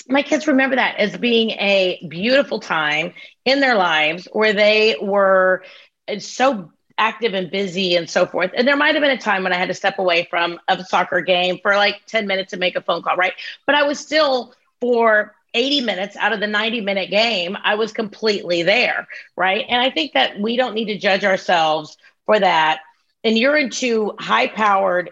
my 0.07 0.21
kids 0.21 0.45
remember 0.47 0.75
that 0.75 0.97
as 0.97 1.17
being 1.17 1.49
a 1.49 2.05
beautiful 2.07 2.59
time 2.59 3.13
in 3.45 3.61
their 3.61 3.73
lives 3.73 4.27
where 4.31 4.53
they 4.53 4.95
were 5.01 5.63
uh, 6.07 6.19
so 6.19 6.71
active 6.99 7.34
and 7.34 7.49
busy 7.49 7.95
and 7.95 8.07
so 8.07 8.27
forth. 8.27 8.51
And 8.55 8.67
there 8.67 8.77
might 8.77 8.93
have 8.93 9.01
been 9.01 9.09
a 9.09 9.17
time 9.17 9.41
when 9.41 9.51
I 9.51 9.57
had 9.57 9.69
to 9.69 9.73
step 9.73 9.97
away 9.97 10.27
from 10.30 10.59
a 10.67 10.84
soccer 10.84 11.21
game 11.21 11.57
for 11.63 11.75
like 11.75 11.95
10 12.05 12.27
minutes 12.27 12.51
to 12.51 12.57
make 12.57 12.75
a 12.75 12.82
phone 12.82 13.01
call, 13.01 13.15
right? 13.15 13.34
But 13.65 13.73
I 13.73 13.84
was 13.84 13.99
still 13.99 14.53
for 14.80 15.34
80 15.53 15.82
minutes 15.82 16.15
out 16.15 16.34
of 16.34 16.39
the 16.39 16.47
90 16.47 16.82
minute 16.82 17.09
game, 17.09 17.57
I 17.63 17.75
was 17.75 17.91
completely 17.91 18.63
there, 18.63 19.07
right? 19.36 19.65
And 19.67 19.82
I 19.82 19.89
think 19.89 20.13
that 20.13 20.39
we 20.39 20.55
don't 20.55 20.75
need 20.75 20.86
to 20.86 20.97
judge 20.97 21.25
ourselves 21.25 21.97
for 22.30 22.39
that. 22.39 22.82
And 23.23 23.39
you're 23.39 23.57
into 23.57 24.13
high 24.19 24.47
powered 24.47 25.09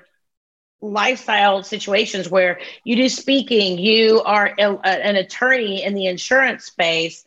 lifestyle 0.82 1.64
situations 1.64 2.30
where 2.30 2.60
you 2.84 2.96
do 2.96 3.10
speaking, 3.10 3.80
you 3.80 4.22
are 4.22 4.54
a, 4.60 4.78
an 4.86 5.16
attorney 5.16 5.84
in 5.84 5.96
the 5.96 6.06
insurance 6.06 6.66
space 6.66 7.26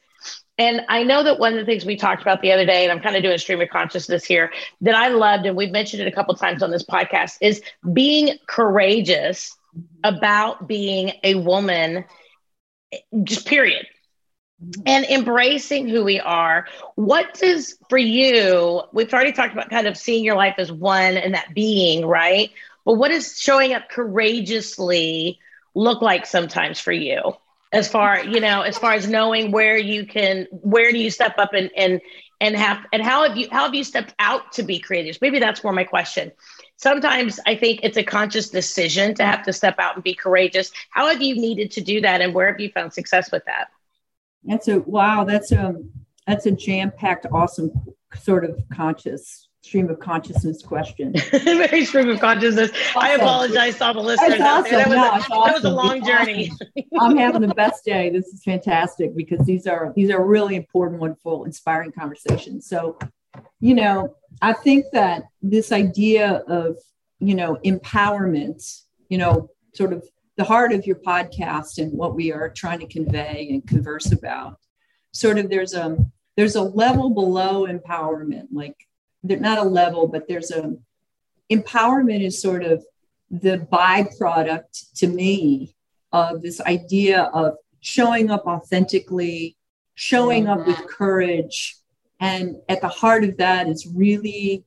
And 0.59 0.82
I 0.91 1.05
know 1.05 1.22
that 1.24 1.38
one 1.38 1.55
of 1.55 1.59
the 1.59 1.64
things 1.64 1.86
we 1.86 1.97
talked 1.97 2.20
about 2.20 2.43
the 2.43 2.53
other 2.53 2.66
day, 2.66 2.84
and 2.84 2.93
I'm 2.93 3.01
kind 3.01 3.16
of 3.16 3.22
doing 3.22 3.38
stream 3.38 3.62
of 3.62 3.70
consciousness 3.70 4.26
here, 4.26 4.53
that 4.82 4.95
I 4.95 5.09
loved, 5.09 5.47
and 5.47 5.57
we've 5.57 5.70
mentioned 5.70 6.03
it 6.03 6.09
a 6.09 6.12
couple 6.12 6.34
times 6.34 6.62
on 6.62 6.70
this 6.70 6.84
podcast, 6.84 7.38
is 7.41 7.62
being 7.95 8.36
courageous 8.47 9.57
about 10.05 10.68
being 10.68 11.12
a 11.24 11.36
woman, 11.36 12.05
just 13.24 13.47
period. 13.47 13.86
And 14.85 15.07
embracing 15.07 15.89
who 15.89 16.05
we 16.05 16.21
are. 16.21 16.67
What 16.95 17.35
does 17.35 17.79
for 17.89 17.97
you, 17.97 18.83
we've 18.93 19.13
already 19.13 19.33
talked 19.33 19.55
about 19.55 19.71
kind 19.71 19.87
of 19.87 19.97
seeing 19.97 20.23
your 20.23 20.37
life 20.37 20.57
as 20.59 20.71
one 20.71 21.17
and 21.17 21.35
that 21.35 21.55
being, 21.55 22.05
right? 22.05 22.51
But 22.85 22.95
what 22.95 23.09
does 23.09 23.41
showing 23.41 23.73
up 23.73 23.89
courageously 23.89 25.39
look 25.75 26.03
like 26.03 26.27
sometimes 26.27 26.79
for 26.79 26.93
you? 26.93 27.35
as 27.73 27.89
far 27.89 28.25
you 28.25 28.41
know 28.41 28.63
as 28.63 28.79
far 28.79 28.93
as 28.93 29.09
knowing 29.09 29.53
where 29.53 29.77
you 29.77 30.07
can 30.07 30.47
where 30.51 30.91
do 30.91 30.99
you 30.99 31.11
step 31.11 31.35
up 31.39 31.53
and 31.53 31.71
and 31.77 32.01
and 32.41 32.57
have 32.57 32.85
and 32.93 33.03
how 33.03 33.27
have 33.27 33.37
you 33.37 33.49
how 33.51 33.65
have 33.65 33.75
you 33.75 33.85
stepped 33.85 34.15
out 34.19 34.53
to 34.53 34.63
be 34.63 34.79
courageous 34.79 35.21
maybe 35.21 35.39
that's 35.39 35.63
more 35.63 35.73
my 35.73 35.85
question 35.85 36.33
sometimes 36.77 37.39
i 37.47 37.55
think 37.55 37.81
it's 37.83 37.97
a 37.97 38.03
conscious 38.03 38.51
decision 38.51 39.15
to 39.15 39.25
have 39.25 39.45
to 39.45 39.53
step 39.53 39.77
out 39.79 39.95
and 39.95 40.05
be 40.05 40.15
courageous 40.15 40.73
how 40.91 41.07
have 41.09 41.23
you 41.23 41.35
needed 41.37 41.71
to 41.71 41.81
do 41.81 42.01
that 42.01 42.21
and 42.21 42.35
where 42.35 42.51
have 42.51 42.61
you 42.61 42.71
found 42.71 42.93
success 42.93 43.31
with 43.31 43.45
that 43.45 43.69
that's 44.45 44.68
a 44.68 44.80
wow 44.80 45.24
that's 45.24 45.53
a 45.53 45.74
that's 46.26 46.47
a 46.47 46.51
jam-packed 46.51 47.26
awesome 47.32 47.70
sort 48.14 48.45
of 48.45 48.61
conscious 48.72 49.49
stream 49.62 49.91
of 49.91 49.99
consciousness 50.01 50.62
question. 50.62 51.14
Very 51.30 51.84
stream 51.84 52.09
of 52.09 52.20
consciousness. 52.20 52.70
Awesome. 52.70 53.03
I 53.03 53.11
apologize 53.11 53.76
to 53.78 53.84
all 53.84 53.95
the 53.95 54.01
listeners 54.01 54.41
awesome. 54.41 54.72
That 54.72 54.88
was, 54.88 54.97
no, 54.97 55.05
a, 55.05 55.09
awesome. 55.09 55.45
that 55.45 55.55
was 55.55 55.64
a 55.64 55.70
long 55.70 56.05
journey. 56.05 56.51
I'm 56.99 57.16
having 57.16 57.43
the 57.43 57.55
best 57.55 57.84
day. 57.84 58.11
This 58.11 58.26
is 58.28 58.43
fantastic 58.43 59.14
because 59.14 59.45
these 59.47 59.66
are 59.66 59.93
these 59.95 60.11
are 60.11 60.24
really 60.24 60.57
important, 60.57 61.01
wonderful, 61.01 61.45
inspiring 61.45 61.93
conversations. 61.93 62.66
So, 62.66 62.99
you 63.61 63.74
know, 63.74 64.16
I 64.41 64.55
think 64.55 64.86
that 64.93 65.24
this 65.43 65.72
idea 65.72 66.43
of 66.49 66.76
you 67.18 67.34
know 67.34 67.59
empowerment, 67.64 68.82
you 69.09 69.18
know, 69.18 69.51
sort 69.74 69.93
of 69.93 70.05
the 70.41 70.45
heart 70.45 70.72
of 70.72 70.86
your 70.86 70.97
podcast 70.97 71.76
and 71.76 71.93
what 71.93 72.14
we 72.14 72.32
are 72.32 72.49
trying 72.49 72.78
to 72.78 72.86
convey 72.86 73.47
and 73.51 73.66
converse 73.66 74.11
about. 74.11 74.57
Sort 75.12 75.36
of 75.36 75.51
there's 75.51 75.74
a 75.74 75.99
there's 76.34 76.57
a 76.57 76.62
level 76.62 77.11
below 77.11 77.66
empowerment, 77.66 78.47
like 78.51 78.74
not 79.22 79.59
a 79.59 79.62
level, 79.62 80.09
but 80.09 80.28
there's 80.28 80.51
a 80.51 80.76
empowerment 81.53 82.24
is 82.24 82.41
sort 82.41 82.64
of 82.64 82.82
the 83.30 83.59
byproduct 83.70 84.95
to 84.95 85.09
me 85.09 85.74
of 86.11 86.41
this 86.41 86.59
idea 86.62 87.24
of 87.34 87.57
showing 87.80 88.30
up 88.30 88.47
authentically, 88.47 89.59
showing 89.95 90.49
up 90.49 90.66
with 90.66 90.76
mm-hmm. 90.76 90.86
courage. 90.86 91.76
And 92.18 92.57
at 92.66 92.80
the 92.80 92.88
heart 92.88 93.24
of 93.24 93.36
that 93.36 93.68
is 93.68 93.86
really, 93.86 94.64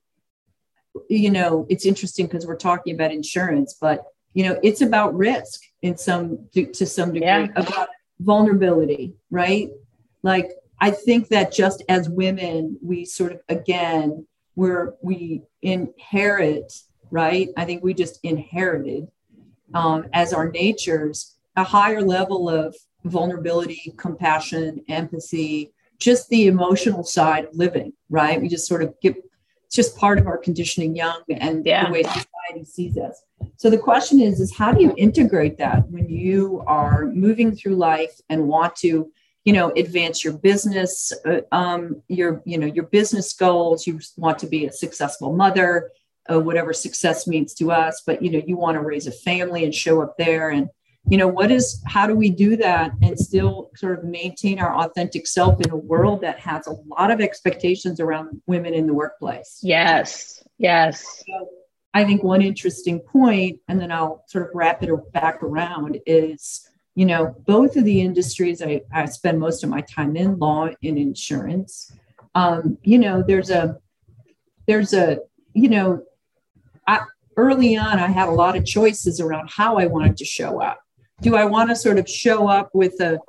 you 1.09 1.32
know, 1.32 1.65
it's 1.67 1.88
interesting 1.88 2.28
because 2.28 2.45
we're 2.45 2.57
talking 2.57 2.93
about 2.93 3.11
insurance, 3.11 3.76
but 3.82 4.03
you 4.34 4.43
know, 4.43 4.59
it's 4.63 4.81
about 4.81 5.15
risk 5.15 5.61
in 5.81 5.97
some 5.97 6.47
to 6.53 6.86
some 6.86 7.13
degree, 7.13 7.27
yeah. 7.27 7.47
about 7.55 7.89
vulnerability, 8.19 9.13
right? 9.29 9.69
Like 10.23 10.51
I 10.79 10.91
think 10.91 11.29
that 11.29 11.51
just 11.51 11.84
as 11.89 12.09
women, 12.09 12.77
we 12.81 13.05
sort 13.05 13.34
of 13.34 13.39
again 13.49 14.25
where 14.55 14.93
we 15.01 15.43
inherit, 15.61 16.73
right? 17.11 17.49
I 17.57 17.65
think 17.65 17.84
we 17.84 17.93
just 17.93 18.19
inherited 18.23 19.07
um, 19.73 20.05
as 20.13 20.34
our 20.34 20.51
natures 20.51 21.36
a 21.55 21.63
higher 21.63 22.01
level 22.01 22.49
of 22.49 22.75
vulnerability, 23.05 23.93
compassion, 23.97 24.84
empathy, 24.89 25.71
just 25.99 26.29
the 26.29 26.47
emotional 26.47 27.03
side 27.03 27.45
of 27.45 27.55
living, 27.55 27.93
right? 28.09 28.41
We 28.41 28.47
just 28.47 28.67
sort 28.67 28.84
of 28.84 28.93
get 29.01 29.15
it's 29.65 29.75
just 29.75 29.97
part 29.97 30.19
of 30.19 30.27
our 30.27 30.38
conditioning 30.38 30.95
young 30.95 31.23
and 31.29 31.65
yeah. 31.65 31.88
the 31.88 31.91
way 31.91 32.03
society 32.54 32.66
sees 32.66 32.97
us. 32.97 33.24
So 33.58 33.70
the 33.70 33.78
question 33.78 34.20
is, 34.20 34.39
is 34.39 34.56
how 34.56 34.72
do 34.72 34.82
you 34.82 34.93
integrate 34.97 35.58
that 35.58 35.89
when 35.89 36.10
you 36.10 36.64
are 36.68 37.06
moving 37.06 37.56
through 37.56 37.76
life 37.76 38.20
and 38.30 38.47
want 38.47 38.76
to 38.78 39.12
you 39.45 39.51
know 39.51 39.72
advance 39.72 40.24
your 40.24 40.34
business 40.34 41.12
uh, 41.26 41.41
um, 41.51 42.01
your 42.08 42.41
you 42.45 42.58
know 42.58 42.68
your 42.68 42.86
business 42.86 43.34
goals? 43.34 43.86
You 43.86 43.99
want 44.18 44.39
to 44.39 44.47
be 44.47 44.66
a 44.66 44.72
successful 44.72 45.34
mother 45.34 45.91
uh, 46.32 46.39
whatever 46.39 46.72
success 46.72 47.28
means 47.28 47.54
to 47.54 47.70
us 47.70 48.01
but 48.08 48.22
you 48.22 48.32
know 48.32 48.41
you 48.47 48.56
want 48.56 48.76
to 48.76 48.82
raise 48.82 49.08
a 49.08 49.12
family 49.12 49.64
and 49.64 49.76
show 49.76 50.01
up 50.01 50.16
there. 50.18 50.49
And 50.49 50.70
you 51.10 51.18
know 51.18 51.28
what 51.28 51.51
is 51.51 51.84
how 51.86 52.08
do 52.08 52.16
we 52.16 52.30
do 52.30 52.56
that 52.56 52.91
and 53.01 53.20
still 53.20 53.70
sort 53.76 53.99
of 53.99 54.06
maintain 54.06 54.60
our 54.60 54.74
authentic 54.74 55.28
self 55.28 55.60
in 55.60 55.70
a 55.70 55.76
world 55.76 56.22
that 56.22 56.39
has 56.39 56.66
a 56.68 56.76
lot 56.88 57.12
of 57.12 57.20
expectations 57.20 57.99
around 57.99 58.41
women 58.47 58.74
in 58.74 58.88
the 58.88 58.93
workplace? 58.93 59.60
Yes 59.62 60.43
yes. 60.58 61.24
So 61.28 61.49
i 61.94 62.04
think 62.04 62.24
one 62.24 62.41
interesting 62.41 63.00
point 63.00 63.60
and 63.68 63.80
then 63.80 63.91
i'll 63.91 64.24
sort 64.28 64.46
of 64.48 64.52
wrap 64.54 64.82
it 64.84 65.14
back 65.14 65.41
around 65.44 66.00
is 66.06 66.70
you 66.96 67.06
know, 67.06 67.36
both 67.46 67.76
of 67.76 67.86
the 67.86 68.02
industries 68.02 68.62
I, 68.62 68.82
I 68.94 69.06
spend 69.06 69.39
most 69.39 69.64
of 69.64 69.70
my 69.70 69.82
time 69.82 70.16
in, 70.16 70.38
law 70.38 70.70
and 70.84 70.98
insurance. 70.98 71.91
Um, 72.36 72.78
you 72.84 73.00
know, 73.00 73.24
there's 73.26 73.50
a, 73.50 73.80
there's 74.68 74.94
a, 74.94 75.20
you 75.54 75.70
know, 75.70 76.04
I, 76.88 77.02
early 77.36 77.76
on, 77.76 78.00
I 78.00 78.08
had 78.08 78.30
a 78.30 78.32
lot 78.34 78.56
of 78.56 78.66
choices 78.66 79.20
around 79.20 79.50
how 79.50 79.78
I 79.78 79.88
wanted 79.88 80.18
to 80.18 80.26
show 80.26 80.62
up. 80.62 80.80
Do 81.22 81.36
I 81.36 81.46
want 81.46 81.70
to 81.70 81.76
sort 81.76 81.98
of 81.98 82.08
show 82.08 82.48
up 82.48 82.70
with 82.74 83.00
a, 83.02 83.20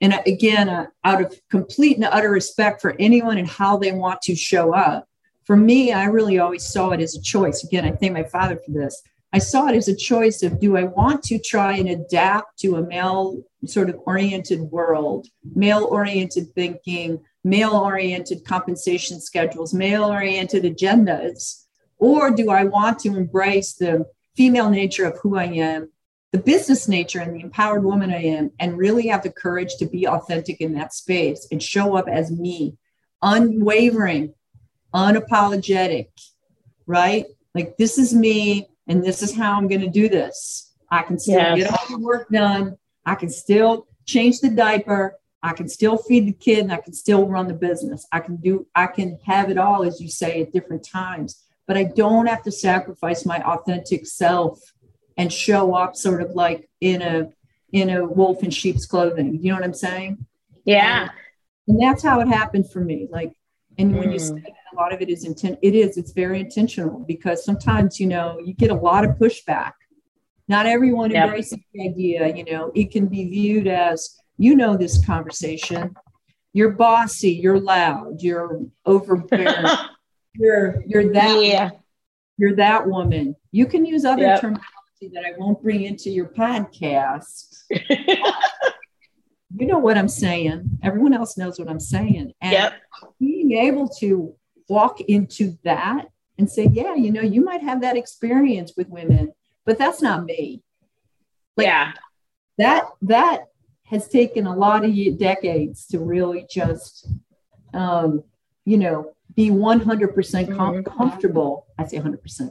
and 0.00 0.20
again, 0.26 0.68
uh, 0.68 0.86
out 1.04 1.20
of 1.20 1.40
complete 1.50 1.96
and 1.96 2.04
utter 2.04 2.30
respect 2.30 2.80
for 2.80 2.94
anyone 2.98 3.38
and 3.38 3.48
how 3.48 3.76
they 3.76 3.90
want 3.90 4.22
to 4.22 4.36
show 4.36 4.72
up. 4.72 5.08
For 5.48 5.56
me, 5.56 5.92
I 5.94 6.04
really 6.04 6.38
always 6.38 6.66
saw 6.66 6.90
it 6.90 7.00
as 7.00 7.16
a 7.16 7.22
choice. 7.22 7.64
Again, 7.64 7.86
I 7.86 7.92
thank 7.92 8.12
my 8.12 8.24
father 8.24 8.56
for 8.56 8.70
this. 8.70 9.02
I 9.32 9.38
saw 9.38 9.68
it 9.68 9.76
as 9.76 9.88
a 9.88 9.96
choice 9.96 10.42
of 10.42 10.60
do 10.60 10.76
I 10.76 10.84
want 10.84 11.22
to 11.22 11.38
try 11.38 11.78
and 11.78 11.88
adapt 11.88 12.58
to 12.58 12.76
a 12.76 12.86
male 12.86 13.42
sort 13.64 13.88
of 13.88 13.98
oriented 14.04 14.60
world, 14.60 15.26
male 15.54 15.84
oriented 15.84 16.54
thinking, 16.54 17.20
male 17.44 17.72
oriented 17.72 18.44
compensation 18.44 19.22
schedules, 19.22 19.72
male 19.72 20.04
oriented 20.04 20.64
agendas, 20.64 21.64
or 21.96 22.30
do 22.30 22.50
I 22.50 22.64
want 22.64 22.98
to 23.00 23.16
embrace 23.16 23.72
the 23.72 24.04
female 24.36 24.68
nature 24.68 25.06
of 25.06 25.18
who 25.22 25.38
I 25.38 25.44
am, 25.44 25.90
the 26.32 26.40
business 26.40 26.88
nature 26.88 27.20
and 27.20 27.34
the 27.34 27.40
empowered 27.40 27.84
woman 27.84 28.12
I 28.12 28.22
am, 28.22 28.50
and 28.60 28.76
really 28.76 29.06
have 29.06 29.22
the 29.22 29.32
courage 29.32 29.76
to 29.78 29.86
be 29.86 30.06
authentic 30.06 30.60
in 30.60 30.74
that 30.74 30.92
space 30.92 31.48
and 31.50 31.62
show 31.62 31.96
up 31.96 32.06
as 32.06 32.30
me, 32.30 32.76
unwavering, 33.22 34.34
unapologetic, 34.94 36.08
right? 36.86 37.26
Like, 37.54 37.76
this 37.76 37.98
is 37.98 38.14
me 38.14 38.68
and 38.86 39.04
this 39.04 39.22
is 39.22 39.34
how 39.34 39.56
I'm 39.56 39.68
going 39.68 39.82
to 39.82 39.90
do 39.90 40.08
this. 40.08 40.74
I 40.90 41.02
can 41.02 41.18
still 41.18 41.34
yes. 41.34 41.58
get 41.58 41.70
all 41.70 41.98
the 41.98 42.02
work 42.02 42.28
done. 42.30 42.78
I 43.04 43.14
can 43.14 43.30
still 43.30 43.86
change 44.06 44.40
the 44.40 44.50
diaper. 44.50 45.16
I 45.42 45.52
can 45.52 45.68
still 45.68 45.98
feed 45.98 46.26
the 46.26 46.32
kid 46.32 46.60
and 46.60 46.72
I 46.72 46.78
can 46.78 46.92
still 46.92 47.26
run 47.28 47.46
the 47.46 47.54
business. 47.54 48.06
I 48.10 48.20
can 48.20 48.36
do, 48.36 48.66
I 48.74 48.86
can 48.86 49.18
have 49.24 49.50
it 49.50 49.58
all, 49.58 49.82
as 49.84 50.00
you 50.00 50.08
say, 50.08 50.42
at 50.42 50.52
different 50.52 50.84
times, 50.84 51.44
but 51.66 51.76
I 51.76 51.84
don't 51.84 52.26
have 52.26 52.42
to 52.44 52.50
sacrifice 52.50 53.24
my 53.24 53.40
authentic 53.42 54.06
self 54.06 54.60
and 55.16 55.32
show 55.32 55.74
up 55.74 55.94
sort 55.94 56.22
of 56.22 56.30
like 56.30 56.68
in 56.80 57.02
a, 57.02 57.30
in 57.72 57.90
a 57.90 58.04
wolf 58.04 58.42
in 58.42 58.50
sheep's 58.50 58.86
clothing. 58.86 59.38
You 59.42 59.50
know 59.50 59.56
what 59.56 59.64
I'm 59.64 59.74
saying? 59.74 60.26
Yeah. 60.64 61.02
And, 61.02 61.10
and 61.68 61.82
that's 61.82 62.02
how 62.02 62.20
it 62.20 62.28
happened 62.28 62.70
for 62.70 62.80
me. 62.80 63.08
Like, 63.10 63.32
and 63.76 63.96
when 63.96 64.10
you 64.10 64.18
hmm. 64.18 64.38
say 64.38 64.54
a 64.72 64.76
lot 64.76 64.92
of 64.92 65.00
it 65.00 65.08
is 65.08 65.24
intent, 65.24 65.58
it 65.62 65.74
is, 65.74 65.96
it's 65.96 66.12
very 66.12 66.40
intentional 66.40 67.00
because 67.00 67.44
sometimes, 67.44 67.98
you 67.98 68.06
know, 68.06 68.38
you 68.44 68.54
get 68.54 68.70
a 68.70 68.74
lot 68.74 69.04
of 69.04 69.12
pushback. 69.12 69.72
Not 70.48 70.66
everyone 70.66 71.10
yep. 71.10 71.26
embraces 71.26 71.58
the 71.74 71.88
idea, 71.88 72.34
you 72.34 72.44
know, 72.44 72.72
it 72.74 72.90
can 72.90 73.06
be 73.06 73.28
viewed 73.28 73.66
as, 73.66 74.18
you 74.38 74.56
know, 74.56 74.76
this 74.76 75.04
conversation. 75.04 75.94
You're 76.54 76.70
bossy, 76.70 77.32
you're 77.32 77.60
loud, 77.60 78.22
you're 78.22 78.62
overbearing, 78.86 79.66
you're 80.34 80.82
you're 80.86 81.12
that 81.12 81.44
yeah. 81.44 81.70
you're 82.38 82.56
that 82.56 82.86
woman. 82.86 83.36
You 83.52 83.66
can 83.66 83.84
use 83.84 84.04
other 84.06 84.22
yep. 84.22 84.40
terminology 84.40 84.64
that 85.12 85.24
I 85.26 85.32
won't 85.36 85.62
bring 85.62 85.82
into 85.82 86.08
your 86.10 86.28
podcast. 86.28 87.58
you 87.70 89.66
know 89.66 89.78
what 89.78 89.98
I'm 89.98 90.08
saying. 90.08 90.78
Everyone 90.82 91.12
else 91.12 91.36
knows 91.36 91.58
what 91.58 91.68
I'm 91.68 91.80
saying. 91.80 92.32
And 92.40 92.52
yep. 92.52 92.74
being 93.20 93.52
able 93.52 93.88
to 94.00 94.34
walk 94.68 95.00
into 95.00 95.58
that 95.64 96.08
and 96.38 96.50
say, 96.50 96.68
yeah, 96.72 96.94
you 96.94 97.10
know, 97.10 97.20
you 97.20 97.42
might 97.42 97.62
have 97.62 97.80
that 97.80 97.96
experience 97.96 98.72
with 98.76 98.88
women, 98.88 99.32
but 99.64 99.78
that's 99.78 100.00
not 100.00 100.24
me. 100.24 100.62
Like, 101.56 101.66
yeah. 101.66 101.92
That 102.58 102.88
that 103.02 103.48
has 103.84 104.08
taken 104.08 104.46
a 104.46 104.54
lot 104.54 104.84
of 104.84 105.18
decades 105.18 105.86
to 105.86 105.98
really 105.98 106.46
just 106.50 107.08
um, 107.74 108.24
you 108.64 108.76
know, 108.76 109.12
be 109.34 109.50
100% 109.50 110.56
com- 110.56 110.74
mm-hmm. 110.74 110.98
comfortable. 110.98 111.66
I 111.78 111.86
say 111.86 111.98
100%. 111.98 112.50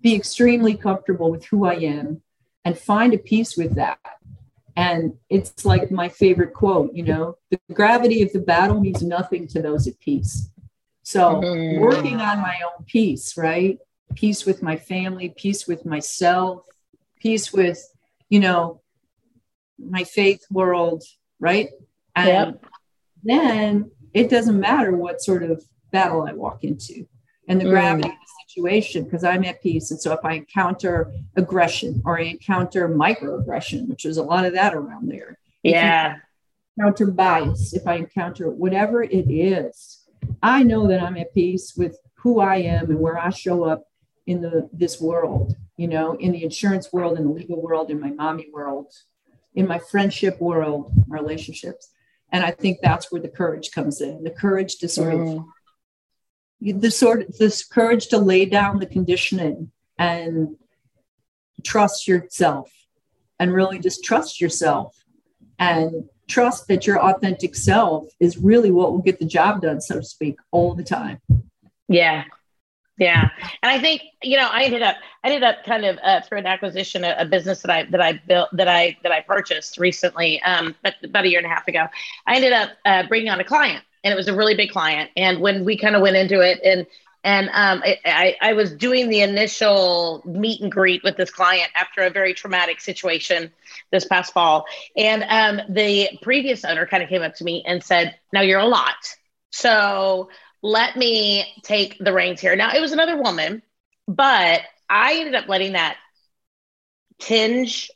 Be 0.00 0.14
extremely 0.14 0.74
comfortable 0.74 1.30
with 1.30 1.44
who 1.46 1.66
I 1.66 1.74
am 1.74 2.22
and 2.64 2.78
find 2.78 3.12
a 3.12 3.18
peace 3.18 3.56
with 3.56 3.74
that 3.74 3.98
And 4.76 5.14
it's 5.28 5.64
like 5.64 5.90
my 5.90 6.08
favorite 6.08 6.54
quote, 6.54 6.92
you 6.94 7.02
know, 7.02 7.36
the 7.50 7.58
gravity 7.72 8.22
of 8.22 8.32
the 8.32 8.38
battle 8.38 8.80
means 8.80 9.02
nothing 9.02 9.46
to 9.48 9.60
those 9.60 9.86
at 9.88 9.98
peace. 9.98 10.50
So 11.08 11.40
mm-hmm. 11.40 11.80
working 11.80 12.20
on 12.20 12.42
my 12.42 12.60
own 12.66 12.84
peace, 12.84 13.38
right? 13.38 13.78
Peace 14.14 14.44
with 14.44 14.62
my 14.62 14.76
family, 14.76 15.32
peace 15.34 15.66
with 15.66 15.86
myself, 15.86 16.66
peace 17.18 17.50
with, 17.50 17.82
you 18.28 18.40
know, 18.40 18.82
my 19.78 20.04
faith 20.04 20.44
world, 20.50 21.02
right? 21.40 21.70
And 22.14 22.28
yep. 22.28 22.66
then 23.22 23.90
it 24.12 24.28
doesn't 24.28 24.60
matter 24.60 24.94
what 24.94 25.22
sort 25.22 25.44
of 25.44 25.64
battle 25.92 26.26
I 26.28 26.34
walk 26.34 26.62
into 26.62 27.08
and 27.48 27.58
the 27.58 27.64
mm. 27.64 27.70
gravity 27.70 28.10
of 28.10 28.14
the 28.14 28.44
situation 28.46 29.04
because 29.04 29.24
I'm 29.24 29.46
at 29.46 29.62
peace. 29.62 29.90
And 29.90 29.98
so 29.98 30.12
if 30.12 30.22
I 30.22 30.34
encounter 30.34 31.10
aggression 31.36 32.02
or 32.04 32.18
I 32.20 32.24
encounter 32.24 32.86
microaggression, 32.86 33.88
which 33.88 34.04
is 34.04 34.18
a 34.18 34.22
lot 34.22 34.44
of 34.44 34.52
that 34.52 34.74
around 34.74 35.10
there. 35.10 35.38
Yeah. 35.62 36.16
Encounter 36.76 37.06
bias, 37.06 37.72
if 37.72 37.86
I 37.86 37.94
encounter 37.94 38.50
whatever 38.50 39.02
it 39.02 39.30
is, 39.30 39.97
I 40.42 40.62
know 40.62 40.86
that 40.88 41.02
I'm 41.02 41.16
at 41.16 41.34
peace 41.34 41.74
with 41.76 41.98
who 42.14 42.40
I 42.40 42.56
am 42.56 42.90
and 42.90 43.00
where 43.00 43.18
I 43.18 43.30
show 43.30 43.64
up 43.64 43.84
in 44.26 44.40
the 44.40 44.68
this 44.72 45.00
world, 45.00 45.56
you 45.76 45.88
know, 45.88 46.14
in 46.14 46.32
the 46.32 46.44
insurance 46.44 46.92
world, 46.92 47.18
in 47.18 47.24
the 47.24 47.30
legal 47.30 47.60
world, 47.60 47.90
in 47.90 48.00
my 48.00 48.10
mommy 48.10 48.48
world, 48.52 48.92
in 49.54 49.66
my 49.66 49.78
friendship 49.78 50.40
world, 50.40 50.92
relationships. 51.08 51.90
And 52.30 52.44
I 52.44 52.50
think 52.50 52.78
that's 52.82 53.10
where 53.10 53.22
the 53.22 53.28
courage 53.28 53.70
comes 53.70 54.00
in. 54.00 54.22
The 54.22 54.30
courage 54.30 54.76
to 54.78 54.88
sort 54.88 55.14
mm. 55.14 55.38
of 55.38 56.80
the 56.80 56.90
sort 56.90 57.22
of 57.22 57.38
this 57.38 57.64
courage 57.64 58.08
to 58.08 58.18
lay 58.18 58.44
down 58.44 58.78
the 58.78 58.86
conditioning 58.86 59.70
and 59.98 60.56
trust 61.64 62.06
yourself 62.06 62.70
and 63.38 63.52
really 63.52 63.78
just 63.78 64.04
trust 64.04 64.40
yourself 64.40 64.94
and 65.58 66.08
trust 66.28 66.68
that 66.68 66.86
your 66.86 67.00
authentic 67.00 67.54
self 67.54 68.06
is 68.20 68.38
really 68.38 68.70
what 68.70 68.92
will 68.92 69.00
get 69.00 69.18
the 69.18 69.24
job 69.24 69.62
done 69.62 69.80
so 69.80 69.96
to 69.96 70.04
speak 70.04 70.36
all 70.50 70.74
the 70.74 70.84
time. 70.84 71.20
Yeah. 71.88 72.24
Yeah. 72.98 73.30
And 73.62 73.70
i 73.70 73.78
think 73.78 74.02
you 74.22 74.36
know 74.36 74.48
i 74.50 74.64
ended 74.64 74.82
up 74.82 74.96
i 75.22 75.28
ended 75.28 75.44
up 75.44 75.64
kind 75.64 75.84
of 75.84 75.98
uh, 76.02 76.20
through 76.20 76.38
an 76.38 76.46
acquisition 76.46 77.04
a, 77.04 77.14
a, 77.18 77.24
business 77.24 77.62
that 77.62 77.70
i 77.70 77.84
that 77.84 78.00
i 78.00 78.20
built 78.26 78.48
that 78.52 78.66
i 78.66 78.96
that 79.04 79.12
i 79.12 79.20
purchased 79.20 79.78
recently 79.78 80.42
um 80.42 80.74
about 81.04 81.24
a 81.24 81.28
year 81.28 81.38
and 81.38 81.46
a 81.46 81.48
half 81.48 81.68
ago. 81.68 81.86
I 82.26 82.34
ended 82.34 82.52
up 82.52 82.70
uh, 82.84 83.06
bringing 83.06 83.30
on 83.30 83.38
a 83.38 83.44
client 83.44 83.84
and 84.04 84.12
it 84.12 84.16
was 84.16 84.28
a 84.28 84.34
really 84.34 84.54
big 84.54 84.70
client. 84.70 85.10
And 85.16 85.40
when 85.40 85.64
we 85.64 85.76
kind 85.76 85.96
of 85.96 86.02
went 86.02 86.16
into 86.16 86.40
it, 86.40 86.60
and 86.64 86.86
and 87.24 87.48
um, 87.52 87.82
I, 88.04 88.36
I 88.40 88.52
was 88.52 88.72
doing 88.72 89.08
the 89.08 89.20
initial 89.20 90.22
meet 90.24 90.60
and 90.60 90.70
greet 90.70 91.02
with 91.02 91.16
this 91.16 91.30
client 91.30 91.70
after 91.74 92.02
a 92.02 92.10
very 92.10 92.34
traumatic 92.34 92.80
situation 92.80 93.52
this 93.90 94.04
past 94.04 94.32
fall, 94.32 94.66
and 94.96 95.24
um, 95.28 95.74
the 95.74 96.10
previous 96.22 96.64
owner 96.64 96.86
kind 96.86 97.02
of 97.02 97.08
came 97.08 97.22
up 97.22 97.34
to 97.36 97.44
me 97.44 97.64
and 97.66 97.82
said, 97.82 98.16
"Now 98.32 98.42
you're 98.42 98.60
a 98.60 98.66
lot, 98.66 98.96
so 99.50 100.30
let 100.62 100.96
me 100.96 101.44
take 101.62 101.98
the 101.98 102.12
reins 102.12 102.40
here." 102.40 102.56
Now 102.56 102.72
it 102.74 102.80
was 102.80 102.92
another 102.92 103.20
woman, 103.20 103.62
but 104.06 104.62
I 104.88 105.14
ended 105.14 105.34
up 105.34 105.48
letting 105.48 105.72
that 105.72 105.96
tinge 107.18 107.90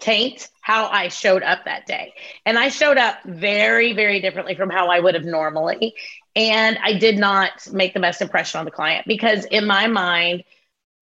taint 0.00 0.48
how 0.60 0.86
I 0.86 1.08
showed 1.08 1.42
up 1.42 1.64
that 1.64 1.86
day. 1.86 2.14
And 2.44 2.58
I 2.58 2.68
showed 2.68 2.98
up 2.98 3.18
very, 3.24 3.92
very 3.92 4.20
differently 4.20 4.54
from 4.54 4.70
how 4.70 4.88
I 4.88 5.00
would 5.00 5.14
have 5.14 5.24
normally. 5.24 5.94
And 6.36 6.78
I 6.82 6.94
did 6.98 7.18
not 7.18 7.70
make 7.72 7.94
the 7.94 8.00
best 8.00 8.20
impression 8.20 8.58
on 8.58 8.64
the 8.64 8.70
client 8.70 9.06
because, 9.06 9.44
in 9.44 9.66
my 9.66 9.86
mind, 9.86 10.44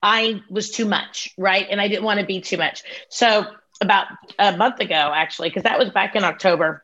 I 0.03 0.43
was 0.51 0.71
too 0.71 0.85
much, 0.85 1.31
right? 1.39 1.67
And 1.71 1.81
I 1.81 1.89
didn't 1.89 2.05
want 2.05 2.21
to 2.21 2.27
be 2.27 2.41
too 2.41 2.59
much. 2.59 2.83
So, 3.09 3.47
about 3.81 4.07
a 4.39 4.57
month 4.57 4.81
ago, 4.81 5.13
actually, 5.15 5.49
because 5.49 5.65
that 5.65 5.79
was 5.79 5.91
back 5.91 6.15
in 6.15 6.25
October, 6.25 6.83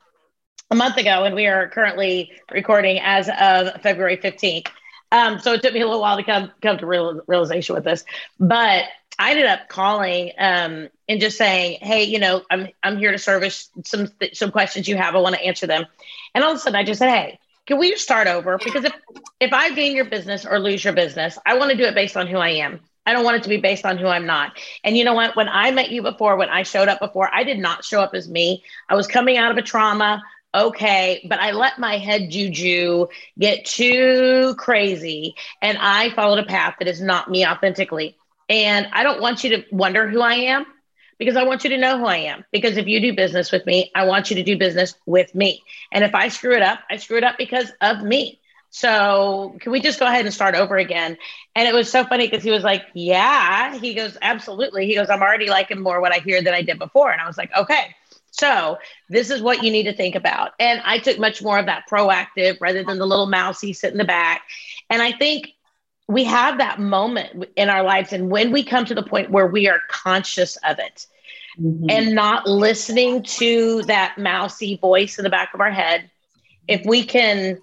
a 0.70 0.74
month 0.74 0.96
ago, 0.96 1.24
and 1.24 1.34
we 1.34 1.46
are 1.46 1.68
currently 1.68 2.32
recording 2.50 2.98
as 3.00 3.28
of 3.28 3.80
February 3.82 4.16
15th. 4.16 4.68
Um, 5.10 5.38
so 5.38 5.52
it 5.52 5.62
took 5.62 5.72
me 5.72 5.80
a 5.80 5.86
little 5.86 6.00
while 6.00 6.16
to 6.16 6.22
come 6.22 6.52
come 6.60 6.78
to 6.78 6.86
real, 6.86 7.22
realization 7.26 7.74
with 7.74 7.84
this, 7.84 8.04
but 8.38 8.84
I 9.18 9.30
ended 9.30 9.46
up 9.46 9.68
calling 9.68 10.32
um, 10.38 10.88
and 11.08 11.20
just 11.20 11.38
saying, 11.38 11.78
"Hey, 11.80 12.04
you 12.04 12.18
know, 12.18 12.42
I'm 12.50 12.68
I'm 12.82 12.98
here 12.98 13.12
to 13.12 13.18
service 13.18 13.70
some 13.84 14.08
some 14.34 14.50
questions 14.50 14.86
you 14.86 14.96
have. 14.96 15.14
I 15.14 15.20
want 15.20 15.34
to 15.34 15.42
answer 15.42 15.66
them." 15.66 15.86
And 16.34 16.44
all 16.44 16.50
of 16.50 16.56
a 16.56 16.60
sudden, 16.60 16.78
I 16.78 16.84
just 16.84 16.98
said, 16.98 17.08
"Hey, 17.08 17.38
can 17.68 17.78
we 17.78 17.90
just 17.90 18.02
start 18.02 18.26
over? 18.26 18.56
Because 18.58 18.84
if 18.84 18.92
if 19.40 19.52
I 19.52 19.72
gain 19.74 19.94
your 19.94 20.06
business 20.06 20.46
or 20.46 20.58
lose 20.58 20.82
your 20.82 20.94
business, 20.94 21.38
I 21.44 21.58
want 21.58 21.70
to 21.70 21.76
do 21.76 21.84
it 21.84 21.94
based 21.94 22.16
on 22.16 22.26
who 22.26 22.38
I 22.38 22.48
am. 22.48 22.80
I 23.04 23.12
don't 23.12 23.24
want 23.24 23.36
it 23.36 23.42
to 23.42 23.48
be 23.50 23.58
based 23.58 23.84
on 23.84 23.98
who 23.98 24.06
I'm 24.06 24.24
not. 24.24 24.58
And 24.82 24.96
you 24.96 25.04
know 25.04 25.12
what? 25.12 25.36
When 25.36 25.48
I 25.48 25.70
met 25.70 25.90
you 25.90 26.02
before, 26.02 26.36
when 26.36 26.48
I 26.48 26.62
showed 26.62 26.88
up 26.88 26.98
before, 26.98 27.28
I 27.32 27.44
did 27.44 27.58
not 27.58 27.84
show 27.84 28.00
up 28.00 28.14
as 28.14 28.26
me. 28.26 28.64
I 28.88 28.94
was 28.96 29.06
coming 29.06 29.36
out 29.36 29.52
of 29.52 29.58
a 29.58 29.62
trauma." 29.62 30.22
okay, 30.54 31.26
but 31.28 31.38
I 31.38 31.50
let 31.50 31.78
my 31.78 31.98
head 31.98 32.30
juju 32.30 33.08
get 33.38 33.66
too 33.66 34.54
crazy 34.56 35.34
and 35.60 35.76
I 35.78 36.08
followed 36.14 36.38
a 36.38 36.46
path 36.46 36.76
that 36.78 36.88
is 36.88 37.02
not 37.02 37.30
me 37.30 37.46
authentically. 37.46 38.16
And 38.48 38.88
I 38.94 39.02
don't 39.02 39.20
want 39.20 39.44
you 39.44 39.50
to 39.50 39.64
wonder 39.70 40.08
who 40.08 40.22
I 40.22 40.34
am 40.34 40.64
because 41.18 41.36
I 41.36 41.44
want 41.44 41.64
you 41.64 41.70
to 41.70 41.78
know 41.78 41.98
who 41.98 42.06
I 42.06 42.18
am. 42.18 42.44
Because 42.52 42.76
if 42.76 42.86
you 42.86 43.00
do 43.00 43.14
business 43.14 43.52
with 43.52 43.66
me, 43.66 43.90
I 43.94 44.06
want 44.06 44.30
you 44.30 44.36
to 44.36 44.42
do 44.42 44.56
business 44.56 44.94
with 45.06 45.34
me. 45.34 45.62
And 45.92 46.04
if 46.04 46.14
I 46.14 46.28
screw 46.28 46.54
it 46.54 46.62
up, 46.62 46.80
I 46.90 46.96
screw 46.96 47.18
it 47.18 47.24
up 47.24 47.36
because 47.38 47.70
of 47.80 48.02
me. 48.02 48.40
So 48.70 49.56
can 49.60 49.72
we 49.72 49.80
just 49.80 49.98
go 49.98 50.06
ahead 50.06 50.24
and 50.24 50.34
start 50.34 50.54
over 50.54 50.76
again? 50.76 51.16
And 51.54 51.66
it 51.66 51.74
was 51.74 51.90
so 51.90 52.04
funny 52.04 52.26
because 52.28 52.44
he 52.44 52.50
was 52.50 52.64
like, 52.64 52.84
Yeah. 52.94 53.78
He 53.78 53.94
goes, 53.94 54.16
Absolutely. 54.20 54.86
He 54.86 54.94
goes, 54.94 55.10
I'm 55.10 55.22
already 55.22 55.48
liking 55.48 55.80
more 55.80 56.00
what 56.00 56.12
I 56.12 56.18
hear 56.18 56.42
than 56.42 56.54
I 56.54 56.62
did 56.62 56.78
before. 56.78 57.10
And 57.10 57.20
I 57.20 57.26
was 57.26 57.38
like, 57.38 57.50
Okay. 57.56 57.94
So 58.30 58.78
this 59.08 59.30
is 59.30 59.42
what 59.42 59.62
you 59.64 59.70
need 59.70 59.84
to 59.84 59.92
think 59.94 60.14
about. 60.14 60.52
And 60.60 60.80
I 60.84 60.98
took 60.98 61.18
much 61.18 61.42
more 61.42 61.58
of 61.58 61.66
that 61.66 61.84
proactive 61.90 62.58
rather 62.60 62.84
than 62.84 62.98
the 62.98 63.06
little 63.06 63.26
mousy 63.26 63.72
sit 63.72 63.90
in 63.90 63.98
the 63.98 64.04
back. 64.04 64.42
And 64.90 65.02
I 65.02 65.12
think 65.12 65.48
we 66.08 66.24
have 66.24 66.58
that 66.58 66.80
moment 66.80 67.44
in 67.54 67.68
our 67.68 67.82
lives 67.82 68.12
and 68.12 68.30
when 68.30 68.50
we 68.50 68.64
come 68.64 68.84
to 68.86 68.94
the 68.94 69.02
point 69.02 69.30
where 69.30 69.46
we 69.46 69.68
are 69.68 69.80
conscious 69.88 70.56
of 70.64 70.78
it 70.78 71.06
mm-hmm. 71.60 71.86
and 71.88 72.14
not 72.14 72.46
listening 72.46 73.22
to 73.22 73.82
that 73.82 74.16
mousy 74.18 74.76
voice 74.76 75.18
in 75.18 75.24
the 75.24 75.30
back 75.30 75.52
of 75.54 75.60
our 75.60 75.70
head 75.70 76.10
if 76.66 76.84
we 76.84 77.04
can 77.04 77.58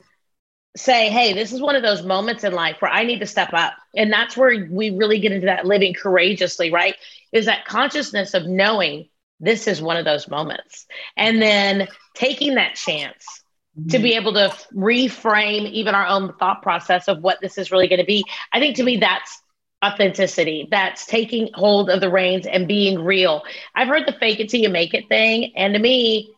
say 0.78 1.10
hey 1.10 1.34
this 1.34 1.52
is 1.52 1.62
one 1.62 1.76
of 1.76 1.82
those 1.82 2.04
moments 2.04 2.43
in 2.43 2.54
life 2.54 2.78
where 2.80 2.91
i 2.91 3.04
need 3.04 3.20
to 3.20 3.26
step 3.26 3.54
up 3.54 3.74
and 3.96 4.12
that's 4.12 4.38
where 4.38 4.68
we 4.70 4.91
really 4.91 5.20
get 5.20 5.32
into 5.32 5.48
that 5.48 5.66
living 5.66 5.93
courageously 5.93 6.72
right 6.72 6.96
is 7.32 7.46
that 7.46 7.66
consciousness 7.66 8.34
of 8.34 8.46
knowing 8.46 9.08
this 9.39 9.68
is 9.68 9.82
one 9.82 9.98
of 9.98 10.06
those 10.06 10.28
moments 10.28 10.86
and 11.18 11.41
then 11.41 11.88
taking 12.14 12.56
that 12.56 12.76
chance 12.76 13.43
to 13.89 13.99
be 13.99 14.13
able 14.13 14.34
to 14.34 14.53
reframe 14.73 15.69
even 15.69 15.95
our 15.95 16.07
own 16.07 16.34
thought 16.38 16.61
process 16.61 17.07
of 17.07 17.21
what 17.21 17.39
this 17.41 17.57
is 17.57 17.71
really 17.71 17.88
going 17.88 17.99
to 17.99 18.05
be. 18.05 18.23
I 18.53 18.59
think 18.59 18.78
to 18.78 18.84
me, 18.84 18.97
that's 18.97 19.41
authenticity. 19.84 20.67
That's 20.71 21.05
taking 21.05 21.49
hold 21.53 21.89
of 21.89 21.99
the 21.99 22.09
reins 22.09 22.47
and 22.47 22.67
being 22.67 23.03
real. 23.03 23.43
I've 23.76 23.88
heard 23.88 24.07
the 24.07 24.13
fake 24.13 24.39
it 24.39 24.49
till 24.49 24.61
you 24.61 24.69
make 24.69 24.93
it 24.93 25.09
thing. 25.09 25.53
And 25.55 25.73
to 25.73 25.80
me, 25.80 26.34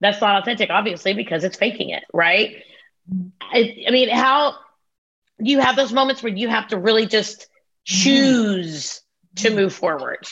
that's 0.00 0.20
not 0.20 0.42
authentic, 0.42 0.68
obviously, 0.70 1.14
because 1.14 1.44
it's 1.44 1.56
faking 1.56 1.90
it, 1.90 2.04
right? 2.12 2.56
Mm-hmm. 3.10 3.28
I, 3.40 3.84
I 3.88 3.90
mean, 3.90 4.10
how 4.10 4.56
do 5.42 5.50
you 5.50 5.60
have 5.60 5.76
those 5.76 5.92
moments 5.92 6.22
where 6.22 6.32
you 6.32 6.48
have 6.48 6.68
to 6.68 6.78
really 6.78 7.06
just 7.06 7.40
mm-hmm. 7.40 8.02
choose 8.02 9.00
to 9.36 9.48
mm-hmm. 9.48 9.56
move 9.56 9.74
forward? 9.74 10.26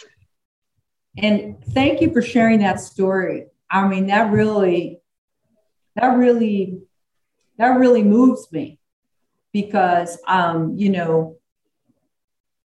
And 1.16 1.64
thank 1.64 2.00
you 2.00 2.12
for 2.12 2.22
sharing 2.22 2.60
that 2.60 2.80
story. 2.80 3.46
I 3.70 3.88
mean, 3.88 4.08
that 4.08 4.32
really 4.32 4.99
that 5.96 6.16
really 6.16 6.80
that 7.58 7.78
really 7.78 8.02
moves 8.02 8.50
me 8.52 8.78
because 9.52 10.18
um, 10.26 10.76
you 10.76 10.90
know 10.90 11.36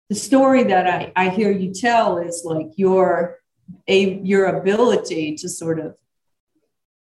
the 0.08 0.14
story 0.14 0.64
that 0.64 0.86
I, 0.86 1.12
I 1.14 1.28
hear 1.28 1.50
you 1.50 1.72
tell 1.72 2.18
is 2.18 2.42
like 2.44 2.70
your 2.76 3.38
a 3.86 4.14
your 4.20 4.46
ability 4.46 5.36
to 5.36 5.48
sort 5.48 5.78
of 5.78 5.96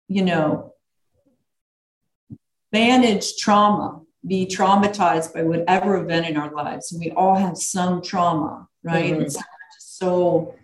you 0.08 0.24
know 0.24 0.74
manage 2.72 3.38
trauma 3.38 4.02
be 4.26 4.46
traumatized 4.46 5.34
by 5.34 5.44
whatever 5.44 5.98
event 5.98 6.28
in 6.28 6.38
our 6.38 6.52
lives 6.52 6.92
and 6.92 7.00
we 7.00 7.12
all 7.12 7.36
have 7.36 7.58
some 7.58 8.02
trauma 8.02 8.68
right 8.84 9.14
mm-hmm. 9.14 9.22
it's 9.22 9.38
so 9.80 10.56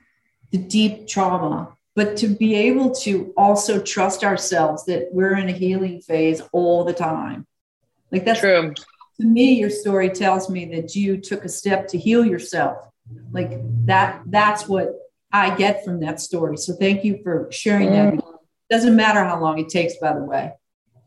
the 0.52 0.58
deep 0.58 1.08
trauma 1.08 1.76
but 1.96 2.18
to 2.18 2.28
be 2.28 2.56
able 2.56 2.92
to 2.92 3.34
also 3.38 3.82
trust 3.82 4.24
ourselves 4.24 4.86
that 4.86 5.10
we're 5.12 5.38
in 5.38 5.50
a 5.50 5.54
healing 5.54 6.02
phase 6.02 6.42
all 6.52 6.84
the 6.84 6.94
time. 6.94 7.46
Like 8.12 8.26
that's 8.26 8.40
true. 8.40 8.74
To 9.22 9.28
me, 9.28 9.54
your 9.60 9.70
story 9.70 10.10
tells 10.10 10.50
me 10.50 10.66
that 10.76 10.96
you 10.96 11.18
took 11.18 11.46
a 11.46 11.50
step 11.50 11.88
to 11.90 12.00
heal 12.00 12.26
yourself. 12.26 12.78
Like 13.32 13.60
that, 13.86 14.24
that's 14.26 14.68
what 14.68 14.90
I 15.32 15.56
get 15.56 15.86
from 15.86 16.00
that 16.00 16.20
story. 16.20 16.58
So 16.58 16.74
thank 16.74 17.04
you 17.04 17.20
for 17.22 17.48
sharing 17.52 17.90
mm. 17.90 18.16
that. 18.16 18.24
Doesn't 18.72 18.96
matter 18.96 19.24
how 19.24 19.40
long 19.40 19.60
it 19.60 19.70
takes, 19.70 19.98
by 19.98 20.14
the 20.14 20.24
way. 20.24 20.54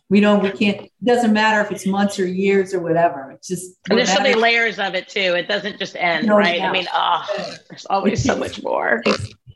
We 0.08 0.20
don't, 0.20 0.40
we 0.40 0.52
can't, 0.52 0.82
it 0.82 0.92
doesn't 1.04 1.32
matter 1.32 1.60
if 1.62 1.72
it's 1.72 1.84
months 1.84 2.20
or 2.20 2.26
years 2.26 2.72
or 2.72 2.80
whatever. 2.80 3.32
It's 3.32 3.48
just, 3.48 3.76
and 3.90 3.98
there's 3.98 4.12
so 4.12 4.22
many 4.22 4.34
layers 4.34 4.78
of 4.78 4.94
it 4.94 5.08
too. 5.08 5.34
It 5.34 5.48
doesn't 5.48 5.80
just 5.80 5.96
end, 5.96 6.28
no, 6.28 6.36
right? 6.36 6.62
I 6.62 6.70
mean, 6.70 6.86
oh, 6.94 7.26
there's 7.68 7.86
always 7.86 8.22
so 8.22 8.36
much 8.36 8.62
more 8.62 9.02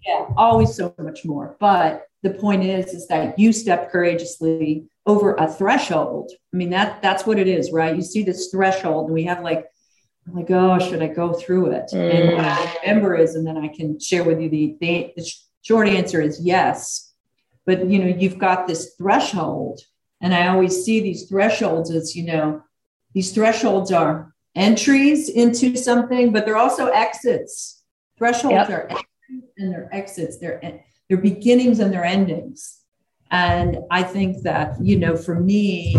Yeah, 0.06 0.26
always 0.36 0.74
so 0.74 0.94
much 0.98 1.24
more. 1.24 1.56
But 1.60 2.06
the 2.22 2.30
point 2.30 2.64
is, 2.64 2.92
is 2.92 3.06
that 3.08 3.38
you 3.38 3.52
step 3.52 3.90
courageously 3.90 4.86
over 5.06 5.34
a 5.34 5.46
threshold. 5.46 6.30
I 6.52 6.56
mean, 6.56 6.70
that 6.70 7.02
that's 7.02 7.26
what 7.26 7.38
it 7.38 7.48
is, 7.48 7.72
right? 7.72 7.96
You 7.96 8.02
see 8.02 8.22
this 8.22 8.48
threshold, 8.48 9.06
and 9.06 9.14
we 9.14 9.24
have 9.24 9.42
like, 9.42 9.66
like, 10.32 10.50
oh, 10.50 10.78
should 10.78 11.02
I 11.02 11.08
go 11.08 11.32
through 11.32 11.72
it? 11.72 11.90
Mm. 11.92 12.14
And 12.14 12.36
what 12.36 12.44
I 12.44 12.76
remember 12.82 13.16
is, 13.16 13.34
and 13.34 13.46
then 13.46 13.56
I 13.56 13.68
can 13.68 13.98
share 13.98 14.24
with 14.24 14.40
you 14.40 14.48
the, 14.48 14.76
the 14.80 15.12
the 15.16 15.32
short 15.62 15.88
answer 15.88 16.20
is 16.20 16.40
yes. 16.40 17.12
But 17.66 17.86
you 17.88 17.98
know, 17.98 18.06
you've 18.06 18.38
got 18.38 18.66
this 18.66 18.94
threshold, 18.96 19.80
and 20.20 20.34
I 20.34 20.48
always 20.48 20.84
see 20.84 21.00
these 21.00 21.28
thresholds 21.28 21.90
as 21.90 22.14
you 22.14 22.24
know, 22.24 22.62
these 23.14 23.32
thresholds 23.32 23.92
are 23.92 24.34
entries 24.54 25.28
into 25.28 25.76
something, 25.76 26.32
but 26.32 26.44
they're 26.44 26.56
also 26.56 26.86
exits. 26.88 27.82
Thresholds 28.18 28.68
yep. 28.68 28.70
are 28.70 28.88
and 29.58 29.72
they're 29.72 29.88
exits. 29.92 30.38
They're 30.38 30.60
they're 31.08 31.18
beginnings 31.18 31.80
and 31.80 31.92
they're 31.92 32.04
endings. 32.04 32.80
And 33.30 33.78
I 33.90 34.02
think 34.02 34.42
that, 34.42 34.74
you 34.80 34.98
know, 34.98 35.16
for 35.16 35.38
me, 35.38 35.96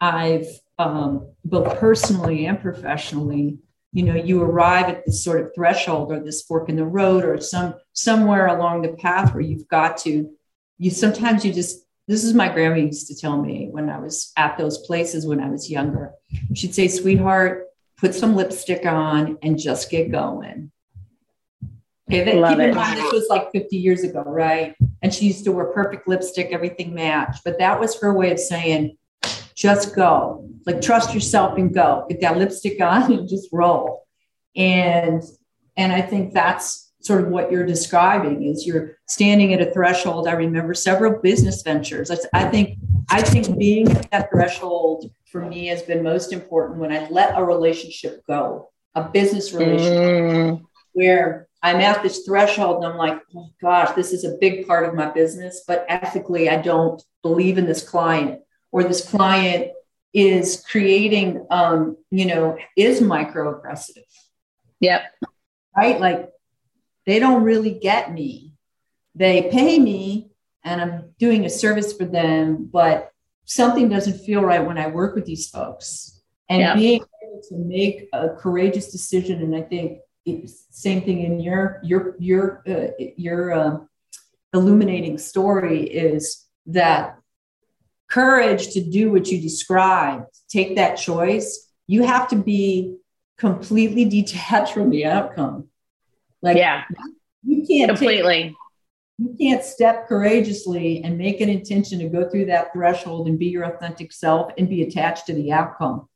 I've 0.00 0.46
um, 0.78 1.32
both 1.44 1.78
personally 1.78 2.46
and 2.46 2.60
professionally, 2.60 3.58
you 3.92 4.04
know, 4.04 4.14
you 4.14 4.42
arrive 4.42 4.88
at 4.88 5.04
this 5.06 5.24
sort 5.24 5.40
of 5.40 5.54
threshold 5.54 6.12
or 6.12 6.20
this 6.20 6.42
fork 6.42 6.68
in 6.68 6.76
the 6.76 6.84
road 6.84 7.24
or 7.24 7.40
some 7.40 7.74
somewhere 7.92 8.46
along 8.46 8.82
the 8.82 8.92
path 8.92 9.34
where 9.34 9.42
you've 9.42 9.66
got 9.68 9.96
to, 9.98 10.30
you 10.76 10.90
sometimes 10.90 11.44
you 11.44 11.52
just, 11.52 11.84
this 12.06 12.22
is 12.22 12.32
my 12.32 12.48
grandma 12.48 12.76
used 12.76 13.08
to 13.08 13.16
tell 13.16 13.40
me 13.42 13.68
when 13.70 13.90
I 13.90 13.98
was 13.98 14.32
at 14.36 14.56
those 14.56 14.78
places 14.86 15.26
when 15.26 15.40
I 15.40 15.50
was 15.50 15.70
younger. 15.70 16.12
She'd 16.54 16.74
say, 16.74 16.88
sweetheart, 16.88 17.66
put 17.96 18.14
some 18.14 18.36
lipstick 18.36 18.86
on 18.86 19.38
and 19.42 19.58
just 19.58 19.90
get 19.90 20.12
going. 20.12 20.70
Okay, 22.10 22.24
that, 22.24 22.50
keep 22.50 22.58
in 22.58 22.74
mind 22.74 22.98
this 22.98 23.12
was 23.12 23.26
like 23.28 23.52
50 23.52 23.76
years 23.76 24.02
ago, 24.02 24.22
right? 24.26 24.74
And 25.02 25.12
she 25.12 25.26
used 25.26 25.44
to 25.44 25.52
wear 25.52 25.66
perfect 25.66 26.08
lipstick, 26.08 26.48
everything 26.52 26.94
matched. 26.94 27.44
But 27.44 27.58
that 27.58 27.78
was 27.78 28.00
her 28.00 28.14
way 28.14 28.32
of 28.32 28.38
saying, 28.38 28.96
just 29.54 29.94
go. 29.94 30.48
Like 30.64 30.80
trust 30.80 31.12
yourself 31.12 31.58
and 31.58 31.72
go. 31.72 32.06
Get 32.08 32.20
that 32.22 32.38
lipstick 32.38 32.80
on 32.80 33.12
and 33.12 33.28
just 33.28 33.48
roll. 33.52 34.06
And 34.56 35.22
and 35.76 35.92
I 35.92 36.00
think 36.00 36.32
that's 36.32 36.92
sort 37.00 37.22
of 37.22 37.28
what 37.28 37.50
you're 37.50 37.66
describing 37.66 38.44
is 38.44 38.66
you're 38.66 38.98
standing 39.06 39.54
at 39.54 39.60
a 39.60 39.72
threshold. 39.72 40.28
I 40.28 40.32
remember 40.32 40.74
several 40.74 41.20
business 41.20 41.62
ventures. 41.62 42.10
I 42.32 42.44
think 42.48 42.78
I 43.10 43.22
think 43.22 43.58
being 43.58 43.90
at 43.90 44.10
that 44.10 44.30
threshold 44.30 45.10
for 45.26 45.44
me 45.44 45.66
has 45.66 45.82
been 45.82 46.02
most 46.02 46.32
important 46.32 46.78
when 46.78 46.92
I 46.92 47.08
let 47.08 47.38
a 47.38 47.44
relationship 47.44 48.24
go, 48.26 48.70
a 48.94 49.08
business 49.08 49.52
relationship 49.52 49.92
mm. 49.92 50.62
where 50.92 51.47
I'm 51.62 51.80
at 51.80 52.02
this 52.02 52.24
threshold 52.24 52.84
and 52.84 52.92
I'm 52.92 52.98
like, 52.98 53.20
oh 53.36 53.50
gosh, 53.60 53.94
this 53.96 54.12
is 54.12 54.24
a 54.24 54.36
big 54.40 54.66
part 54.66 54.88
of 54.88 54.94
my 54.94 55.10
business, 55.10 55.64
but 55.66 55.84
ethically, 55.88 56.48
I 56.48 56.60
don't 56.60 57.02
believe 57.22 57.58
in 57.58 57.66
this 57.66 57.86
client, 57.88 58.40
or 58.70 58.84
this 58.84 59.08
client 59.08 59.72
is 60.14 60.64
creating, 60.70 61.46
um, 61.50 61.96
you 62.10 62.26
know, 62.26 62.56
is 62.76 63.00
microaggressive. 63.00 64.04
Yep. 64.80 65.02
Right? 65.76 66.00
Like 66.00 66.30
they 67.06 67.18
don't 67.18 67.42
really 67.42 67.72
get 67.72 68.12
me. 68.12 68.52
They 69.14 69.50
pay 69.50 69.78
me 69.78 70.30
and 70.64 70.80
I'm 70.80 71.14
doing 71.18 71.44
a 71.44 71.50
service 71.50 71.92
for 71.92 72.04
them, 72.04 72.68
but 72.72 73.10
something 73.46 73.88
doesn't 73.88 74.18
feel 74.18 74.42
right 74.42 74.64
when 74.64 74.78
I 74.78 74.88
work 74.88 75.14
with 75.14 75.24
these 75.24 75.48
folks. 75.48 76.20
And 76.48 76.60
yep. 76.60 76.76
being 76.76 77.04
able 77.22 77.42
to 77.48 77.56
make 77.56 78.08
a 78.12 78.30
courageous 78.30 78.90
decision, 78.90 79.42
and 79.42 79.54
I 79.54 79.62
think 79.62 80.00
same 80.70 81.02
thing 81.02 81.22
in 81.22 81.40
your 81.40 81.80
your 81.82 82.16
your 82.18 82.62
uh, 82.68 83.04
your 83.16 83.52
uh, 83.52 83.78
illuminating 84.52 85.18
story 85.18 85.82
is 85.82 86.44
that 86.66 87.18
courage 88.10 88.68
to 88.72 88.82
do 88.82 89.12
what 89.12 89.28
you 89.28 89.40
described 89.40 90.26
take 90.48 90.76
that 90.76 90.96
choice. 90.96 91.70
You 91.86 92.04
have 92.04 92.28
to 92.28 92.36
be 92.36 92.96
completely 93.36 94.04
detached 94.04 94.74
from 94.74 94.90
the 94.90 95.04
outcome. 95.04 95.68
Like 96.42 96.56
yeah. 96.56 96.84
you 97.44 97.66
can't 97.66 97.90
completely. 97.90 98.42
Take, 98.42 98.54
you 99.18 99.36
can't 99.38 99.64
step 99.64 100.06
courageously 100.06 101.02
and 101.02 101.18
make 101.18 101.40
an 101.40 101.48
intention 101.48 101.98
to 101.98 102.08
go 102.08 102.28
through 102.28 102.46
that 102.46 102.72
threshold 102.72 103.26
and 103.26 103.38
be 103.38 103.46
your 103.46 103.64
authentic 103.64 104.12
self 104.12 104.52
and 104.56 104.68
be 104.68 104.82
attached 104.82 105.26
to 105.26 105.34
the 105.34 105.52
outcome. 105.52 106.08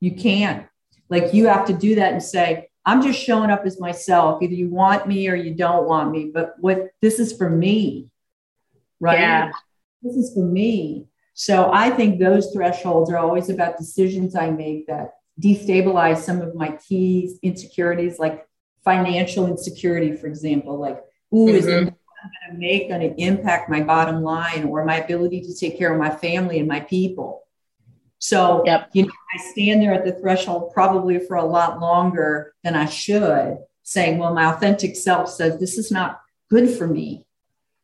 You 0.00 0.12
can't. 0.12 0.66
Like 1.08 1.32
you 1.32 1.46
have 1.46 1.66
to 1.66 1.72
do 1.72 1.94
that 1.94 2.12
and 2.12 2.22
say 2.22 2.68
I'm 2.86 3.02
just 3.02 3.20
showing 3.20 3.50
up 3.50 3.66
as 3.66 3.80
myself. 3.80 4.40
Either 4.40 4.54
you 4.54 4.68
want 4.68 5.08
me 5.08 5.28
or 5.28 5.34
you 5.34 5.54
don't 5.54 5.86
want 5.86 6.12
me, 6.12 6.30
but 6.32 6.54
what 6.60 6.90
this 7.02 7.18
is 7.18 7.36
for 7.36 7.50
me, 7.50 8.08
right? 9.00 9.18
Yeah. 9.18 9.50
This 10.02 10.14
is 10.14 10.32
for 10.32 10.44
me. 10.44 11.08
So 11.34 11.70
I 11.72 11.90
think 11.90 12.18
those 12.18 12.52
thresholds 12.52 13.10
are 13.10 13.18
always 13.18 13.50
about 13.50 13.76
decisions 13.76 14.36
I 14.36 14.50
make 14.50 14.86
that 14.86 15.14
destabilize 15.40 16.18
some 16.18 16.40
of 16.40 16.54
my 16.54 16.78
key 16.88 17.36
insecurities, 17.42 18.18
like 18.20 18.46
financial 18.84 19.46
insecurity, 19.46 20.14
for 20.14 20.28
example. 20.28 20.78
Like, 20.78 21.02
ooh, 21.34 21.46
mm-hmm. 21.46 21.56
is 21.56 21.66
it 21.66 21.70
going 21.70 21.86
to 21.86 22.56
make 22.56 22.88
going 22.88 23.00
to 23.00 23.20
impact 23.20 23.68
my 23.68 23.82
bottom 23.82 24.22
line 24.22 24.64
or 24.64 24.84
my 24.84 24.98
ability 24.98 25.42
to 25.42 25.54
take 25.54 25.76
care 25.76 25.92
of 25.92 26.00
my 26.00 26.10
family 26.10 26.60
and 26.60 26.68
my 26.68 26.80
people? 26.80 27.45
So, 28.18 28.62
yep. 28.64 28.90
you 28.92 29.04
know, 29.04 29.12
I 29.34 29.50
stand 29.52 29.82
there 29.82 29.92
at 29.92 30.04
the 30.04 30.12
threshold 30.12 30.72
probably 30.72 31.18
for 31.18 31.36
a 31.36 31.44
lot 31.44 31.80
longer 31.80 32.54
than 32.64 32.74
I 32.74 32.86
should, 32.86 33.58
saying, 33.82 34.18
well, 34.18 34.34
my 34.34 34.46
authentic 34.46 34.96
self 34.96 35.28
says 35.30 35.58
this 35.58 35.78
is 35.78 35.90
not 35.90 36.20
good 36.50 36.70
for 36.70 36.86
me. 36.86 37.26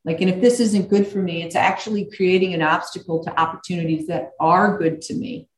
Like, 0.05 0.21
and 0.21 0.31
if 0.31 0.41
this 0.41 0.59
isn't 0.59 0.91
good 0.91 1.07
for 1.07 1.19
me, 1.19 1.43
it's 1.43 1.55
actually 1.55 2.11
creating 2.17 2.55
an 2.55 2.63
obstacle 2.63 3.23
to 3.25 3.41
opportunities 3.41 4.09
that 4.09 4.33
are 4.41 4.79
good 4.79 5.01
to 5.03 5.15
me. 5.15 5.49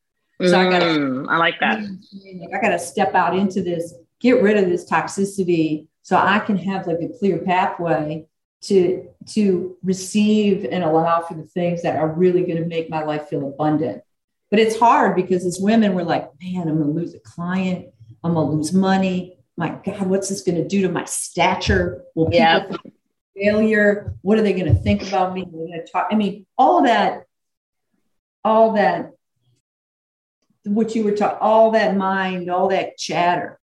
So 0.41 0.53
mm, 0.53 0.67
I 0.67 0.69
got 0.69 0.79
to, 0.79 1.27
I 1.29 1.37
like 1.37 1.59
that. 1.61 1.79
I 1.79 2.61
got 2.61 2.69
to 2.69 2.79
step 2.79 3.15
out 3.15 3.35
into 3.35 3.63
this, 3.63 3.93
get 4.19 4.43
rid 4.43 4.57
of 4.57 4.69
this 4.69 4.87
toxicity 4.89 5.87
so 6.03 6.17
I 6.17 6.39
can 6.39 6.57
have 6.57 6.85
like 6.85 6.99
a 7.01 7.17
clear 7.17 7.39
pathway 7.39 8.27
to 8.61 9.07
to 9.27 9.77
receive 9.83 10.65
and 10.65 10.83
allow 10.83 11.21
for 11.21 11.35
the 11.35 11.43
things 11.43 11.81
that 11.83 11.97
are 11.97 12.09
really 12.09 12.41
going 12.41 12.61
to 12.61 12.67
make 12.67 12.89
my 12.89 13.03
life 13.03 13.27
feel 13.27 13.47
abundant 13.47 14.01
but 14.55 14.61
it's 14.61 14.79
hard 14.79 15.17
because 15.17 15.45
as 15.45 15.59
women, 15.59 15.93
we're 15.95 16.03
like, 16.03 16.29
man, 16.41 16.69
I'm 16.69 16.77
going 16.77 16.87
to 16.87 16.97
lose 16.97 17.13
a 17.13 17.19
client. 17.19 17.89
I'm 18.23 18.35
going 18.35 18.47
to 18.47 18.55
lose 18.55 18.71
money. 18.71 19.37
My 19.57 19.77
God, 19.85 20.07
what's 20.07 20.29
this 20.29 20.43
going 20.43 20.55
to 20.55 20.65
do 20.65 20.81
to 20.83 20.87
my 20.87 21.03
stature? 21.03 22.03
Will 22.15 22.27
people 22.27 22.39
yeah. 22.39 22.65
failure? 23.35 24.13
What 24.21 24.37
are 24.37 24.43
they 24.43 24.53
going 24.53 24.73
to 24.73 24.81
think 24.81 25.05
about 25.05 25.33
me? 25.33 25.41
They're 25.41 25.67
going 25.67 25.83
to 25.85 25.91
talk. 25.91 26.07
I 26.09 26.15
mean, 26.15 26.45
all 26.57 26.83
that, 26.83 27.25
all 28.45 28.75
that, 28.75 29.11
what 30.63 30.95
you 30.95 31.03
were 31.03 31.11
talking, 31.11 31.39
all 31.41 31.71
that 31.71 31.97
mind, 31.97 32.49
all 32.49 32.69
that 32.69 32.97
chatter. 32.97 33.59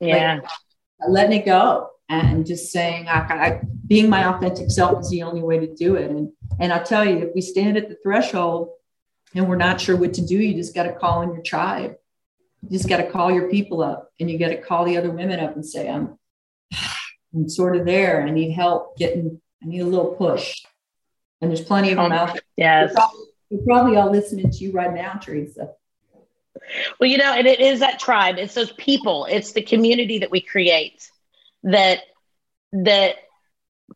Yeah. 0.00 0.36
Like, 0.36 1.10
letting 1.10 1.40
it 1.40 1.44
go 1.44 1.90
and 2.08 2.46
just 2.46 2.72
saying, 2.72 3.06
I, 3.06 3.18
I, 3.18 3.60
being 3.86 4.08
my 4.08 4.34
authentic 4.34 4.70
self 4.70 5.00
is 5.00 5.10
the 5.10 5.24
only 5.24 5.42
way 5.42 5.58
to 5.58 5.74
do 5.74 5.96
it. 5.96 6.10
And, 6.10 6.32
and 6.58 6.72
I'll 6.72 6.82
tell 6.82 7.04
you, 7.04 7.18
if 7.18 7.34
we 7.34 7.42
stand 7.42 7.76
at 7.76 7.90
the 7.90 7.98
threshold 8.02 8.70
and 9.34 9.48
we're 9.48 9.56
not 9.56 9.80
sure 9.80 9.96
what 9.96 10.14
to 10.14 10.26
do, 10.26 10.36
you 10.36 10.54
just 10.54 10.74
got 10.74 10.84
to 10.84 10.92
call 10.92 11.22
in 11.22 11.32
your 11.32 11.42
tribe. 11.42 11.96
You 12.62 12.70
just 12.70 12.88
got 12.88 12.98
to 12.98 13.10
call 13.10 13.32
your 13.32 13.50
people 13.50 13.82
up 13.82 14.10
and 14.20 14.30
you 14.30 14.38
got 14.38 14.48
to 14.48 14.60
call 14.60 14.84
the 14.84 14.96
other 14.96 15.10
women 15.10 15.40
up 15.40 15.54
and 15.54 15.64
say, 15.64 15.88
I'm, 15.88 16.18
I'm 17.34 17.48
sort 17.48 17.76
of 17.76 17.86
there. 17.86 18.22
I 18.26 18.30
need 18.30 18.52
help 18.52 18.96
getting, 18.96 19.40
I 19.62 19.66
need 19.66 19.80
a 19.80 19.86
little 19.86 20.14
push. 20.14 20.62
And 21.40 21.50
there's 21.50 21.62
plenty 21.62 21.90
of 21.90 21.96
them 21.96 22.06
um, 22.06 22.12
out 22.12 22.32
there. 22.34 22.42
Yes. 22.56 22.88
They're 22.88 22.94
probably, 22.94 23.24
they're 23.50 23.64
probably 23.64 23.96
all 23.96 24.10
listening 24.10 24.50
to 24.50 24.58
you 24.58 24.72
right 24.72 24.92
now, 24.92 25.14
Teresa. 25.14 25.70
Well, 27.00 27.10
you 27.10 27.18
know, 27.18 27.32
and 27.32 27.46
it 27.46 27.60
is 27.60 27.80
that 27.80 27.98
tribe. 27.98 28.36
It's 28.38 28.54
those 28.54 28.72
people. 28.72 29.26
It's 29.28 29.52
the 29.52 29.62
community 29.62 30.18
that 30.18 30.30
we 30.30 30.40
create 30.40 31.10
that 31.64 32.00
that 32.72 33.16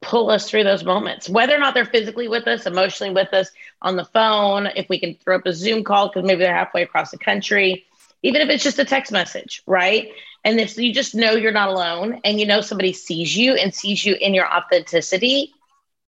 pull 0.00 0.30
us 0.30 0.48
through 0.48 0.64
those 0.64 0.84
moments, 0.84 1.28
whether 1.28 1.54
or 1.54 1.58
not 1.58 1.74
they're 1.74 1.84
physically 1.84 2.28
with 2.28 2.46
us, 2.46 2.66
emotionally 2.66 3.12
with 3.12 3.32
us, 3.32 3.50
on 3.82 3.96
the 3.96 4.04
phone, 4.04 4.66
if 4.66 4.88
we 4.88 4.98
can 4.98 5.16
throw 5.16 5.36
up 5.36 5.46
a 5.46 5.52
Zoom 5.52 5.84
call 5.84 6.08
because 6.08 6.24
maybe 6.24 6.40
they're 6.40 6.54
halfway 6.54 6.82
across 6.82 7.10
the 7.10 7.18
country, 7.18 7.84
even 8.22 8.40
if 8.40 8.48
it's 8.48 8.64
just 8.64 8.78
a 8.78 8.84
text 8.84 9.12
message, 9.12 9.62
right? 9.66 10.08
And 10.44 10.60
if 10.60 10.76
you 10.78 10.92
just 10.92 11.14
know 11.14 11.32
you're 11.32 11.52
not 11.52 11.68
alone 11.68 12.20
and 12.24 12.38
you 12.40 12.46
know 12.46 12.60
somebody 12.60 12.92
sees 12.92 13.36
you 13.36 13.54
and 13.54 13.74
sees 13.74 14.04
you 14.04 14.14
in 14.14 14.34
your 14.34 14.46
authenticity, 14.46 15.52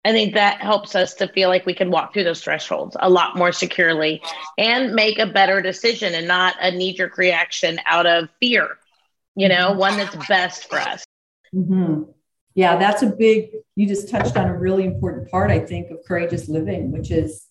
I 0.06 0.12
think 0.12 0.36
that 0.36 0.62
helps 0.62 0.96
us 0.96 1.16
to 1.16 1.28
feel 1.28 1.50
like 1.50 1.66
we 1.66 1.74
can 1.74 1.92
walk 1.92 2.14
through 2.14 2.24
those 2.24 2.42
thresholds 2.42 2.96
a 3.00 3.10
lot 3.10 3.36
more 3.36 3.52
securely 3.52 4.22
and 4.58 4.94
make 4.94 5.20
a 5.20 5.26
better 5.26 5.62
decision 5.62 6.14
and 6.14 6.28
not 6.28 6.56
a 6.62 6.72
knee 6.72 6.94
jerk 6.94 7.18
reaction 7.18 7.80
out 7.86 8.06
of 8.06 8.30
fear, 8.40 8.78
you 9.36 9.50
know, 9.50 9.74
one 9.74 9.98
that's 9.98 10.16
best 10.28 10.70
for 10.70 10.80
us. 10.80 11.04
Mm-hmm 11.54 12.12
yeah, 12.58 12.76
that's 12.76 13.04
a 13.04 13.06
big, 13.06 13.52
you 13.76 13.88
just 13.88 14.10
touched 14.10 14.36
on 14.36 14.48
a 14.48 14.58
really 14.58 14.84
important 14.84 15.30
part, 15.30 15.52
I 15.52 15.60
think, 15.60 15.92
of 15.92 16.00
courageous 16.04 16.50
living, 16.50 16.92
which 16.92 17.12
is 17.12 17.46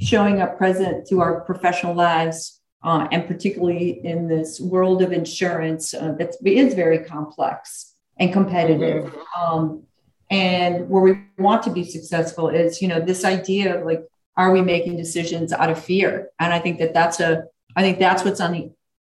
showing 0.00 0.40
up 0.40 0.58
present 0.58 1.06
to 1.10 1.20
our 1.20 1.42
professional 1.42 1.94
lives, 1.94 2.60
uh, 2.82 3.06
and 3.12 3.28
particularly 3.28 4.04
in 4.04 4.26
this 4.26 4.60
world 4.60 5.00
of 5.00 5.12
insurance 5.12 5.94
uh, 5.94 6.16
that 6.18 6.34
is 6.44 6.74
very 6.74 7.04
complex 7.04 7.94
and 8.18 8.32
competitive. 8.32 9.04
Mm-hmm. 9.04 9.40
Um, 9.40 9.84
and 10.28 10.88
where 10.88 11.02
we 11.02 11.20
want 11.38 11.62
to 11.62 11.70
be 11.70 11.84
successful 11.84 12.48
is 12.48 12.82
you 12.82 12.88
know 12.88 12.98
this 12.98 13.24
idea 13.24 13.78
of 13.78 13.86
like 13.86 14.02
are 14.36 14.50
we 14.50 14.62
making 14.62 14.96
decisions 14.96 15.52
out 15.52 15.68
of 15.68 15.78
fear 15.84 16.30
and 16.40 16.54
i 16.54 16.58
think 16.58 16.78
that 16.78 16.94
that's 16.94 17.20
a 17.20 17.44
i 17.76 17.82
think 17.82 17.98
that's 17.98 18.24
what's 18.24 18.40
on 18.40 18.52
the 18.52 18.70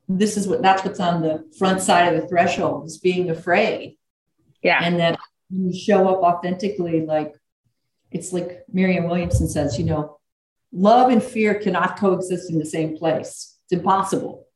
this 0.08 0.38
is 0.38 0.48
what 0.48 0.62
that's 0.62 0.84
what's 0.86 1.00
on 1.00 1.24
the 1.24 1.44
front 1.58 1.82
side 1.82 2.14
of 2.14 2.22
the 2.22 2.28
threshold 2.28 2.86
is 2.86 3.00
being 3.00 3.32
afraid 3.32 3.98
yeah 4.62 4.80
and 4.84 5.00
that 5.00 5.20
you 5.50 5.74
show 5.74 6.08
up 6.08 6.22
authentically 6.22 7.06
like 7.06 7.34
it's 8.12 8.34
like 8.34 8.64
marianne 8.72 9.08
williamson 9.08 9.48
says 9.48 9.78
you 9.78 9.86
know 9.86 10.18
love 10.72 11.10
and 11.10 11.24
fear 11.24 11.56
cannot 11.56 11.98
coexist 11.98 12.52
in 12.52 12.60
the 12.60 12.66
same 12.66 12.98
place 12.98 13.58
it's 13.66 13.74
impossible 13.74 14.48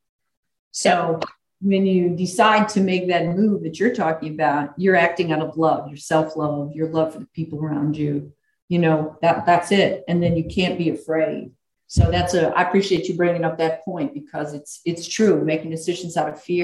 so 0.71 1.19
when 1.61 1.85
you 1.85 2.15
decide 2.15 2.67
to 2.69 2.81
make 2.81 3.07
that 3.07 3.35
move 3.35 3.63
that 3.63 3.79
you're 3.79 3.93
talking 3.93 4.33
about, 4.33 4.73
you're 4.77 4.95
acting 4.95 5.31
out 5.31 5.41
of 5.41 5.57
love, 5.57 5.87
your 5.87 5.97
self-love, 5.97 6.73
your 6.73 6.89
love 6.89 7.13
for 7.13 7.19
the 7.19 7.27
people 7.27 7.63
around 7.63 7.95
you. 7.95 8.33
You 8.67 8.79
know, 8.79 9.17
that 9.21 9.45
that's 9.45 9.71
it. 9.71 10.03
And 10.07 10.23
then 10.23 10.35
you 10.35 10.45
can't 10.45 10.77
be 10.77 10.89
afraid. 10.89 11.51
So 11.87 12.09
that's 12.09 12.33
a 12.33 12.47
I 12.57 12.63
appreciate 12.63 13.07
you 13.07 13.15
bringing 13.15 13.43
up 13.43 13.57
that 13.57 13.83
point 13.83 14.13
because 14.13 14.53
it's 14.53 14.81
it's 14.85 15.07
true. 15.07 15.43
Making 15.43 15.71
decisions 15.71 16.17
out 16.17 16.29
of 16.29 16.41
fear, 16.41 16.63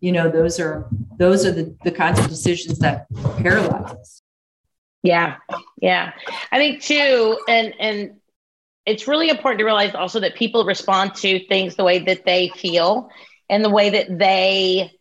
you 0.00 0.12
know, 0.12 0.30
those 0.30 0.60
are 0.60 0.88
those 1.16 1.44
are 1.44 1.52
the, 1.52 1.76
the 1.84 1.90
kinds 1.90 2.18
of 2.18 2.28
decisions 2.28 2.78
that 2.78 3.06
paralyze 3.38 3.92
us. 3.92 4.22
Yeah. 5.02 5.36
Yeah. 5.80 6.12
I 6.52 6.58
think 6.58 6.82
too, 6.82 7.38
and 7.48 7.74
and 7.78 8.18
it's 8.86 9.06
really 9.06 9.28
important 9.28 9.58
to 9.58 9.64
realize 9.64 9.94
also 9.94 10.20
that 10.20 10.34
people 10.34 10.64
respond 10.64 11.14
to 11.16 11.44
things 11.46 11.76
the 11.76 11.84
way 11.84 11.98
that 11.98 12.24
they 12.24 12.48
feel 12.48 13.10
and 13.50 13.64
the 13.64 13.70
way 13.70 13.90
that 13.90 14.18
they 14.18 14.92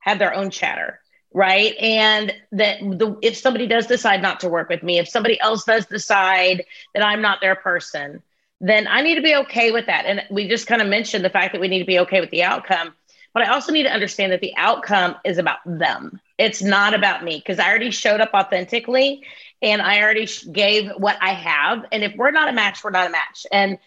have 0.00 0.18
their 0.18 0.34
own 0.34 0.50
chatter 0.50 1.00
right 1.32 1.76
and 1.76 2.34
that 2.50 2.80
the, 2.80 3.16
if 3.22 3.36
somebody 3.36 3.68
does 3.68 3.86
decide 3.86 4.20
not 4.20 4.40
to 4.40 4.48
work 4.48 4.68
with 4.68 4.82
me 4.82 4.98
if 4.98 5.08
somebody 5.08 5.40
else 5.40 5.64
does 5.64 5.86
decide 5.86 6.64
that 6.92 7.04
i'm 7.04 7.22
not 7.22 7.40
their 7.40 7.54
person 7.54 8.20
then 8.60 8.88
i 8.88 9.00
need 9.02 9.14
to 9.14 9.22
be 9.22 9.36
okay 9.36 9.70
with 9.70 9.86
that 9.86 10.06
and 10.06 10.22
we 10.30 10.48
just 10.48 10.66
kind 10.66 10.82
of 10.82 10.88
mentioned 10.88 11.24
the 11.24 11.30
fact 11.30 11.52
that 11.52 11.60
we 11.60 11.68
need 11.68 11.78
to 11.78 11.84
be 11.84 12.00
okay 12.00 12.20
with 12.20 12.30
the 12.30 12.42
outcome 12.42 12.92
but 13.34 13.42
i 13.42 13.52
also 13.52 13.72
need 13.72 13.84
to 13.84 13.92
understand 13.92 14.32
that 14.32 14.40
the 14.40 14.54
outcome 14.56 15.16
is 15.24 15.38
about 15.38 15.58
them 15.66 16.20
it's 16.38 16.62
not 16.62 16.94
about 16.94 17.24
me 17.24 17.36
because 17.36 17.58
i 17.58 17.68
already 17.68 17.90
showed 17.90 18.20
up 18.20 18.30
authentically 18.34 19.22
and 19.62 19.82
i 19.82 20.00
already 20.02 20.28
gave 20.52 20.90
what 20.96 21.16
i 21.20 21.32
have 21.32 21.84
and 21.92 22.02
if 22.04 22.14
we're 22.16 22.30
not 22.30 22.48
a 22.48 22.52
match 22.52 22.82
we're 22.82 22.90
not 22.90 23.06
a 23.06 23.10
match 23.10 23.46
and 23.52 23.78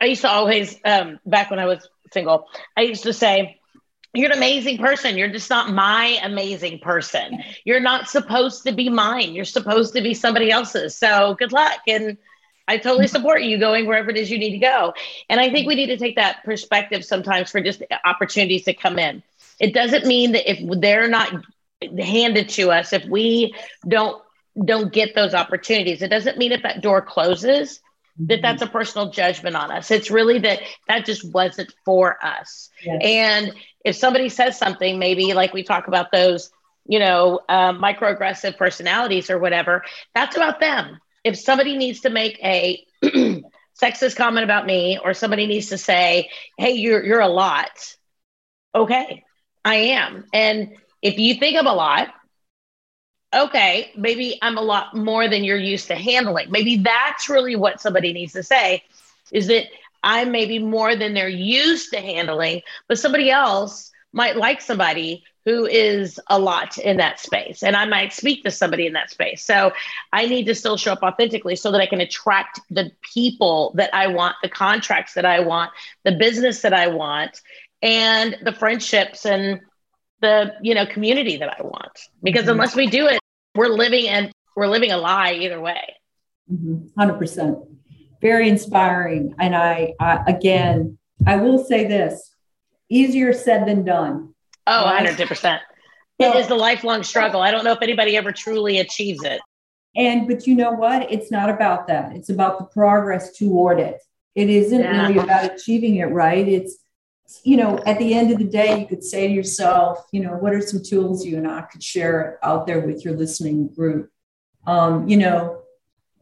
i 0.00 0.06
used 0.06 0.22
to 0.22 0.28
always 0.28 0.78
um, 0.84 1.18
back 1.26 1.50
when 1.50 1.58
i 1.58 1.66
was 1.66 1.88
single, 2.12 2.46
I 2.76 2.82
used 2.82 3.04
to 3.04 3.12
say, 3.12 3.58
you're 4.14 4.30
an 4.30 4.36
amazing 4.36 4.78
person. 4.78 5.18
You're 5.18 5.28
just 5.28 5.50
not 5.50 5.70
my 5.70 6.18
amazing 6.22 6.78
person. 6.80 7.42
You're 7.64 7.80
not 7.80 8.08
supposed 8.08 8.64
to 8.64 8.72
be 8.72 8.88
mine. 8.88 9.34
You're 9.34 9.44
supposed 9.44 9.94
to 9.94 10.00
be 10.00 10.14
somebody 10.14 10.50
else's. 10.50 10.96
So 10.96 11.34
good 11.38 11.52
luck. 11.52 11.80
And 11.86 12.16
I 12.68 12.76
totally 12.76 13.08
support 13.08 13.42
you 13.42 13.58
going 13.58 13.86
wherever 13.86 14.10
it 14.10 14.16
is 14.16 14.30
you 14.30 14.38
need 14.38 14.52
to 14.52 14.58
go. 14.58 14.94
And 15.28 15.40
I 15.40 15.50
think 15.50 15.66
we 15.66 15.74
need 15.74 15.86
to 15.86 15.96
take 15.96 16.16
that 16.16 16.44
perspective 16.44 17.04
sometimes 17.04 17.50
for 17.50 17.60
just 17.60 17.82
opportunities 18.04 18.64
to 18.64 18.74
come 18.74 18.98
in. 18.98 19.22
It 19.58 19.74
doesn't 19.74 20.06
mean 20.06 20.32
that 20.32 20.48
if 20.48 20.80
they're 20.80 21.08
not 21.08 21.32
handed 21.98 22.50
to 22.50 22.70
us, 22.70 22.92
if 22.92 23.04
we 23.06 23.54
don't 23.86 24.22
don't 24.64 24.92
get 24.92 25.14
those 25.14 25.34
opportunities, 25.34 26.02
it 26.02 26.08
doesn't 26.08 26.36
mean 26.36 26.52
if 26.52 26.62
that 26.62 26.82
door 26.82 27.00
closes 27.00 27.80
that 28.20 28.42
that's 28.42 28.62
a 28.62 28.66
personal 28.66 29.10
judgment 29.10 29.54
on 29.54 29.70
us. 29.70 29.90
It's 29.90 30.10
really 30.10 30.38
that 30.40 30.60
that 30.88 31.06
just 31.06 31.24
wasn't 31.32 31.72
for 31.84 32.18
us. 32.24 32.70
Yes. 32.82 33.00
And 33.04 33.52
if 33.84 33.96
somebody 33.96 34.28
says 34.28 34.58
something, 34.58 34.98
maybe 34.98 35.32
like 35.34 35.52
we 35.52 35.62
talk 35.62 35.86
about 35.88 36.10
those, 36.10 36.50
you 36.86 36.98
know, 36.98 37.40
um, 37.48 37.80
microaggressive 37.80 38.56
personalities 38.56 39.30
or 39.30 39.38
whatever, 39.38 39.84
that's 40.14 40.36
about 40.36 40.58
them. 40.60 40.98
If 41.28 41.38
somebody 41.38 41.76
needs 41.76 42.00
to 42.00 42.10
make 42.10 42.38
a 42.42 42.82
sexist 43.80 44.16
comment 44.16 44.44
about 44.44 44.64
me, 44.64 44.98
or 45.02 45.12
somebody 45.12 45.46
needs 45.46 45.68
to 45.68 45.78
say, 45.78 46.30
"Hey, 46.56 46.72
you're 46.72 47.04
you're 47.04 47.20
a 47.20 47.28
lot," 47.28 47.96
okay, 48.74 49.24
I 49.62 49.74
am. 49.74 50.24
And 50.32 50.70
if 51.02 51.18
you 51.18 51.34
think 51.34 51.58
I'm 51.58 51.66
a 51.66 51.74
lot, 51.74 52.08
okay, 53.34 53.92
maybe 53.94 54.38
I'm 54.40 54.56
a 54.56 54.62
lot 54.62 54.96
more 54.96 55.28
than 55.28 55.44
you're 55.44 55.58
used 55.58 55.88
to 55.88 55.96
handling. 55.96 56.50
Maybe 56.50 56.78
that's 56.78 57.28
really 57.28 57.56
what 57.56 57.80
somebody 57.82 58.14
needs 58.14 58.32
to 58.32 58.42
say 58.42 58.82
is 59.30 59.48
that 59.48 59.64
I'm 60.02 60.32
maybe 60.32 60.58
more 60.58 60.96
than 60.96 61.12
they're 61.12 61.28
used 61.28 61.92
to 61.92 62.00
handling, 62.00 62.62
but 62.88 62.98
somebody 62.98 63.30
else 63.30 63.90
might 64.14 64.36
like 64.36 64.62
somebody 64.62 65.24
who 65.44 65.66
is 65.66 66.20
a 66.28 66.38
lot 66.38 66.78
in 66.78 66.98
that 66.98 67.18
space. 67.20 67.62
And 67.62 67.74
I 67.74 67.86
might 67.86 68.12
speak 68.12 68.44
to 68.44 68.50
somebody 68.50 68.86
in 68.86 68.92
that 68.92 69.10
space. 69.10 69.44
So 69.44 69.72
I 70.12 70.26
need 70.26 70.44
to 70.46 70.54
still 70.54 70.76
show 70.76 70.92
up 70.92 71.02
authentically 71.02 71.56
so 71.56 71.72
that 71.72 71.80
I 71.80 71.86
can 71.86 72.00
attract 72.00 72.60
the 72.70 72.90
people 73.14 73.72
that 73.76 73.94
I 73.94 74.08
want, 74.08 74.36
the 74.42 74.48
contracts 74.48 75.14
that 75.14 75.24
I 75.24 75.40
want, 75.40 75.70
the 76.04 76.12
business 76.12 76.60
that 76.62 76.74
I 76.74 76.88
want, 76.88 77.40
and 77.82 78.36
the 78.42 78.52
friendships 78.52 79.24
and 79.24 79.60
the 80.20 80.52
you 80.62 80.74
know 80.74 80.84
community 80.84 81.36
that 81.36 81.56
I 81.58 81.62
want. 81.62 81.98
Because 82.22 82.42
mm-hmm. 82.42 82.50
unless 82.50 82.74
we 82.76 82.88
do 82.88 83.06
it, 83.06 83.20
we're 83.54 83.68
living 83.68 84.08
and 84.08 84.32
we're 84.56 84.66
living 84.66 84.90
a 84.90 84.96
lie 84.96 85.32
either 85.32 85.60
way. 85.60 85.94
Mm-hmm. 86.52 87.00
100%. 87.00 87.66
Very 88.20 88.48
inspiring. 88.48 89.34
And 89.38 89.54
I, 89.54 89.94
I, 90.00 90.24
again, 90.26 90.98
I 91.26 91.36
will 91.36 91.64
say 91.64 91.86
this 91.86 92.34
easier 92.88 93.32
said 93.32 93.66
than 93.66 93.84
done. 93.84 94.34
Oh, 94.68 94.84
100%. 94.84 95.60
It 96.18 96.36
is 96.36 96.48
the 96.48 96.54
lifelong 96.54 97.02
struggle. 97.02 97.40
I 97.40 97.50
don't 97.50 97.64
know 97.64 97.72
if 97.72 97.78
anybody 97.80 98.16
ever 98.16 98.32
truly 98.32 98.80
achieves 98.80 99.22
it. 99.24 99.40
And, 99.96 100.28
but 100.28 100.46
you 100.46 100.54
know 100.54 100.72
what? 100.72 101.10
It's 101.10 101.30
not 101.30 101.48
about 101.48 101.86
that. 101.86 102.14
It's 102.14 102.28
about 102.28 102.58
the 102.58 102.66
progress 102.66 103.36
toward 103.36 103.80
it. 103.80 104.00
It 104.34 104.50
isn't 104.50 104.80
yeah. 104.80 105.06
really 105.06 105.18
about 105.18 105.52
achieving 105.54 105.96
it, 105.96 106.06
right? 106.06 106.46
It's, 106.46 106.76
you 107.44 107.56
know, 107.56 107.78
at 107.86 107.98
the 107.98 108.14
end 108.14 108.30
of 108.30 108.38
the 108.38 108.44
day, 108.44 108.78
you 108.78 108.86
could 108.86 109.02
say 109.02 109.26
to 109.26 109.32
yourself, 109.32 110.06
you 110.12 110.20
know, 110.20 110.32
what 110.32 110.54
are 110.54 110.60
some 110.60 110.82
tools 110.82 111.24
you 111.24 111.38
and 111.38 111.48
I 111.48 111.62
could 111.62 111.82
share 111.82 112.38
out 112.42 112.66
there 112.66 112.80
with 112.80 113.04
your 113.04 113.16
listening 113.16 113.68
group? 113.68 114.10
Um, 114.66 115.08
you 115.08 115.16
know, 115.16 115.62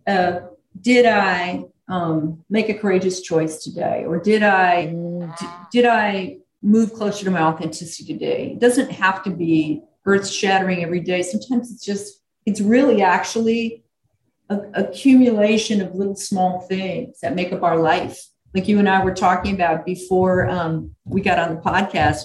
uh, 0.07 0.41
did 0.81 1.07
I 1.07 1.65
um, 1.89 2.45
make 2.49 2.69
a 2.69 2.75
courageous 2.75 3.21
choice 3.21 3.63
today, 3.63 4.05
or 4.07 4.19
did 4.19 4.43
I 4.43 4.87
d- 4.87 5.47
did 5.73 5.85
I 5.85 6.39
move 6.67 6.93
closer 6.93 7.25
to 7.25 7.31
my 7.31 7.43
authenticity 7.43 8.13
today? 8.13 8.53
It 8.53 8.59
doesn't 8.59 8.91
have 8.91 9.23
to 9.25 9.31
be 9.31 9.83
earth 10.05 10.29
shattering 10.29 10.83
every 10.83 11.01
day. 11.01 11.23
Sometimes 11.23 11.71
it's 11.71 11.85
just 11.85 12.23
it's 12.45 12.61
really 12.61 13.03
actually 13.03 13.85
a 14.49 14.61
accumulation 14.75 15.81
of 15.81 15.95
little 15.95 16.15
small 16.15 16.61
things 16.61 17.19
that 17.21 17.35
make 17.35 17.53
up 17.53 17.63
our 17.63 17.79
life 17.79 18.19
like 18.57 18.69
you 18.69 18.79
and 18.79 18.89
I 18.89 19.05
were 19.05 19.15
talking 19.15 19.55
about 19.55 19.85
before 19.85 20.49
um, 20.49 20.95
we 21.05 21.21
got 21.21 21.39
on 21.39 21.55
the 21.55 21.61
podcast, 21.61 22.25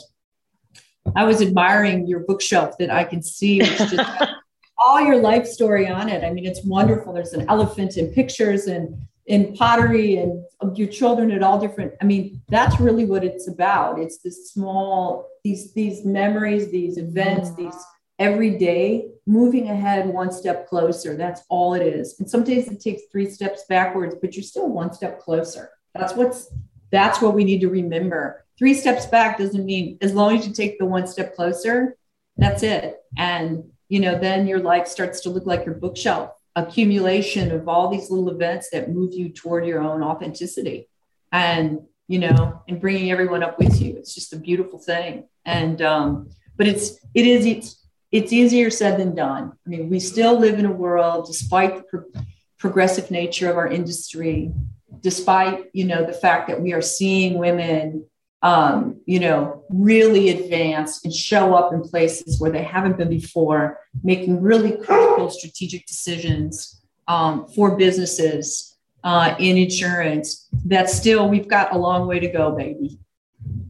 I 1.14 1.26
was 1.26 1.42
admiring 1.42 2.08
your 2.08 2.22
bookshelf 2.22 2.78
that 2.80 2.90
I 2.90 3.04
can 3.04 3.22
see 3.22 3.60
just 3.60 3.96
all 4.78 5.02
your 5.02 5.18
life 5.18 5.46
story 5.46 5.90
on 5.90 6.08
it. 6.08 6.24
I 6.24 6.32
mean, 6.32 6.46
it's 6.46 6.64
wonderful. 6.64 7.12
There's 7.12 7.34
an 7.34 7.50
elephant 7.50 7.98
in 7.98 8.14
pictures 8.14 8.68
and 8.68 8.98
in 9.32 9.54
pottery 9.54 10.18
and 10.18 10.44
your 10.78 10.90
children 10.90 11.32
at 11.32 11.42
all 11.42 11.58
different. 11.58 11.94
I 12.02 12.06
mean, 12.06 12.42
that's 12.50 12.82
really 12.82 13.06
what 13.06 13.24
it's 13.24 13.48
about. 13.48 13.98
It's 13.98 14.18
this 14.18 14.52
small, 14.52 15.26
these 15.46 15.74
these 15.74 16.04
memories, 16.04 16.70
these 16.70 16.98
events, 16.98 17.56
these 17.56 17.74
every 18.20 18.58
day 18.58 19.08
moving 19.26 19.70
ahead 19.70 20.06
one 20.06 20.34
step 20.34 20.68
closer. 20.68 21.16
That's 21.16 21.44
all 21.48 21.74
it 21.74 21.82
is. 21.82 22.20
And 22.20 22.30
some 22.30 22.44
days 22.44 22.68
it 22.68 22.82
takes 22.82 23.04
three 23.10 23.30
steps 23.30 23.64
backwards, 23.70 24.16
but 24.22 24.36
you're 24.36 24.44
still 24.44 24.68
one 24.68 24.92
step 24.92 25.22
closer. 25.22 25.70
That's 25.96 26.14
what's 26.14 26.54
that's 26.92 27.22
what 27.22 27.34
we 27.34 27.46
need 27.46 27.62
to 27.62 27.70
remember. 27.70 28.46
Three 28.60 28.74
steps 28.74 29.06
back 29.06 29.38
doesn't 29.38 29.66
mean 29.66 29.98
as 30.02 30.14
long 30.14 30.38
as 30.38 30.46
you 30.46 30.54
take 30.54 30.78
the 30.78 30.86
one 30.86 31.08
step 31.08 31.36
closer, 31.36 31.96
that's 32.36 32.64
it. 32.64 32.98
And 33.18 33.64
you 33.88 34.02
know, 34.02 34.20
then 34.20 34.46
your 34.46 34.60
life 34.60 34.88
starts 34.88 35.22
to 35.22 35.30
look 35.30 35.46
like 35.46 35.66
your 35.66 35.76
bookshelf, 35.76 36.32
accumulation 36.56 37.52
of 37.52 37.68
all 37.68 37.90
these 37.90 38.10
little 38.10 38.30
events 38.30 38.70
that 38.72 38.90
move 38.90 39.14
you 39.14 39.30
toward 39.30 39.66
your 39.66 39.82
own 39.82 40.04
authenticity. 40.04 40.88
And 41.32 41.80
you 42.12 42.20
know, 42.20 42.62
and 42.68 42.82
bringing 42.82 43.10
everyone 43.10 43.42
up 43.42 43.58
with 43.58 43.82
you. 43.82 43.96
It's 43.96 44.14
just 44.14 44.34
a 44.34 44.38
beautiful 44.38 44.80
thing. 44.80 45.30
And 45.46 45.82
um, 45.82 46.30
but 46.58 46.68
it's 46.68 47.00
it 47.14 47.26
is 47.26 47.46
it's 47.46 47.88
it's 48.12 48.34
easier 48.34 48.70
said 48.70 49.00
than 49.00 49.16
done. 49.16 49.54
I 49.66 49.70
mean, 49.70 49.90
we 49.90 50.02
still 50.02 50.38
live 50.38 50.60
in 50.60 50.66
a 50.66 50.72
world, 50.72 51.26
despite 51.28 51.78
the 51.78 51.84
pro- 51.84 52.24
progressive 52.58 53.12
nature 53.12 53.50
of 53.50 53.56
our 53.56 53.70
industry, 53.70 54.52
despite 55.00 55.70
you 55.72 55.86
know 55.86 56.06
the 56.06 56.12
fact 56.12 56.50
that 56.50 56.60
we 56.60 56.74
are 56.74 56.82
seeing 56.82 57.38
women 57.38 58.06
um, 58.44 59.00
you 59.06 59.20
know 59.20 59.64
really 59.70 60.30
advance 60.30 61.04
and 61.04 61.14
show 61.14 61.54
up 61.54 61.74
in 61.74 61.82
places 61.82 62.40
where 62.40 62.52
they 62.52 62.64
haven't 62.64 62.98
been 62.98 63.10
before 63.10 63.80
making 64.04 64.42
really 64.42 64.72
critical 64.72 65.30
strategic 65.30 65.86
decisions 65.86 66.82
um, 67.08 67.48
for 67.48 67.76
businesses 67.76 68.78
uh, 69.04 69.36
in 69.40 69.58
insurance 69.58 70.48
that 70.66 70.90
still 70.90 71.30
we've 71.30 71.48
got 71.48 71.74
a 71.74 71.78
long 71.78 72.08
way 72.08 72.20
to 72.20 72.28
go 72.28 72.52
baby. 72.52 73.00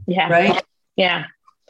Yeah. 0.08 0.30
Right? 0.30 0.64
Yeah, 0.98 1.26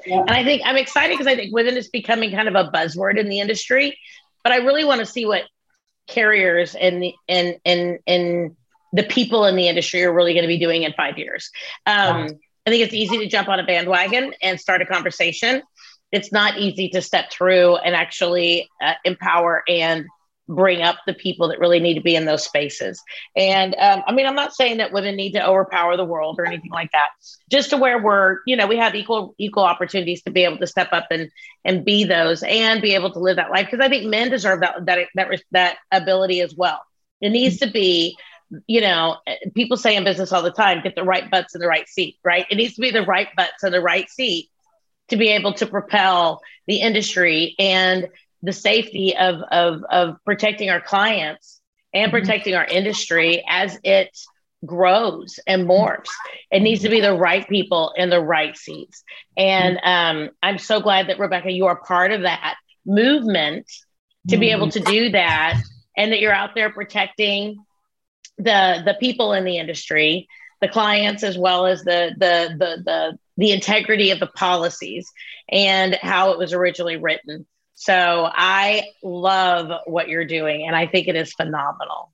yeah. 0.05 0.19
and 0.19 0.31
i 0.31 0.43
think 0.43 0.63
i'm 0.65 0.77
excited 0.77 1.13
because 1.13 1.27
i 1.27 1.35
think 1.35 1.53
women 1.53 1.77
is 1.77 1.89
becoming 1.89 2.31
kind 2.31 2.47
of 2.47 2.55
a 2.55 2.71
buzzword 2.71 3.19
in 3.19 3.29
the 3.29 3.39
industry 3.39 3.95
but 4.43 4.53
I 4.53 4.57
really 4.57 4.85
want 4.85 4.99
to 4.99 5.05
see 5.05 5.25
what 5.25 5.43
carriers 6.07 6.75
and 6.75 7.01
the 7.01 7.13
and 7.27 7.57
and 7.65 7.99
and 8.07 8.55
the 8.93 9.03
people 9.03 9.45
in 9.45 9.55
the 9.55 9.67
industry 9.67 10.03
are 10.03 10.13
really 10.13 10.33
going 10.33 10.43
to 10.43 10.47
be 10.47 10.57
doing 10.57 10.83
in 10.83 10.93
five 10.93 11.17
years. 11.17 11.49
Um, 11.85 12.39
I 12.65 12.69
think 12.69 12.83
it's 12.83 12.93
easy 12.93 13.17
to 13.19 13.27
jump 13.27 13.49
on 13.49 13.59
a 13.59 13.65
bandwagon 13.65 14.33
and 14.41 14.59
start 14.59 14.81
a 14.81 14.85
conversation. 14.85 15.63
It's 16.11 16.31
not 16.31 16.57
easy 16.57 16.89
to 16.89 17.01
step 17.01 17.31
through 17.31 17.77
and 17.77 17.95
actually 17.95 18.69
uh, 18.83 18.93
empower 19.03 19.63
and 19.67 20.05
bring 20.47 20.81
up 20.81 20.97
the 21.07 21.13
people 21.13 21.47
that 21.47 21.59
really 21.59 21.79
need 21.79 21.93
to 21.93 22.01
be 22.01 22.15
in 22.15 22.25
those 22.25 22.43
spaces. 22.43 23.01
And 23.35 23.73
um, 23.79 24.03
I 24.05 24.11
mean, 24.11 24.27
I'm 24.27 24.35
not 24.35 24.53
saying 24.53 24.77
that 24.77 24.91
women 24.91 25.15
need 25.15 25.31
to 25.33 25.45
overpower 25.45 25.95
the 25.95 26.05
world 26.05 26.37
or 26.39 26.45
anything 26.45 26.71
like 26.71 26.91
that. 26.91 27.07
Just 27.49 27.69
to 27.69 27.77
where 27.77 28.01
we're, 28.01 28.39
you 28.45 28.55
know, 28.55 28.67
we 28.67 28.77
have 28.77 28.93
equal 28.93 29.33
equal 29.37 29.63
opportunities 29.63 30.21
to 30.23 30.31
be 30.31 30.43
able 30.43 30.57
to 30.57 30.67
step 30.67 30.89
up 30.91 31.07
and 31.09 31.29
and 31.63 31.85
be 31.85 32.03
those 32.03 32.43
and 32.43 32.81
be 32.81 32.95
able 32.95 33.11
to 33.13 33.19
live 33.19 33.37
that 33.37 33.51
life. 33.51 33.67
Because 33.71 33.83
I 33.83 33.89
think 33.89 34.05
men 34.05 34.29
deserve 34.29 34.59
that 34.59 34.85
that 34.85 35.07
that 35.15 35.41
that 35.51 35.77
ability 35.91 36.41
as 36.41 36.53
well. 36.55 36.81
It 37.21 37.29
needs 37.29 37.59
to 37.59 37.69
be 37.69 38.17
you 38.67 38.81
know, 38.81 39.17
people 39.55 39.77
say 39.77 39.95
in 39.95 40.03
business 40.03 40.31
all 40.31 40.41
the 40.41 40.51
time, 40.51 40.81
get 40.81 40.95
the 40.95 41.03
right 41.03 41.29
butts 41.29 41.55
in 41.55 41.61
the 41.61 41.67
right 41.67 41.87
seat, 41.87 42.17
right? 42.23 42.45
It 42.49 42.55
needs 42.55 42.75
to 42.75 42.81
be 42.81 42.91
the 42.91 43.03
right 43.03 43.27
butts 43.35 43.63
in 43.63 43.71
the 43.71 43.81
right 43.81 44.09
seat 44.09 44.49
to 45.09 45.17
be 45.17 45.29
able 45.29 45.53
to 45.53 45.65
propel 45.65 46.41
the 46.67 46.81
industry 46.81 47.55
and 47.59 48.07
the 48.41 48.53
safety 48.53 49.15
of, 49.15 49.41
of, 49.51 49.83
of 49.89 50.15
protecting 50.25 50.69
our 50.69 50.81
clients 50.81 51.61
and 51.93 52.11
mm-hmm. 52.11 52.19
protecting 52.19 52.55
our 52.55 52.65
industry 52.65 53.43
as 53.47 53.77
it 53.83 54.17
grows 54.65 55.39
and 55.47 55.67
morphs. 55.67 56.09
It 56.51 56.61
needs 56.61 56.81
to 56.81 56.89
be 56.89 57.01
the 57.01 57.15
right 57.15 57.47
people 57.47 57.93
in 57.95 58.09
the 58.09 58.21
right 58.21 58.55
seats. 58.55 59.03
And 59.35 59.79
um, 59.83 60.29
I'm 60.41 60.57
so 60.57 60.79
glad 60.79 61.07
that, 61.07 61.19
Rebecca, 61.19 61.51
you 61.51 61.65
are 61.65 61.75
part 61.75 62.11
of 62.11 62.21
that 62.21 62.55
movement 62.85 63.69
to 64.29 64.37
be 64.37 64.51
able 64.51 64.67
mm-hmm. 64.67 64.83
to 64.83 64.91
do 64.91 65.09
that 65.11 65.61
and 65.97 66.11
that 66.11 66.19
you're 66.19 66.33
out 66.33 66.55
there 66.55 66.69
protecting 66.69 67.63
the 68.37 68.81
the 68.85 68.95
people 68.99 69.33
in 69.33 69.43
the 69.43 69.57
industry, 69.57 70.27
the 70.61 70.67
clients, 70.67 71.23
as 71.23 71.37
well 71.37 71.65
as 71.65 71.83
the 71.83 72.15
the 72.17 72.55
the 72.57 72.83
the 72.83 73.17
the 73.37 73.51
integrity 73.51 74.11
of 74.11 74.19
the 74.19 74.27
policies 74.27 75.09
and 75.49 75.95
how 76.01 76.31
it 76.31 76.37
was 76.37 76.53
originally 76.53 76.97
written. 76.97 77.45
So 77.75 78.29
I 78.31 78.89
love 79.03 79.71
what 79.85 80.07
you're 80.07 80.25
doing, 80.25 80.67
and 80.67 80.75
I 80.75 80.87
think 80.87 81.07
it 81.07 81.15
is 81.15 81.33
phenomenal. 81.33 82.11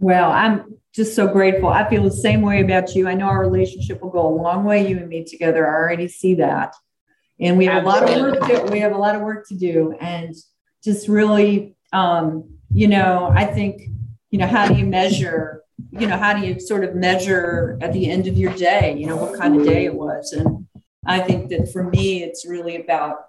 Well, 0.00 0.30
I'm 0.30 0.76
just 0.92 1.14
so 1.14 1.28
grateful. 1.28 1.68
I 1.68 1.88
feel 1.88 2.02
the 2.02 2.10
same 2.10 2.42
way 2.42 2.60
about 2.60 2.94
you. 2.94 3.06
I 3.06 3.14
know 3.14 3.26
our 3.26 3.40
relationship 3.40 4.02
will 4.02 4.10
go 4.10 4.26
a 4.26 4.34
long 4.34 4.64
way, 4.64 4.88
you 4.88 4.98
and 4.98 5.08
me 5.08 5.24
together. 5.24 5.66
I 5.66 5.70
already 5.70 6.08
see 6.08 6.34
that. 6.36 6.74
And 7.38 7.58
we 7.58 7.66
have 7.66 7.86
Absolutely. 7.86 8.14
a 8.14 8.22
lot 8.22 8.36
of 8.36 8.40
work 8.40 8.66
to 8.66 8.72
we 8.72 8.80
have 8.80 8.92
a 8.92 8.98
lot 8.98 9.14
of 9.14 9.22
work 9.22 9.48
to 9.48 9.54
do. 9.54 9.96
And 10.00 10.34
just 10.82 11.08
really 11.08 11.76
um, 11.92 12.54
you 12.74 12.88
know, 12.88 13.30
I 13.32 13.46
think, 13.46 13.82
you 14.34 14.38
know, 14.40 14.48
how 14.48 14.66
do 14.66 14.74
you 14.74 14.84
measure 14.84 15.64
you 15.90 16.06
know, 16.06 16.16
how 16.16 16.34
do 16.34 16.44
you 16.44 16.58
sort 16.58 16.84
of 16.84 16.94
measure 16.94 17.78
at 17.80 17.92
the 17.92 18.10
end 18.10 18.26
of 18.26 18.36
your 18.36 18.52
day, 18.54 18.96
you 18.96 19.06
know, 19.06 19.16
what 19.16 19.38
kind 19.38 19.56
of 19.56 19.64
day 19.64 19.84
it 19.84 19.94
was? 19.94 20.32
And 20.32 20.66
I 21.06 21.20
think 21.20 21.50
that 21.50 21.72
for 21.72 21.84
me, 21.84 22.22
it's 22.22 22.46
really 22.46 22.76
about 22.76 23.26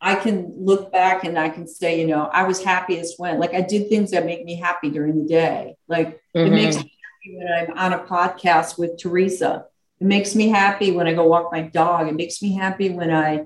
I 0.00 0.14
can 0.16 0.52
look 0.56 0.90
back 0.90 1.24
and 1.24 1.38
I 1.38 1.48
can 1.48 1.66
say, 1.66 2.00
you 2.00 2.06
know, 2.06 2.28
I 2.32 2.42
was 2.42 2.62
happiest 2.62 3.18
when, 3.18 3.38
like, 3.38 3.54
I 3.54 3.60
did 3.60 3.88
things 3.88 4.10
that 4.10 4.26
make 4.26 4.44
me 4.44 4.56
happy 4.56 4.90
during 4.90 5.22
the 5.22 5.28
day. 5.28 5.76
Like, 5.86 6.20
mm-hmm. 6.36 6.46
it 6.46 6.50
makes 6.50 6.76
me 6.76 6.92
happy 7.02 7.36
when 7.36 7.48
I'm 7.52 7.78
on 7.78 8.00
a 8.00 8.04
podcast 8.04 8.78
with 8.78 8.98
Teresa. 8.98 9.66
It 10.00 10.06
makes 10.06 10.34
me 10.34 10.48
happy 10.48 10.90
when 10.90 11.06
I 11.06 11.14
go 11.14 11.26
walk 11.26 11.52
my 11.52 11.62
dog. 11.62 12.08
It 12.08 12.16
makes 12.16 12.42
me 12.42 12.54
happy 12.54 12.90
when 12.90 13.10
I, 13.10 13.44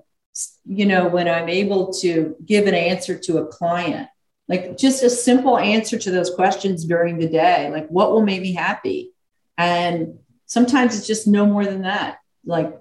you 0.64 0.86
know, 0.86 1.08
when 1.08 1.28
I'm 1.28 1.48
able 1.48 1.92
to 2.00 2.36
give 2.44 2.66
an 2.66 2.74
answer 2.74 3.18
to 3.18 3.38
a 3.38 3.46
client 3.46 4.08
like 4.48 4.76
just 4.76 5.02
a 5.02 5.10
simple 5.10 5.58
answer 5.58 5.98
to 5.98 6.10
those 6.10 6.34
questions 6.34 6.84
during 6.84 7.18
the 7.18 7.28
day 7.28 7.70
like 7.70 7.88
what 7.88 8.10
will 8.10 8.22
make 8.22 8.42
me 8.42 8.52
happy? 8.52 9.12
And 9.58 10.18
sometimes 10.46 10.96
it's 10.96 11.06
just 11.06 11.26
no 11.26 11.46
more 11.46 11.64
than 11.64 11.82
that. 11.82 12.18
Like 12.44 12.78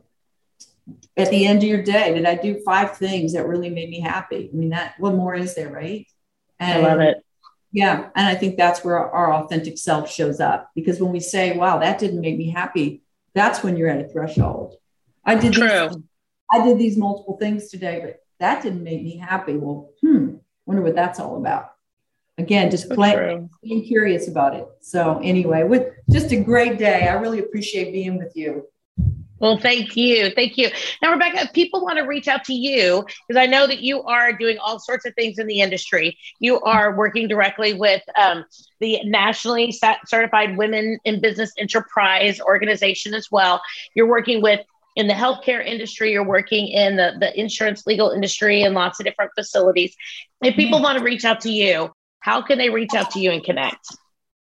at 1.17 1.29
the 1.29 1.45
end 1.45 1.63
of 1.63 1.69
your 1.69 1.81
day 1.81 2.13
did 2.13 2.25
i 2.25 2.35
do 2.35 2.61
five 2.63 2.95
things 2.97 3.33
that 3.33 3.47
really 3.47 3.69
made 3.69 3.89
me 3.89 3.99
happy? 3.99 4.49
I 4.53 4.55
mean 4.55 4.69
that 4.69 4.95
what 4.99 5.15
more 5.15 5.33
is 5.35 5.55
there 5.55 5.69
right? 5.69 6.05
And, 6.59 6.85
i 6.85 6.89
love 6.89 6.99
it. 6.99 7.23
Yeah 7.71 8.09
and 8.15 8.27
i 8.27 8.35
think 8.35 8.57
that's 8.57 8.83
where 8.83 8.97
our 8.97 9.33
authentic 9.33 9.77
self 9.77 10.11
shows 10.11 10.39
up. 10.39 10.71
Because 10.75 10.99
when 10.99 11.11
we 11.11 11.19
say 11.19 11.57
wow 11.57 11.79
that 11.79 11.99
didn't 11.99 12.21
make 12.21 12.37
me 12.37 12.49
happy 12.49 13.01
that's 13.33 13.63
when 13.63 13.75
you're 13.75 13.89
at 13.89 14.05
a 14.05 14.07
threshold. 14.07 14.75
I 15.25 15.35
did 15.35 15.53
True. 15.53 15.89
These, 15.89 15.97
i 16.51 16.63
did 16.63 16.77
these 16.77 16.97
multiple 16.97 17.37
things 17.37 17.69
today 17.69 18.01
but 18.03 18.19
that 18.39 18.61
didn't 18.61 18.83
make 18.83 19.01
me 19.01 19.17
happy. 19.17 19.55
Well 19.57 19.91
hmm 20.01 20.35
wonder 20.65 20.81
what 20.81 20.95
that's 20.95 21.19
all 21.19 21.37
about. 21.37 21.71
Again, 22.37 22.69
just 22.69 22.89
playing, 22.89 23.49
being 23.63 23.85
curious 23.85 24.27
about 24.27 24.55
it. 24.55 24.67
So 24.81 25.21
anyway, 25.23 25.63
with 25.63 25.93
just 26.09 26.31
a 26.31 26.41
great 26.41 26.77
day. 26.77 27.07
I 27.07 27.13
really 27.13 27.39
appreciate 27.39 27.93
being 27.93 28.17
with 28.17 28.35
you. 28.35 28.67
Well, 29.39 29.57
thank 29.57 29.97
you. 29.97 30.31
Thank 30.31 30.57
you. 30.57 30.69
Now, 31.01 31.11
Rebecca, 31.11 31.41
if 31.41 31.53
people 31.53 31.81
want 31.81 31.97
to 31.97 32.03
reach 32.03 32.27
out 32.27 32.45
to 32.45 32.53
you, 32.53 33.05
because 33.27 33.39
I 33.39 33.45
know 33.45 33.67
that 33.67 33.81
you 33.81 34.01
are 34.03 34.31
doing 34.31 34.57
all 34.57 34.79
sorts 34.79 35.05
of 35.05 35.13
things 35.13 35.39
in 35.39 35.47
the 35.47 35.59
industry, 35.59 36.17
you 36.39 36.61
are 36.61 36.95
working 36.95 37.27
directly 37.27 37.73
with 37.73 38.01
um, 38.17 38.45
the 38.79 39.01
nationally 39.03 39.77
certified 40.05 40.57
women 40.57 40.99
in 41.03 41.19
business 41.19 41.51
enterprise 41.57 42.39
organization 42.39 43.13
as 43.13 43.29
well. 43.29 43.61
You're 43.93 44.07
working 44.07 44.41
with 44.41 44.61
in 44.95 45.07
the 45.07 45.13
healthcare 45.13 45.65
industry, 45.65 46.11
you're 46.11 46.25
working 46.25 46.67
in 46.67 46.95
the, 46.95 47.13
the 47.19 47.37
insurance 47.39 47.85
legal 47.85 48.11
industry 48.11 48.63
and 48.63 48.73
lots 48.73 48.99
of 48.99 49.05
different 49.05 49.31
facilities. 49.37 49.95
If 50.41 50.55
people 50.55 50.81
want 50.81 50.97
to 50.97 51.03
reach 51.03 51.25
out 51.25 51.41
to 51.41 51.51
you, 51.51 51.91
how 52.19 52.41
can 52.41 52.57
they 52.57 52.69
reach 52.69 52.93
out 52.95 53.11
to 53.11 53.19
you 53.19 53.31
and 53.31 53.43
connect? 53.43 53.85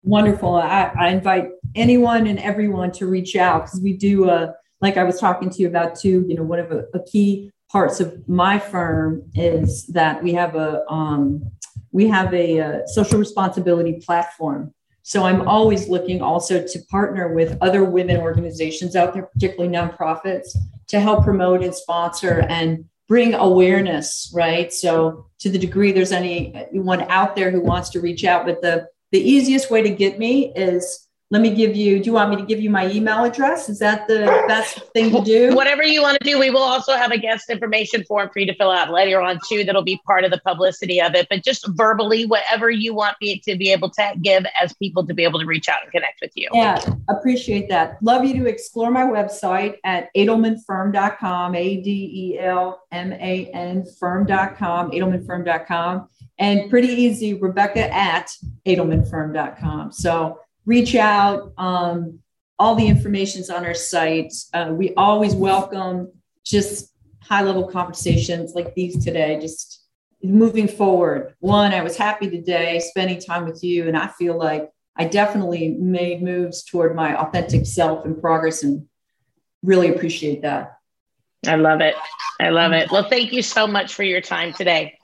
Wonderful. 0.03 0.55
I, 0.55 0.93
I 0.99 1.09
invite 1.09 1.51
anyone 1.75 2.27
and 2.27 2.39
everyone 2.39 2.93
to 2.93 3.07
reach 3.07 3.35
out 3.35 3.65
because 3.65 3.81
we 3.81 3.97
do, 3.97 4.31
uh, 4.31 4.53
like 4.81 4.97
I 4.97 5.05
was 5.05 5.19
talking 5.19 5.51
to 5.51 5.63
you 5.63 5.69
about 5.69 5.97
too, 5.97 6.25
you 6.29 6.37
know, 6.37 6.45
one 6.45 6.61
of 6.61 6.71
a, 6.71 6.85
a 6.95 7.03
key 7.03 7.51
parts 7.71 7.99
of 7.99 8.29
my 8.29 8.59
firm 8.59 9.29
is 9.35 9.87
that 9.89 10.23
we 10.23 10.33
have 10.35 10.55
a 10.55 10.89
um, 10.91 11.51
we 11.91 12.09
have 12.09 12.33
a, 12.33 12.59
a 12.59 12.89
social 12.89 13.19
responsibility 13.19 13.95
platform 14.05 14.73
so 15.07 15.23
I'm 15.23 15.47
always 15.47 15.89
looking 15.89 16.21
also 16.21 16.67
to 16.67 16.79
partner 16.91 17.33
with 17.33 17.57
other 17.61 17.85
women 17.85 18.17
organizations 18.17 18.97
out 18.97 19.15
there, 19.15 19.23
particularly 19.23 19.73
nonprofits, 19.73 20.57
to 20.89 20.99
help 20.99 21.23
promote 21.23 21.63
and 21.63 21.73
sponsor 21.73 22.45
and 22.49 22.87
bring 23.07 23.33
awareness, 23.33 24.33
right? 24.35 24.73
So 24.73 25.29
to 25.39 25.49
the 25.49 25.61
degree 25.61 25.93
there's 25.93 26.11
anyone 26.11 27.03
out 27.03 27.37
there 27.37 27.53
who 27.53 27.61
wants 27.61 27.91
to 27.91 28.01
reach 28.01 28.25
out, 28.25 28.47
but 28.47 28.63
the 28.63 28.89
the 29.13 29.21
easiest 29.21 29.71
way 29.71 29.81
to 29.81 29.91
get 29.91 30.19
me 30.19 30.53
is 30.57 31.06
let 31.31 31.43
me 31.43 31.55
give 31.55 31.75
you 31.75 31.99
do 31.99 32.05
you 32.07 32.13
want 32.13 32.31
me 32.31 32.37
to 32.37 32.45
give 32.45 32.61
you 32.61 32.71
my 32.71 32.91
email 32.91 33.25
address? 33.25 33.69
Is 33.69 33.79
that 33.81 34.07
the 34.07 34.25
best 34.47 34.79
thing 34.93 35.11
to 35.13 35.23
do? 35.23 35.55
Whatever 35.55 35.83
you 35.83 36.03
want 36.03 36.19
to 36.21 36.25
do 36.25 36.39
we 36.39 36.51
will 36.51 36.63
also 36.63 36.95
have 36.95 37.11
a 37.11 37.19
guest 37.19 37.51
information 37.51 38.05
form 38.05 38.31
for 38.33 38.39
you 38.39 38.47
to 38.47 38.55
fill 38.55 38.71
out 38.71 38.91
later 38.91 39.21
on 39.21 39.39
too 39.49 39.65
that'll 39.65 39.83
be 39.83 40.01
part 40.07 40.25
of 40.25 40.31
the 40.31 40.41
publicity 40.41 41.01
of 41.01 41.15
it. 41.15 41.27
But 41.29 41.43
just 41.43 41.67
verbally 41.69 42.27
whatever 42.27 42.71
you 42.71 42.95
want 42.95 43.17
me 43.21 43.41
to 43.41 43.57
be 43.57 43.73
able 43.73 43.91
to 43.91 44.13
give 44.23 44.45
as 44.61 44.73
people 44.75 45.07
to 45.07 45.15
be 45.15 45.25
able 45.25 45.41
to 45.41 45.47
reach 45.47 45.69
out 45.69 45.83
and 45.83 45.91
connect 45.93 46.21
with 46.21 46.33
you. 46.35 46.49
Yeah 46.53 46.81
appreciate 47.09 47.69
that. 47.69 48.03
Love 48.03 48.25
you 48.25 48.35
to 48.43 48.47
explore 48.47 48.91
my 48.91 49.03
website 49.03 49.77
at 49.85 50.09
adelmanfirm.com 50.17 51.55
a-d-e-l-m-a-n 51.55 52.35
firm.com 53.99 54.91
adelmanfirm.com 54.91 56.09
and 56.39 56.71
pretty 56.71 56.89
easy 56.89 57.35
rebecca 57.35 57.93
at 57.93 58.31
adelmanfirm.com 58.67 59.93
so 59.93 60.41
reach 60.67 60.95
out. 60.95 61.53
Um, 61.57 62.19
all 62.59 62.75
the 62.75 62.87
information 62.87 63.41
is 63.41 63.51
on 63.51 63.65
our 63.65 63.75
site. 63.75 64.33
Uh, 64.53 64.71
we 64.73 64.93
always 64.95 65.35
welcome 65.35 66.13
just 66.45 66.93
high 67.23 67.43
level 67.43 67.67
conversations 67.67 68.55
like 68.55 68.75
these 68.75 69.03
today, 69.03 69.39
just 69.41 69.85
moving 70.23 70.69
forward. 70.69 71.35
One, 71.41 71.73
I 71.73 71.83
was 71.83 71.97
happy 71.97 72.31
today 72.31 72.81
spending 72.81 73.21
time 73.21 73.45
with 73.45 73.63
you, 73.63 73.89
and 73.89 73.97
I 73.97 74.09
feel 74.09 74.39
like 74.39 74.71
I 74.97 75.05
definitely 75.05 75.77
made 75.79 76.23
moves 76.23 76.65
toward 76.65 76.97
my 76.97 77.17
authentic 77.17 77.67
self 77.67 78.05
and 78.05 78.21
progress, 78.21 78.63
and 78.63 78.87
really 79.63 79.95
appreciate 79.95 80.43
that. 80.43 80.79
I 81.47 81.57
love 81.57 81.81
it. 81.81 81.95
I 82.41 82.49
love 82.49 82.73
it. 82.73 82.91
Well, 82.91 83.09
thank 83.09 83.33
you 83.33 83.43
so 83.43 83.67
much 83.67 83.95
for 83.95 84.03
your 84.03 84.21
time 84.21 84.53
today. 84.53 84.96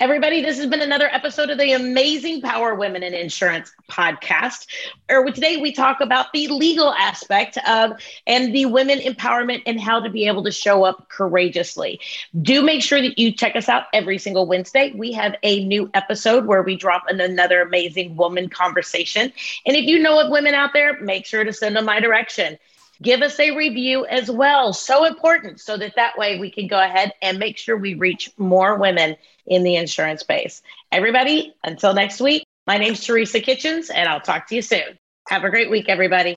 Everybody, 0.00 0.42
this 0.42 0.58
has 0.58 0.66
been 0.66 0.80
another 0.80 1.08
episode 1.08 1.50
of 1.50 1.58
the 1.58 1.72
Amazing 1.72 2.40
Power 2.40 2.74
Women 2.74 3.02
in 3.02 3.14
Insurance 3.14 3.72
podcast. 3.90 4.66
Or 5.08 5.24
today 5.30 5.56
we 5.56 5.72
talk 5.72 6.00
about 6.00 6.32
the 6.32 6.48
legal 6.48 6.92
aspect 6.92 7.58
of 7.66 7.92
and 8.26 8.54
the 8.54 8.66
women 8.66 8.98
empowerment 8.98 9.62
and 9.66 9.80
how 9.80 10.00
to 10.00 10.10
be 10.10 10.26
able 10.26 10.44
to 10.44 10.52
show 10.52 10.84
up 10.84 11.08
courageously. 11.08 12.00
Do 12.40 12.62
make 12.62 12.82
sure 12.82 13.00
that 13.00 13.18
you 13.18 13.32
check 13.32 13.56
us 13.56 13.68
out 13.68 13.84
every 13.92 14.18
single 14.18 14.46
Wednesday. 14.46 14.92
We 14.94 15.12
have 15.12 15.34
a 15.42 15.64
new 15.64 15.90
episode 15.94 16.46
where 16.46 16.62
we 16.62 16.76
drop 16.76 17.10
in 17.10 17.20
another 17.20 17.60
amazing 17.60 18.16
woman 18.16 18.48
conversation. 18.48 19.32
And 19.66 19.76
if 19.76 19.84
you 19.84 19.98
know 19.98 20.20
of 20.20 20.30
women 20.30 20.54
out 20.54 20.72
there, 20.72 21.00
make 21.00 21.26
sure 21.26 21.44
to 21.44 21.52
send 21.52 21.76
them 21.76 21.84
my 21.84 22.00
direction 22.00 22.58
give 23.02 23.22
us 23.22 23.38
a 23.38 23.56
review 23.56 24.06
as 24.06 24.30
well. 24.30 24.72
So 24.72 25.04
important 25.04 25.60
so 25.60 25.76
that 25.76 25.94
that 25.96 26.18
way 26.18 26.38
we 26.38 26.50
can 26.50 26.66
go 26.66 26.80
ahead 26.80 27.12
and 27.22 27.38
make 27.38 27.58
sure 27.58 27.76
we 27.76 27.94
reach 27.94 28.30
more 28.38 28.76
women 28.76 29.16
in 29.46 29.62
the 29.62 29.76
insurance 29.76 30.20
space. 30.20 30.62
Everybody, 30.92 31.54
until 31.64 31.94
next 31.94 32.20
week, 32.20 32.44
my 32.66 32.76
name's 32.76 33.04
Teresa 33.04 33.40
Kitchens, 33.40 33.90
and 33.90 34.08
I'll 34.08 34.20
talk 34.20 34.46
to 34.48 34.54
you 34.54 34.62
soon. 34.62 34.98
Have 35.28 35.44
a 35.44 35.50
great 35.50 35.70
week, 35.70 35.88
everybody. 35.88 36.36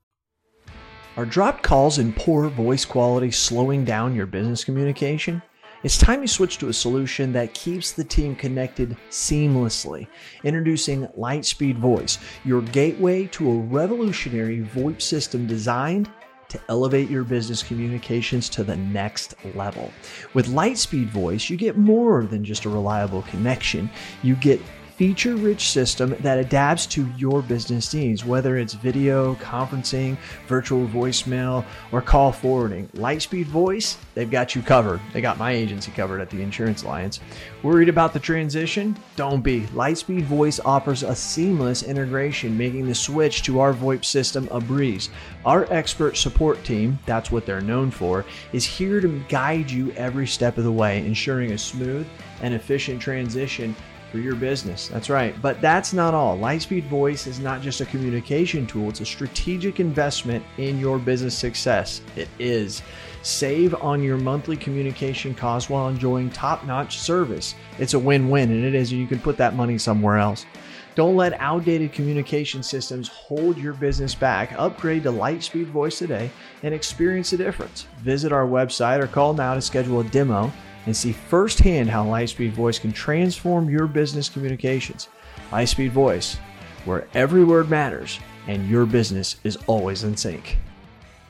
Are 1.17 1.25
dropped 1.25 1.61
calls 1.61 1.97
and 1.97 2.15
poor 2.15 2.47
voice 2.47 2.85
quality 2.85 3.31
slowing 3.31 3.83
down 3.83 4.15
your 4.15 4.25
business 4.25 4.63
communication? 4.63 5.41
It's 5.83 5.97
time 5.97 6.21
you 6.21 6.27
switch 6.27 6.59
to 6.59 6.69
a 6.69 6.73
solution 6.73 7.33
that 7.33 7.55
keeps 7.55 7.91
the 7.91 8.03
team 8.03 8.35
connected 8.35 8.95
seamlessly. 9.09 10.07
Introducing 10.43 11.07
Lightspeed 11.17 11.75
Voice, 11.79 12.19
your 12.45 12.61
gateway 12.61 13.25
to 13.27 13.49
a 13.49 13.57
revolutionary 13.57 14.61
VoIP 14.61 15.01
system 15.01 15.47
designed 15.47 16.09
to 16.51 16.61
elevate 16.69 17.09
your 17.09 17.23
business 17.23 17.63
communications 17.63 18.49
to 18.49 18.63
the 18.63 18.77
next 18.77 19.35
level. 19.55 19.91
With 20.33 20.47
Lightspeed 20.47 21.07
Voice, 21.07 21.49
you 21.49 21.57
get 21.57 21.77
more 21.77 22.23
than 22.23 22.45
just 22.45 22.65
a 22.65 22.69
reliable 22.69 23.23
connection. 23.23 23.89
You 24.21 24.35
get 24.35 24.61
feature 25.01 25.35
rich 25.35 25.71
system 25.71 26.15
that 26.19 26.37
adapts 26.37 26.85
to 26.85 27.07
your 27.17 27.41
business 27.41 27.91
needs, 27.91 28.23
whether 28.23 28.57
it's 28.57 28.75
video, 28.75 29.33
conferencing, 29.37 30.15
virtual 30.47 30.85
voicemail, 30.89 31.65
or 31.91 32.03
call 32.03 32.31
forwarding. 32.31 32.87
Lightspeed 32.89 33.45
Voice, 33.45 33.97
they've 34.13 34.29
got 34.29 34.53
you 34.53 34.61
covered. 34.61 35.01
They 35.11 35.19
got 35.19 35.39
my 35.39 35.53
agency 35.53 35.89
covered 35.89 36.21
at 36.21 36.29
the 36.29 36.43
Insurance 36.43 36.83
Alliance. 36.83 37.19
Worried 37.63 37.89
about 37.89 38.13
the 38.13 38.19
transition? 38.19 38.95
Don't 39.15 39.41
be. 39.41 39.61
Lightspeed 39.73 40.25
Voice 40.25 40.59
offers 40.59 41.01
a 41.01 41.15
seamless 41.15 41.81
integration, 41.81 42.55
making 42.55 42.85
the 42.85 42.93
switch 42.93 43.41
to 43.41 43.59
our 43.59 43.73
VoIP 43.73 44.05
system 44.05 44.47
a 44.51 44.61
breeze. 44.61 45.09
Our 45.45 45.65
expert 45.73 46.15
support 46.15 46.63
team, 46.63 46.99
that's 47.07 47.31
what 47.31 47.47
they're 47.47 47.59
known 47.59 47.89
for, 47.89 48.23
is 48.53 48.65
here 48.65 49.01
to 49.01 49.19
guide 49.29 49.71
you 49.71 49.93
every 49.93 50.27
step 50.27 50.59
of 50.59 50.63
the 50.63 50.71
way, 50.71 50.99
ensuring 50.99 51.53
a 51.53 51.57
smooth 51.57 52.05
and 52.43 52.53
efficient 52.53 53.01
transition 53.01 53.75
for 54.11 54.19
your 54.19 54.35
business. 54.35 54.89
That's 54.89 55.09
right. 55.09 55.39
But 55.41 55.61
that's 55.61 55.93
not 55.93 56.13
all. 56.13 56.37
Lightspeed 56.37 56.83
Voice 56.83 57.27
is 57.27 57.39
not 57.39 57.61
just 57.61 57.81
a 57.81 57.85
communication 57.85 58.67
tool, 58.67 58.89
it's 58.89 59.01
a 59.01 59.05
strategic 59.05 59.79
investment 59.79 60.43
in 60.57 60.79
your 60.79 60.99
business 60.99 61.37
success. 61.37 62.01
It 62.15 62.27
is. 62.37 62.81
Save 63.23 63.75
on 63.75 64.01
your 64.01 64.17
monthly 64.17 64.57
communication 64.57 65.35
costs 65.35 65.69
while 65.69 65.87
enjoying 65.87 66.29
top 66.31 66.65
notch 66.65 66.97
service. 66.97 67.55
It's 67.77 67.93
a 67.93 67.99
win 67.99 68.29
win, 68.29 68.51
and 68.51 68.65
it 68.65 68.73
is. 68.73 68.91
You 68.91 69.07
can 69.07 69.19
put 69.19 69.37
that 69.37 69.55
money 69.55 69.77
somewhere 69.77 70.17
else. 70.17 70.45
Don't 70.93 71.15
let 71.15 71.39
outdated 71.39 71.93
communication 71.93 72.61
systems 72.61 73.07
hold 73.07 73.57
your 73.57 73.73
business 73.73 74.13
back. 74.13 74.51
Upgrade 74.57 75.03
to 75.03 75.11
Lightspeed 75.11 75.67
Voice 75.67 75.99
today 75.99 76.29
and 76.63 76.73
experience 76.73 77.29
the 77.29 77.37
difference. 77.37 77.87
Visit 77.99 78.33
our 78.33 78.45
website 78.45 79.01
or 79.01 79.07
call 79.07 79.33
now 79.33 79.53
to 79.53 79.61
schedule 79.61 80.01
a 80.01 80.03
demo 80.05 80.51
and 80.85 80.95
see 80.95 81.11
firsthand 81.11 81.89
how 81.89 82.05
Lightspeed 82.05 82.51
Voice 82.51 82.79
can 82.79 82.91
transform 82.91 83.69
your 83.69 83.87
business 83.87 84.29
communications. 84.29 85.09
Lightspeed 85.51 85.91
Voice, 85.91 86.37
where 86.85 87.07
every 87.13 87.43
word 87.43 87.69
matters 87.69 88.19
and 88.47 88.67
your 88.67 88.85
business 88.85 89.37
is 89.43 89.57
always 89.67 90.03
in 90.03 90.17
sync. 90.17 90.57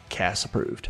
CAS 0.10 0.46
approved. 0.46 0.90